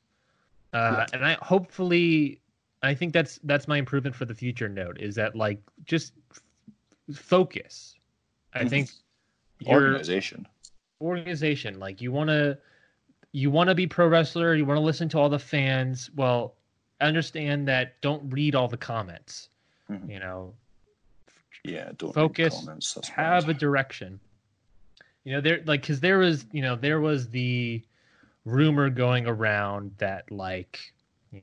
uh, 0.73 1.05
and 1.13 1.23
I 1.23 1.33
hopefully 1.41 2.41
I 2.81 2.93
think 2.95 3.13
that's 3.13 3.39
that's 3.43 3.67
my 3.67 3.77
improvement 3.77 4.15
for 4.15 4.25
the 4.25 4.35
future. 4.35 4.67
Note 4.67 4.99
is 4.99 5.15
that 5.15 5.35
like 5.35 5.59
just 5.85 6.13
focus. 7.13 7.95
I 8.53 8.63
Mhm. 8.63 8.69
think 8.69 8.89
Organization. 9.65 10.47
organization, 11.01 11.79
like 11.79 12.01
you 12.01 12.11
want 12.11 12.29
to 12.29 12.57
you 13.33 13.51
want 13.51 13.69
to 13.69 13.75
be 13.75 13.85
pro 13.85 14.07
wrestler, 14.07 14.55
you 14.55 14.65
want 14.65 14.77
to 14.77 14.81
listen 14.81 15.07
to 15.09 15.19
all 15.19 15.29
the 15.29 15.37
fans. 15.37 16.09
Well, 16.15 16.55
understand 17.01 17.67
that 17.67 17.99
don't 18.01 18.27
read 18.31 18.55
all 18.55 18.67
the 18.67 18.77
comments. 18.77 19.49
Mhm. 19.89 20.09
You 20.11 20.19
know, 20.19 20.55
Yeah, 21.63 21.91
don't 21.97 22.13
Focus, 22.13 22.55
Comments, 22.59 23.07
have 23.09 23.49
a 23.49 23.53
direction. 23.53 24.19
You 25.23 25.33
know, 25.33 25.41
there 25.41 25.61
like 25.65 25.81
because 25.81 25.99
there 25.99 26.17
was 26.19 26.45
you 26.51 26.61
know 26.61 26.75
there 26.75 27.01
was 27.01 27.29
the 27.29 27.83
rumor 28.45 28.89
going 28.89 29.27
around 29.27 29.91
that 29.97 30.31
like 30.31 30.93
you 31.33 31.41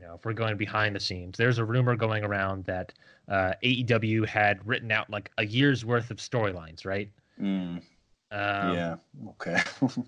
know 0.00 0.14
if 0.14 0.24
we're 0.24 0.32
going 0.32 0.56
behind 0.56 0.96
the 0.96 1.00
scenes, 1.00 1.36
there's 1.36 1.58
a 1.58 1.64
rumor 1.64 1.94
going 1.96 2.24
around 2.24 2.64
that 2.64 2.92
uh, 3.28 3.52
AEW 3.62 4.26
had 4.26 4.66
written 4.66 4.90
out 4.90 5.08
like 5.10 5.30
a 5.38 5.44
year's 5.46 5.84
worth 5.84 6.10
of 6.10 6.16
storylines, 6.18 6.84
right? 6.86 7.10
Mm, 7.40 7.80
Um, 7.80 7.82
yeah. 8.30 8.96
Okay. 9.30 9.58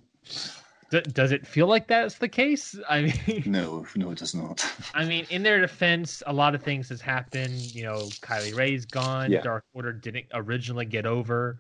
d- 0.90 1.00
does 1.12 1.32
it 1.32 1.46
feel 1.46 1.66
like 1.66 1.86
that's 1.86 2.16
the 2.16 2.28
case? 2.28 2.76
I 2.88 3.02
mean, 3.02 3.42
no, 3.46 3.86
no, 3.94 4.10
it 4.10 4.18
does 4.18 4.34
not. 4.34 4.64
I 4.94 5.04
mean, 5.04 5.26
in 5.30 5.42
their 5.42 5.60
defense, 5.60 6.22
a 6.26 6.32
lot 6.32 6.54
of 6.54 6.62
things 6.62 6.88
has 6.88 7.00
happened. 7.00 7.74
You 7.74 7.84
know, 7.84 7.98
Kylie 8.22 8.54
Rae's 8.54 8.84
gone. 8.84 9.30
Yeah. 9.30 9.42
Dark 9.42 9.64
Order 9.74 9.92
didn't 9.92 10.26
originally 10.34 10.86
get 10.86 11.06
over. 11.06 11.58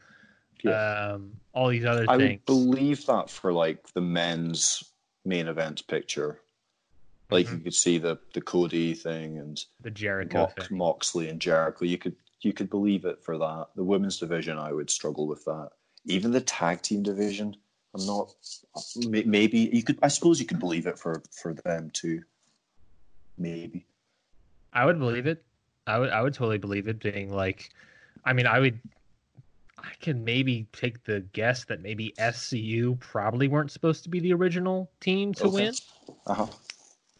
Yeah. 0.62 1.12
Um, 1.14 1.32
all 1.54 1.68
these 1.68 1.84
other 1.84 2.04
I 2.08 2.16
things. 2.16 2.40
would 2.46 2.46
believe 2.46 3.06
that 3.06 3.30
for 3.30 3.52
like 3.52 3.86
the 3.94 4.00
men's 4.02 4.82
main 5.24 5.48
event 5.48 5.86
picture. 5.86 6.40
Like 7.30 7.46
Mhm. 7.46 7.52
you 7.52 7.58
could 7.60 7.74
see 7.74 7.98
the 7.98 8.18
the 8.34 8.40
Cody 8.40 8.94
thing 8.94 9.38
and 9.38 9.62
the 9.80 9.90
Jericho 9.90 10.52
Mox. 10.56 10.70
Moxley 10.70 11.28
and 11.28 11.40
Jericho. 11.40 11.84
You 11.84 11.98
could 11.98 12.16
you 12.40 12.52
could 12.52 12.70
believe 12.70 13.04
it 13.04 13.22
for 13.22 13.38
that. 13.38 13.68
The 13.76 13.84
women's 13.84 14.18
division, 14.18 14.58
I 14.58 14.72
would 14.72 14.90
struggle 14.90 15.26
with 15.26 15.44
that. 15.44 15.70
Even 16.06 16.30
the 16.32 16.40
tag 16.40 16.80
team 16.82 17.02
division, 17.02 17.54
I'm 17.94 18.06
not. 18.06 18.32
Maybe 18.96 19.70
you 19.72 19.82
could. 19.82 19.98
I 20.02 20.08
suppose 20.08 20.40
you 20.40 20.46
could 20.46 20.58
believe 20.58 20.86
it 20.86 20.98
for 20.98 21.22
for 21.32 21.54
them 21.54 21.90
too. 21.90 22.22
Maybe. 23.38 23.86
I 24.72 24.84
would 24.84 24.98
believe 24.98 25.26
it. 25.26 25.44
I 25.86 25.98
would. 25.98 26.10
I 26.10 26.22
would 26.22 26.34
totally 26.34 26.58
believe 26.58 26.88
it. 26.88 27.00
Being 27.00 27.32
like, 27.32 27.70
I 28.24 28.32
mean, 28.32 28.46
I 28.46 28.58
would. 28.60 28.80
I 29.78 29.92
can 30.00 30.24
maybe 30.24 30.66
take 30.72 31.04
the 31.04 31.20
guess 31.32 31.64
that 31.64 31.80
maybe 31.80 32.12
SCU 32.18 32.98
probably 33.00 33.48
weren't 33.48 33.70
supposed 33.70 34.04
to 34.04 34.10
be 34.10 34.20
the 34.20 34.32
original 34.34 34.90
team 35.00 35.32
to 35.34 35.48
win. 35.48 35.74
Uh 36.26 36.34
huh. 36.34 36.46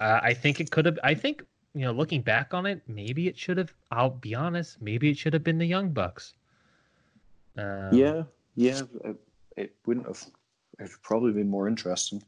Uh, 0.00 0.18
I 0.22 0.34
think 0.34 0.60
it 0.60 0.70
could 0.70 0.86
have. 0.86 0.98
I 1.04 1.14
think 1.14 1.44
you 1.74 1.82
know, 1.82 1.92
looking 1.92 2.20
back 2.22 2.52
on 2.52 2.66
it, 2.66 2.82
maybe 2.88 3.28
it 3.28 3.38
should 3.38 3.58
have. 3.58 3.72
I'll 3.92 4.10
be 4.10 4.34
honest. 4.34 4.80
Maybe 4.82 5.10
it 5.10 5.18
should 5.18 5.32
have 5.34 5.44
been 5.44 5.58
the 5.58 5.66
Young 5.66 5.90
Bucks. 5.90 6.34
Um, 7.56 7.90
yeah, 7.92 8.22
yeah. 8.56 8.82
It, 9.04 9.16
it 9.56 9.74
wouldn't 9.86 10.06
have. 10.06 10.24
It'd 10.78 10.92
probably 11.02 11.32
been 11.32 11.48
more 11.48 11.68
interesting. 11.68 12.22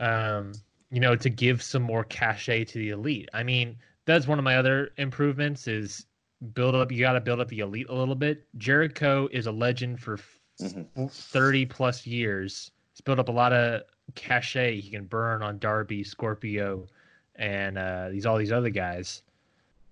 um, 0.00 0.52
you 0.90 1.00
know, 1.00 1.16
to 1.16 1.30
give 1.30 1.62
some 1.62 1.82
more 1.82 2.04
cachet 2.04 2.64
to 2.66 2.78
the 2.78 2.90
elite. 2.90 3.28
I 3.32 3.42
mean, 3.42 3.76
that's 4.04 4.26
one 4.28 4.38
of 4.38 4.44
my 4.44 4.56
other 4.56 4.90
improvements 4.98 5.66
is 5.66 6.06
build 6.52 6.74
up. 6.74 6.92
You 6.92 7.00
got 7.00 7.14
to 7.14 7.20
build 7.20 7.40
up 7.40 7.48
the 7.48 7.60
elite 7.60 7.86
a 7.88 7.94
little 7.94 8.14
bit. 8.14 8.46
Jericho 8.58 9.28
is 9.32 9.46
a 9.46 9.52
legend 9.52 10.00
for 10.00 10.18
Mhm. 10.60 11.10
thirty 11.10 11.66
plus 11.66 12.06
years. 12.06 12.70
He's 12.92 13.00
built 13.00 13.18
up 13.18 13.28
a 13.28 13.32
lot 13.32 13.52
of 13.52 13.82
cachet 14.14 14.80
he 14.80 14.90
can 14.90 15.04
burn 15.04 15.42
on 15.42 15.58
Darby, 15.58 16.04
Scorpio, 16.04 16.86
and 17.36 17.78
uh, 17.78 18.08
these 18.10 18.26
all 18.26 18.36
these 18.36 18.52
other 18.52 18.70
guys. 18.70 19.22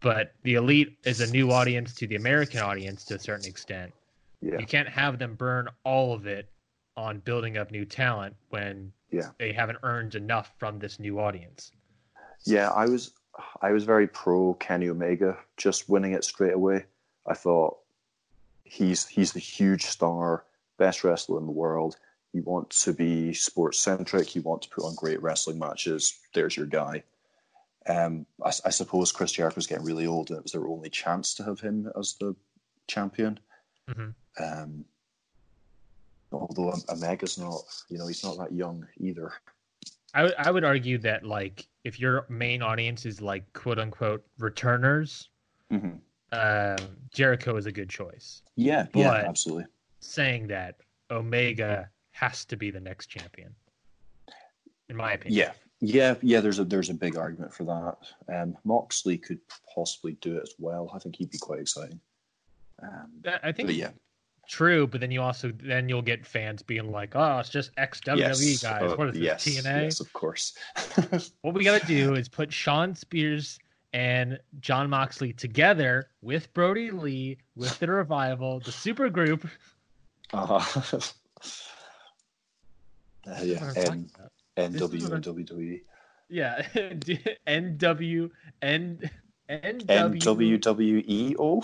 But 0.01 0.33
the 0.43 0.55
elite 0.55 0.97
is 1.05 1.21
a 1.21 1.31
new 1.31 1.53
audience 1.53 1.95
to 1.95 2.07
the 2.07 2.17
American 2.17 2.61
audience 2.61 3.05
to 3.07 3.15
a 3.15 3.19
certain 3.19 3.47
extent. 3.49 3.93
Yeah. 4.41 4.59
You 4.59 4.67
can't 4.67 4.89
have 4.89 5.19
them 5.19 5.35
burn 5.35 5.69
all 5.85 6.13
of 6.13 6.27
it 6.27 6.49
on 6.97 7.21
building 7.21 7.57
up 7.57 7.71
new 7.71 7.85
talent 7.85 8.35
when 8.51 8.93
Yeah. 9.11 9.31
they 9.39 9.53
haven't 9.53 9.79
earned 9.85 10.15
enough 10.17 10.53
from 10.59 10.79
this 10.81 10.99
new 10.99 11.21
audience. 11.21 11.73
Yeah, 12.45 12.71
I 12.71 12.87
was 12.87 13.13
I 13.63 13.71
was 13.71 13.85
very 13.85 14.09
pro 14.09 14.55
Kenny 14.55 14.89
Omega 14.89 15.39
just 15.57 15.89
winning 15.89 16.13
it 16.13 16.25
straight 16.25 16.53
away. 16.53 16.85
I 17.27 17.35
thought 17.35 17.79
he's 18.65 19.07
he's 19.07 19.33
the 19.33 19.39
huge 19.39 19.85
star, 19.87 20.45
best 20.77 21.05
wrestler 21.05 21.39
in 21.39 21.47
the 21.47 21.53
world. 21.53 21.97
You 22.33 22.43
want 22.43 22.71
to 22.71 22.93
be 22.93 23.35
sports 23.35 23.79
centric. 23.79 24.35
You 24.35 24.43
want 24.43 24.63
to 24.63 24.69
put 24.71 24.85
on 24.85 24.95
great 24.95 25.23
wrestling 25.23 25.59
matches. 25.59 26.19
There's 26.35 26.57
your 26.57 26.67
guy. 26.67 27.03
Um, 27.87 28.27
I, 28.43 28.49
I 28.65 28.71
suppose 28.71 29.13
Chris 29.13 29.33
Jericho's 29.33 29.67
getting 29.67 29.85
really 29.85 30.07
old, 30.07 30.31
and 30.31 30.39
it 30.39 30.43
was 30.43 30.53
their 30.53 30.67
only 30.67 30.89
chance 30.89 31.35
to 31.35 31.45
have 31.45 31.61
him 31.61 31.91
as 31.99 32.15
the 32.21 32.35
champion. 32.87 33.39
Mhm. 33.91 34.15
Um, 34.41 34.85
although 36.31 36.73
Omega's 36.89 37.39
not, 37.39 37.63
you 37.89 37.99
know, 37.99 38.07
he's 38.07 38.25
not 38.25 38.39
that 38.39 38.53
young 38.53 38.87
either. 38.99 39.33
I 40.15 40.23
would 40.25 40.35
I 40.39 40.51
would 40.51 40.65
argue 40.65 40.99
that 40.99 41.25
like 41.25 41.67
if 41.85 41.99
your 41.99 42.27
main 42.29 42.63
audience 42.63 43.05
is 43.07 43.21
like 43.21 43.51
quote 43.53 43.79
unquote 43.79 44.25
returners, 44.39 45.29
hmm 45.71 45.91
um, 46.33 46.77
Jericho 47.13 47.57
is 47.57 47.67
a 47.67 47.73
good 47.73 47.91
choice. 47.91 48.41
Yeah, 48.57 48.87
But- 48.91 49.01
yeah, 49.01 49.13
absolutely. 49.29 49.67
Saying 50.01 50.47
that 50.49 50.77
Omega 51.11 51.91
has 52.13 52.45
to 52.47 52.57
be 52.57 52.71
the 52.71 52.81
next 52.81 53.07
champion, 53.07 53.55
in 54.89 54.97
my 54.97 55.13
opinion. 55.13 55.39
Yeah, 55.39 55.53
yeah, 55.81 56.15
yeah. 56.23 56.41
There's 56.41 56.59
a 56.59 56.65
there's 56.65 56.91
a 56.91 56.95
big 56.95 57.17
argument 57.17 57.53
for 57.53 57.65
that. 57.65 57.97
Um, 58.35 58.57
Moxley 58.65 59.19
could 59.19 59.41
possibly 59.75 60.13
do 60.21 60.37
it 60.37 60.43
as 60.43 60.55
well. 60.59 60.91
I 60.95 60.99
think 60.99 61.17
he'd 61.17 61.31
be 61.31 61.39
quite 61.39 61.61
exciting. 61.61 62.01
Um, 62.83 63.09
That- 63.23 63.41
I 63.45 63.53
think 63.53 63.69
but 63.69 63.75
yeah, 63.77 63.91
true, 64.49 64.87
but 64.87 65.01
then 65.01 65.11
you 65.11 65.23
also 65.23 65.53
then 65.63 65.89
you'll 65.89 66.03
get 66.03 66.27
fans 66.27 66.63
being 66.63 66.91
like, 66.91 67.17
"Oh, 67.17 67.39
it's 67.39 67.49
just 67.49 67.71
ex 67.77 68.01
WWE 68.01 68.19
yes, 68.19 68.63
guys. 68.63 68.93
uh, 68.93 68.97
what 68.97 69.09
is 69.09 69.15
this 69.15 69.23
yes, 69.23 69.45
TNA?" 69.45 69.83
Yes, 69.83 70.01
of 70.01 70.13
course. 70.13 70.55
What 71.43 71.55
we 71.55 71.65
got 71.65 71.81
to 71.81 71.87
do 71.87 72.15
is 72.15 72.29
put 72.29 72.53
Shawn 72.53 72.95
Spears 72.95 73.59
and 73.93 74.39
Jon 74.61 74.89
Moxley 74.89 75.33
together 75.33 76.09
with 76.23 76.53
Brodie 76.55 76.91
Lee, 76.91 77.39
with 77.57 77.79
the 77.79 77.87
revival, 77.89 78.61
the 78.61 78.73
super 78.73 79.09
group. 79.11 79.47
uh-huh. 80.33 81.01
Uh, 83.27 83.41
yeah, 83.43 83.59
That's 83.61 83.77
N- 83.79 83.85
talking 83.85 84.11
about. 84.15 84.33
This 84.73 84.83
is 84.83 84.83
what 84.83 84.91
NWO 84.93 85.13
I'm- 85.13 85.23
WWE. 85.23 85.81
Yeah, 86.29 86.63
NW 87.47 88.31
N 88.63 89.11
NWWEO. 89.51 91.63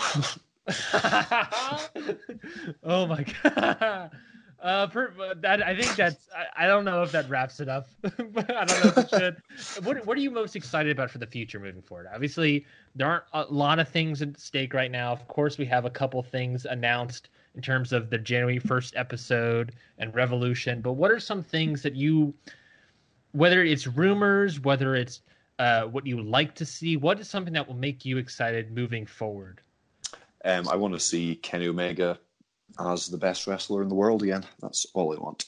oh 2.82 3.06
my 3.06 3.24
god. 3.42 4.10
Uh, 4.60 4.88
per, 4.88 5.14
that 5.36 5.64
I 5.64 5.80
think 5.80 5.94
that's 5.94 6.28
I, 6.36 6.64
I 6.64 6.66
don't 6.66 6.84
know 6.84 7.04
if 7.04 7.12
that 7.12 7.30
wraps 7.30 7.60
it 7.60 7.68
up, 7.68 7.86
but 8.02 8.50
I 8.56 8.64
don't 8.64 8.84
know 8.84 8.90
if 8.90 8.98
it 8.98 9.08
should. 9.08 9.36
What 9.84 10.04
What 10.04 10.18
are 10.18 10.20
you 10.20 10.32
most 10.32 10.56
excited 10.56 10.90
about 10.90 11.12
for 11.12 11.18
the 11.18 11.28
future 11.28 11.60
moving 11.60 11.80
forward? 11.80 12.08
Obviously, 12.12 12.66
there 12.96 13.06
aren't 13.06 13.22
a 13.34 13.44
lot 13.52 13.78
of 13.78 13.88
things 13.88 14.20
at 14.20 14.36
stake 14.40 14.74
right 14.74 14.90
now. 14.90 15.12
Of 15.12 15.28
course, 15.28 15.58
we 15.58 15.66
have 15.66 15.84
a 15.84 15.90
couple 15.90 16.20
things 16.24 16.64
announced 16.64 17.28
in 17.58 17.62
terms 17.62 17.92
of 17.92 18.08
the 18.08 18.16
January 18.16 18.60
first 18.60 18.94
episode 18.94 19.72
and 19.98 20.14
Revolution. 20.14 20.80
But 20.80 20.92
what 20.92 21.10
are 21.10 21.18
some 21.18 21.42
things 21.42 21.82
that 21.82 21.96
you, 21.96 22.32
whether 23.32 23.64
it's 23.64 23.84
rumors, 23.84 24.60
whether 24.60 24.94
it's 24.94 25.22
uh, 25.58 25.82
what 25.86 26.06
you 26.06 26.22
like 26.22 26.54
to 26.54 26.64
see, 26.64 26.96
what 26.96 27.18
is 27.18 27.28
something 27.28 27.52
that 27.54 27.66
will 27.66 27.74
make 27.74 28.04
you 28.04 28.16
excited 28.16 28.70
moving 28.70 29.04
forward? 29.06 29.60
Um, 30.44 30.68
I 30.68 30.76
want 30.76 30.94
to 30.94 31.00
see 31.00 31.34
Kenny 31.34 31.66
Omega 31.66 32.20
as 32.78 33.08
the 33.08 33.18
best 33.18 33.48
wrestler 33.48 33.82
in 33.82 33.88
the 33.88 33.96
world 33.96 34.22
again. 34.22 34.44
That's 34.62 34.86
all 34.94 35.12
I 35.12 35.20
want. 35.20 35.46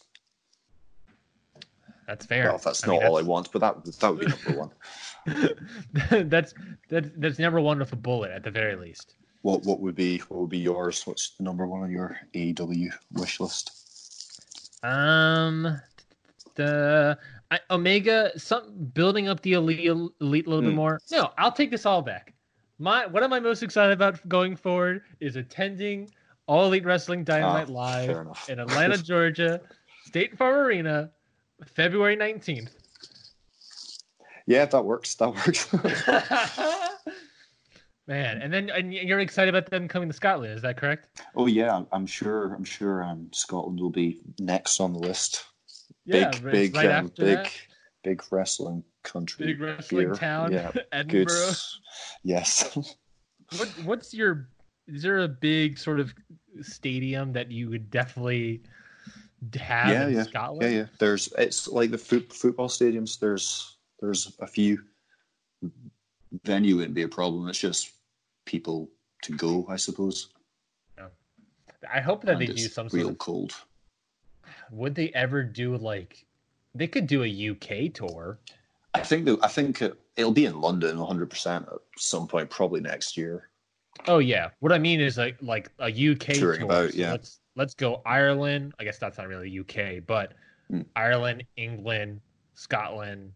That's 2.08 2.26
fair. 2.26 2.46
Well, 2.46 2.58
that's 2.58 2.82
I 2.82 2.88
not 2.88 3.02
mean, 3.02 3.06
all. 3.06 3.18
I 3.18 3.22
want, 3.22 3.52
but 3.52 3.60
that 3.60 3.84
that 3.84 4.10
would 4.10 4.18
be 4.18 4.26
number 4.26 4.58
one. 4.58 6.28
that's 6.28 6.54
that, 6.88 7.20
that's 7.20 7.38
number 7.38 7.60
one 7.60 7.78
with 7.78 7.92
a 7.92 7.96
bullet 7.96 8.32
at 8.32 8.42
the 8.42 8.50
very 8.50 8.74
least. 8.74 9.14
What 9.42 9.64
what 9.64 9.80
would 9.80 9.94
be 9.94 10.18
what 10.28 10.40
would 10.40 10.50
be 10.50 10.58
yours? 10.58 11.06
What's 11.06 11.30
the 11.30 11.44
number 11.44 11.66
one 11.66 11.82
on 11.82 11.90
your 11.90 12.18
AEW 12.34 12.92
wish 13.12 13.40
list? 13.40 13.72
Um, 14.82 15.80
the 16.54 17.18
I, 17.50 17.60
Omega, 17.70 18.38
some 18.38 18.90
building 18.94 19.28
up 19.28 19.40
the 19.42 19.54
elite, 19.54 19.86
elite 19.86 20.46
a 20.46 20.50
little 20.50 20.62
mm. 20.62 20.66
bit 20.66 20.70
hmm. 20.70 20.76
more. 20.76 21.00
No, 21.10 21.32
I'll 21.38 21.52
take 21.52 21.70
this 21.70 21.86
all 21.86 22.02
back. 22.02 22.34
My 22.78 23.06
what 23.06 23.22
am 23.22 23.32
I 23.32 23.40
most 23.40 23.62
excited 23.62 23.92
about 23.92 24.26
going 24.28 24.56
forward 24.56 25.02
is 25.20 25.36
attending 25.36 26.10
All 26.46 26.66
Elite 26.66 26.84
Wrestling 26.84 27.24
Dynamite 27.24 27.68
oh, 27.68 27.72
Live 27.72 28.26
in 28.48 28.58
Atlanta, 28.58 28.96
Georgia, 29.02 29.60
State 30.04 30.36
Farm 30.36 30.54
Arena, 30.54 31.10
February 31.66 32.16
nineteenth. 32.16 32.74
Yeah, 34.46 34.64
that 34.64 34.84
works. 34.84 35.14
That 35.16 35.34
works. 35.34 35.68
Man, 38.10 38.42
and 38.42 38.52
then 38.52 38.70
and 38.70 38.92
you're 38.92 39.20
excited 39.20 39.54
about 39.54 39.70
them 39.70 39.86
coming 39.86 40.08
to 40.08 40.12
Scotland, 40.12 40.52
is 40.52 40.62
that 40.62 40.76
correct? 40.76 41.22
Oh 41.36 41.46
yeah, 41.46 41.82
I'm 41.92 42.06
sure. 42.06 42.54
I'm 42.54 42.64
sure. 42.64 43.04
Um, 43.04 43.28
Scotland 43.32 43.78
will 43.78 43.88
be 43.88 44.20
next 44.40 44.80
on 44.80 44.92
the 44.92 44.98
list. 44.98 45.44
Yeah, 46.06 46.32
big, 46.32 46.42
big, 46.42 46.74
right 46.74 46.90
um, 46.90 47.12
big, 47.16 47.36
that. 47.36 47.52
big 48.02 48.20
wrestling 48.32 48.82
country. 49.04 49.46
Big 49.46 49.60
wrestling 49.60 50.12
town. 50.12 50.50
Yeah, 50.50 50.72
Edinburgh. 50.92 51.26
Good. 51.26 51.56
Yes. 52.24 52.74
what 53.56 53.68
What's 53.84 54.12
your? 54.12 54.48
Is 54.88 55.04
there 55.04 55.20
a 55.20 55.28
big 55.28 55.78
sort 55.78 56.00
of 56.00 56.12
stadium 56.62 57.32
that 57.34 57.52
you 57.52 57.70
would 57.70 57.92
definitely 57.92 58.62
have 59.54 59.88
yeah, 59.88 60.08
in 60.08 60.14
yeah. 60.14 60.22
Scotland? 60.24 60.62
Yeah, 60.62 60.78
yeah. 60.80 60.86
There's 60.98 61.32
it's 61.38 61.68
like 61.68 61.92
the 61.92 61.98
foot, 61.98 62.32
football 62.32 62.66
stadiums. 62.66 63.20
There's 63.20 63.76
there's 64.00 64.36
a 64.40 64.48
few. 64.48 64.82
Venue 66.44 66.74
wouldn't 66.74 66.94
be 66.94 67.02
a 67.02 67.08
problem. 67.08 67.48
It's 67.48 67.58
just 67.58 67.92
people 68.50 68.90
to 69.22 69.32
go, 69.36 69.64
I 69.68 69.76
suppose. 69.76 70.28
Yeah. 70.98 71.06
I 71.92 72.00
hope 72.00 72.24
that 72.24 72.32
and 72.32 72.40
they 72.40 72.46
do 72.46 72.56
some 72.58 72.88
real 72.88 73.04
sort 73.04 73.12
of, 73.12 73.18
cold. 73.18 73.52
Would 74.72 74.94
they 74.94 75.10
ever 75.10 75.42
do 75.42 75.76
like? 75.76 76.26
They 76.74 76.88
could 76.88 77.06
do 77.06 77.22
a 77.22 77.50
UK 77.50 77.92
tour. 77.94 78.38
I 78.92 79.00
think 79.00 79.24
that 79.26 79.38
I 79.42 79.48
think 79.48 79.80
it, 79.82 79.96
will 80.16 80.32
be 80.32 80.46
in 80.46 80.60
London 80.60 80.98
100 80.98 81.30
percent 81.30 81.66
at 81.72 81.78
some 81.96 82.26
point, 82.26 82.50
probably 82.50 82.80
next 82.80 83.16
year. 83.16 83.48
Oh 84.06 84.18
yeah, 84.18 84.50
what 84.58 84.72
I 84.72 84.78
mean 84.78 85.00
is 85.00 85.16
like 85.16 85.36
like 85.40 85.70
a 85.78 85.86
UK 85.86 86.34
touring 86.34 86.60
tour. 86.60 86.66
about. 86.66 86.90
So 86.90 86.96
yeah, 86.96 87.12
let's 87.12 87.40
let's 87.54 87.74
go 87.74 88.02
Ireland. 88.04 88.74
I 88.80 88.84
guess 88.84 88.98
that's 88.98 89.18
not 89.18 89.28
really 89.28 89.60
UK, 89.60 90.04
but 90.06 90.32
mm. 90.70 90.84
Ireland, 90.96 91.44
England, 91.56 92.20
Scotland. 92.54 93.32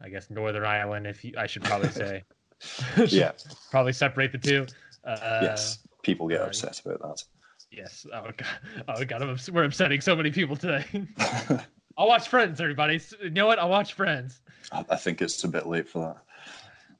I 0.00 0.08
guess 0.08 0.30
Northern 0.30 0.64
Ireland. 0.64 1.06
If 1.06 1.24
you, 1.24 1.34
I 1.36 1.46
should 1.46 1.64
probably 1.64 1.88
say. 2.04 2.24
yeah. 3.08 3.32
probably 3.70 3.92
separate 3.92 4.32
the 4.32 4.38
two. 4.38 4.66
Uh, 5.04 5.40
yes, 5.42 5.78
people 6.02 6.28
get 6.28 6.40
uh, 6.40 6.46
upset 6.46 6.80
about 6.84 7.00
that. 7.00 7.24
Yes. 7.70 8.06
Oh 8.12 8.30
god. 8.36 8.86
Oh 8.88 9.04
god. 9.04 9.22
I'm, 9.22 9.38
we're 9.52 9.64
upsetting 9.64 10.00
so 10.00 10.14
many 10.14 10.30
people 10.30 10.56
today. 10.56 10.84
I'll 11.96 12.08
watch 12.08 12.28
Friends, 12.28 12.60
everybody. 12.60 13.00
You 13.22 13.30
know 13.30 13.46
what? 13.46 13.58
I'll 13.58 13.68
watch 13.68 13.94
Friends. 13.94 14.40
I 14.70 14.96
think 14.96 15.20
it's 15.20 15.42
a 15.44 15.48
bit 15.48 15.66
late 15.66 15.88
for 15.88 16.00
that. 16.00 16.22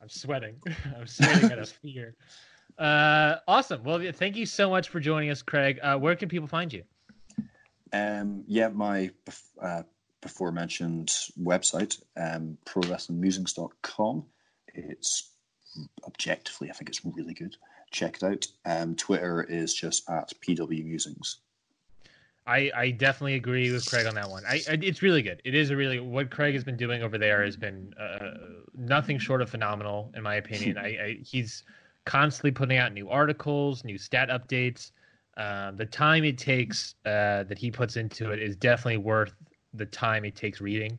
I'm 0.01 0.09
sweating. 0.09 0.57
I'm 0.97 1.07
sweating 1.07 1.53
out 1.53 1.59
of 1.59 1.69
fear. 1.69 2.17
Uh, 2.79 3.37
awesome. 3.47 3.85
Well, 3.85 4.03
thank 4.13 4.37
you 4.37 4.47
so 4.47 4.69
much 4.71 4.89
for 4.89 4.99
joining 4.99 5.31
us, 5.31 5.43
Craig. 5.43 5.79
Uh, 5.83 5.97
where 5.99 6.17
can 6.17 6.29
people 6.29 6.49
find 6.49 6.73
you? 6.73 6.83
Um, 7.93 8.45
yeah, 8.47 8.69
my 8.69 9.11
uh, 9.61 9.83
before 10.21 10.53
mentioned 10.53 11.09
website, 11.41 12.03
um, 12.17 12.57
prowrestlingmusings.com. 12.65 14.25
It's 14.75 15.32
objectively, 16.07 16.71
I 16.71 16.73
think 16.73 16.89
it's 16.89 17.05
really 17.05 17.35
good. 17.35 17.57
Check 17.91 18.17
it 18.17 18.23
out. 18.23 18.47
Um, 18.65 18.95
Twitter 18.97 19.43
is 19.43 19.75
just 19.75 20.09
at 20.09 20.33
PW 20.41 20.85
Musings. 20.85 21.39
I, 22.47 22.71
I 22.75 22.91
definitely 22.91 23.35
agree 23.35 23.71
with 23.71 23.89
Craig 23.89 24.07
on 24.07 24.17
that 24.17 24.29
one. 24.29 24.43
I, 24.47 24.61
I, 24.69 24.79
it's 24.83 25.01
really 25.01 25.23
good. 25.23 25.41
It 25.45 25.55
is 25.55 25.71
a 25.71 25.77
really 25.77 26.01
what 26.01 26.31
Craig 26.31 26.55
has 26.55 26.65
been 26.65 26.77
doing 26.77 27.03
over 27.03 27.17
there 27.17 27.45
has 27.45 27.57
been 27.57 27.95
uh, 28.01 28.31
nothing 28.77 29.19
short 29.19 29.43
of 29.43 29.49
phenomenal 29.49 30.11
in 30.17 30.23
my 30.25 30.37
opinion. 30.37 30.77
I, 30.77 30.87
I, 30.87 31.19
he's 31.25 31.63
constantly 32.05 32.51
putting 32.51 32.79
out 32.79 32.93
new 32.93 33.09
articles, 33.09 33.85
new 33.85 33.97
stat 33.97 34.29
updates. 34.29 34.91
Uh, 35.37 35.71
the 35.71 35.87
time 35.87 36.25
it 36.25 36.37
takes 36.37 36.97
uh, 37.07 37.45
that 37.45 37.59
he 37.59 37.71
puts 37.71 37.97
into 37.97 38.33
it 38.33 38.41
is 38.41 38.57
definitely 38.57 38.99
worth 38.99 39.35
the 39.75 39.87
time 39.87 40.25
it 40.25 40.35
takes 40.35 40.61
reading. 40.61 40.99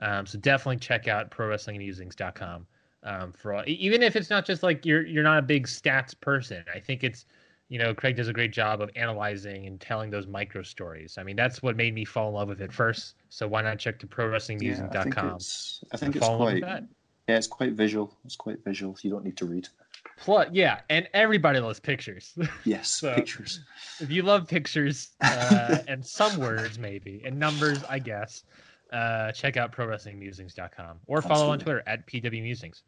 Um, 0.00 0.24
so 0.26 0.38
definitely 0.38 0.78
check 0.78 1.06
out 1.06 1.30
prowrestlingmusings.com 1.30 2.66
um, 3.02 3.32
for 3.32 3.54
all, 3.54 3.62
even 3.66 4.02
if 4.02 4.16
it's 4.16 4.30
not 4.30 4.44
just 4.44 4.62
like 4.62 4.84
you're 4.84 5.06
you're 5.06 5.22
not 5.22 5.38
a 5.38 5.42
big 5.42 5.66
stats 5.66 6.18
person. 6.18 6.64
I 6.74 6.80
think 6.80 7.04
it's 7.04 7.26
you 7.68 7.78
know, 7.78 7.94
Craig 7.94 8.16
does 8.16 8.28
a 8.28 8.32
great 8.32 8.52
job 8.52 8.80
of 8.80 8.90
analyzing 8.96 9.66
and 9.66 9.78
telling 9.80 10.10
those 10.10 10.26
micro 10.26 10.62
stories. 10.62 11.18
I 11.18 11.22
mean, 11.22 11.36
that's 11.36 11.62
what 11.62 11.76
made 11.76 11.94
me 11.94 12.04
fall 12.04 12.28
in 12.28 12.34
love 12.34 12.48
with 12.48 12.62
it 12.62 12.72
first. 12.72 13.16
So 13.28 13.46
why 13.46 13.62
not 13.62 13.78
check 13.78 13.98
to 14.00 14.06
prowrestlingmusing.com? 14.06 14.90
Yeah, 14.94 15.00
I 15.00 15.02
think 15.02 15.16
it's, 15.36 15.84
I 15.92 15.96
think 15.98 16.16
it's 16.16 16.26
quite, 16.26 16.62
yeah, 16.62 16.80
it's 17.28 17.46
quite 17.46 17.72
visual. 17.72 18.16
It's 18.24 18.36
quite 18.36 18.64
visual. 18.64 18.96
You 19.02 19.10
don't 19.10 19.24
need 19.24 19.36
to 19.36 19.44
read. 19.44 19.68
Plus, 20.16 20.48
yeah, 20.50 20.80
and 20.88 21.08
everybody 21.12 21.60
loves 21.60 21.78
pictures. 21.78 22.34
Yes, 22.64 22.88
so 22.88 23.14
pictures. 23.14 23.60
If 24.00 24.10
you 24.10 24.22
love 24.22 24.48
pictures 24.48 25.10
uh, 25.20 25.78
and 25.86 26.04
some 26.04 26.38
words, 26.38 26.78
maybe, 26.78 27.22
and 27.24 27.38
numbers, 27.38 27.84
I 27.88 27.98
guess, 27.98 28.44
uh, 28.92 29.32
check 29.32 29.56
out 29.56 29.72
prowrestlingmusings.com 29.72 31.00
or 31.06 31.22
follow 31.22 31.52
Absolutely. 31.52 31.52
on 31.52 31.58
Twitter 31.58 31.82
at 31.86 32.06
pwmusings. 32.06 32.82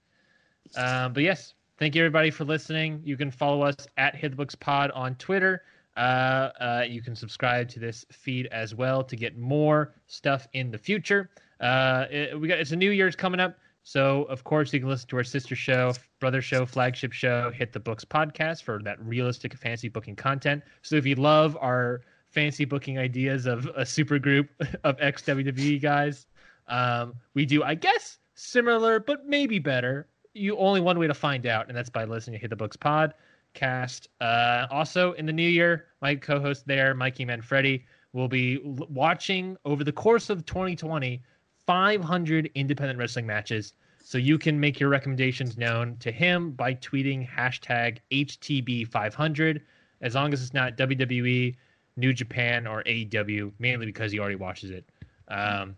Um, 0.77 1.13
but 1.13 1.23
yes, 1.23 1.55
Thank 1.81 1.95
you, 1.95 2.03
everybody, 2.03 2.31
for 2.31 2.45
listening. 2.45 3.01
You 3.05 3.17
can 3.17 3.31
follow 3.31 3.63
us 3.63 3.89
at 3.97 4.15
HitBooksPod 4.15 4.95
on 4.95 5.15
Twitter. 5.15 5.63
Uh, 5.97 6.51
uh, 6.61 6.85
you 6.87 7.01
can 7.01 7.17
subscribe 7.17 7.71
to 7.71 7.81
this 7.81 8.05
feed 8.13 8.49
as 8.53 8.75
well 8.75 9.03
to 9.03 9.17
get 9.17 9.39
more 9.39 9.95
stuff 10.07 10.47
in 10.53 10.71
the 10.71 10.77
future. 10.77 11.31
Uh, 11.59 12.05
it, 12.11 12.39
we 12.39 12.49
got 12.49 12.59
it's 12.59 12.73
a 12.73 12.77
new 12.77 12.91
year's 12.91 13.17
coming 13.17 13.41
up, 13.41 13.57
so 13.83 14.25
of 14.25 14.45
course 14.45 14.75
you 14.75 14.81
can 14.81 14.91
listen 14.91 15.09
to 15.09 15.17
our 15.17 15.25
sister 15.25 15.57
show, 15.57 15.95
brother 16.21 16.43
show, 16.43 16.67
flagship 16.67 17.13
show, 17.13 17.51
Hit 17.51 17.73
the 17.73 17.81
Books 17.81 18.05
podcast 18.05 18.63
for 18.63 18.83
that 18.83 19.03
realistic 19.03 19.57
fancy 19.57 19.89
booking 19.89 20.17
content. 20.17 20.63
So 20.83 20.97
if 20.97 21.07
you 21.07 21.15
love 21.15 21.57
our 21.63 22.03
fancy 22.31 22.65
booking 22.65 22.99
ideas 22.99 23.47
of 23.47 23.67
a 23.77 23.85
super 23.85 24.19
group 24.19 24.49
of 24.85 24.97
ex 25.01 25.23
WWE 25.23 25.81
guys, 25.81 26.27
um, 26.69 27.15
we 27.35 27.45
do, 27.45 27.63
I 27.63 27.75
guess, 27.75 28.19
similar 28.35 29.01
but 29.01 29.27
maybe 29.27 29.59
better 29.59 30.07
you 30.35 30.57
only 30.57 30.81
one 30.81 30.99
way 30.99 31.07
to 31.07 31.15
find 31.15 31.47
out, 31.47 31.69
and 31.69 31.77
that's 31.77 31.91
by 31.91 32.05
listening 32.05 32.39
to 32.39 32.41
Hit 32.41 32.51
the 32.51 32.57
Books 32.57 32.77
podcast. 32.77 34.09
Uh, 34.21 34.67
also, 34.71 35.13
in 35.13 35.27
the 35.27 35.33
new 35.33 35.49
year, 35.49 35.87
my 36.01 36.15
co-host 36.15 36.67
there, 36.67 36.95
Mikey 36.95 37.25
Manfredi, 37.25 37.85
will 38.13 38.29
be 38.29 38.59
watching 38.65 39.57
over 39.65 39.85
the 39.85 39.93
course 39.93 40.31
of 40.31 40.45
2020 40.47 41.23
500 41.67 42.51
independent 42.55 42.99
wrestling 42.99 43.27
matches. 43.27 43.75
So 44.03 44.19
you 44.19 44.39
can 44.39 44.59
make 44.59 44.81
your 44.81 44.89
recommendations 44.89 45.57
known 45.57 45.97
to 45.99 46.11
him 46.11 46.53
by 46.53 46.75
tweeting 46.75 47.29
hashtag 47.29 47.99
HTB500, 48.11 49.61
as 50.01 50.15
long 50.15 50.33
as 50.33 50.43
it's 50.43 50.55
not 50.55 50.77
WWE, 50.77 51.55
New 51.97 52.13
Japan, 52.13 52.67
or 52.67 52.83
AEW, 52.85 53.53
mainly 53.59 53.87
because 53.87 54.13
he 54.13 54.19
already 54.19 54.37
watches 54.37 54.71
it. 54.71 54.89
Um, 55.29 55.77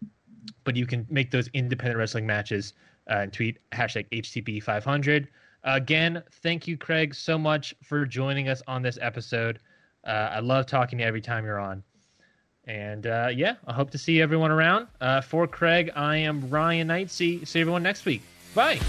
but 0.65 0.77
you 0.77 0.87
can 0.87 1.07
make 1.11 1.31
those 1.31 1.49
independent 1.55 1.99
wrestling 1.99 2.27
matches 2.27 2.75
uh, 3.11 3.15
and 3.15 3.33
tweet 3.33 3.59
hashtag 3.73 4.07
HTB500. 4.11 5.27
Again, 5.65 6.23
thank 6.43 6.67
you, 6.67 6.77
Craig, 6.77 7.15
so 7.15 7.39
much 7.39 7.75
for 7.83 8.05
joining 8.05 8.49
us 8.49 8.63
on 8.67 8.83
this 8.83 8.99
episode. 9.01 9.61
Uh, 10.05 10.31
I 10.33 10.41
love 10.41 10.67
talking 10.67 10.99
to 10.99 11.05
you 11.05 11.09
every 11.09 11.21
time 11.21 11.45
you're 11.45 11.61
on. 11.61 11.83
And 12.65 13.07
uh, 13.07 13.29
yeah, 13.33 13.57
I 13.67 13.73
hope 13.73 13.91
to 13.91 13.99
see 13.99 14.21
everyone 14.21 14.51
around. 14.51 14.89
Uh, 15.01 15.21
for 15.21 15.47
Craig, 15.47 15.91
I 15.95 16.17
am 16.17 16.49
Ryan 16.49 16.89
Knightsey. 16.89 17.47
See 17.47 17.61
everyone 17.61 17.83
next 17.83 18.05
week. 18.05 18.23
Bye. 18.55 18.81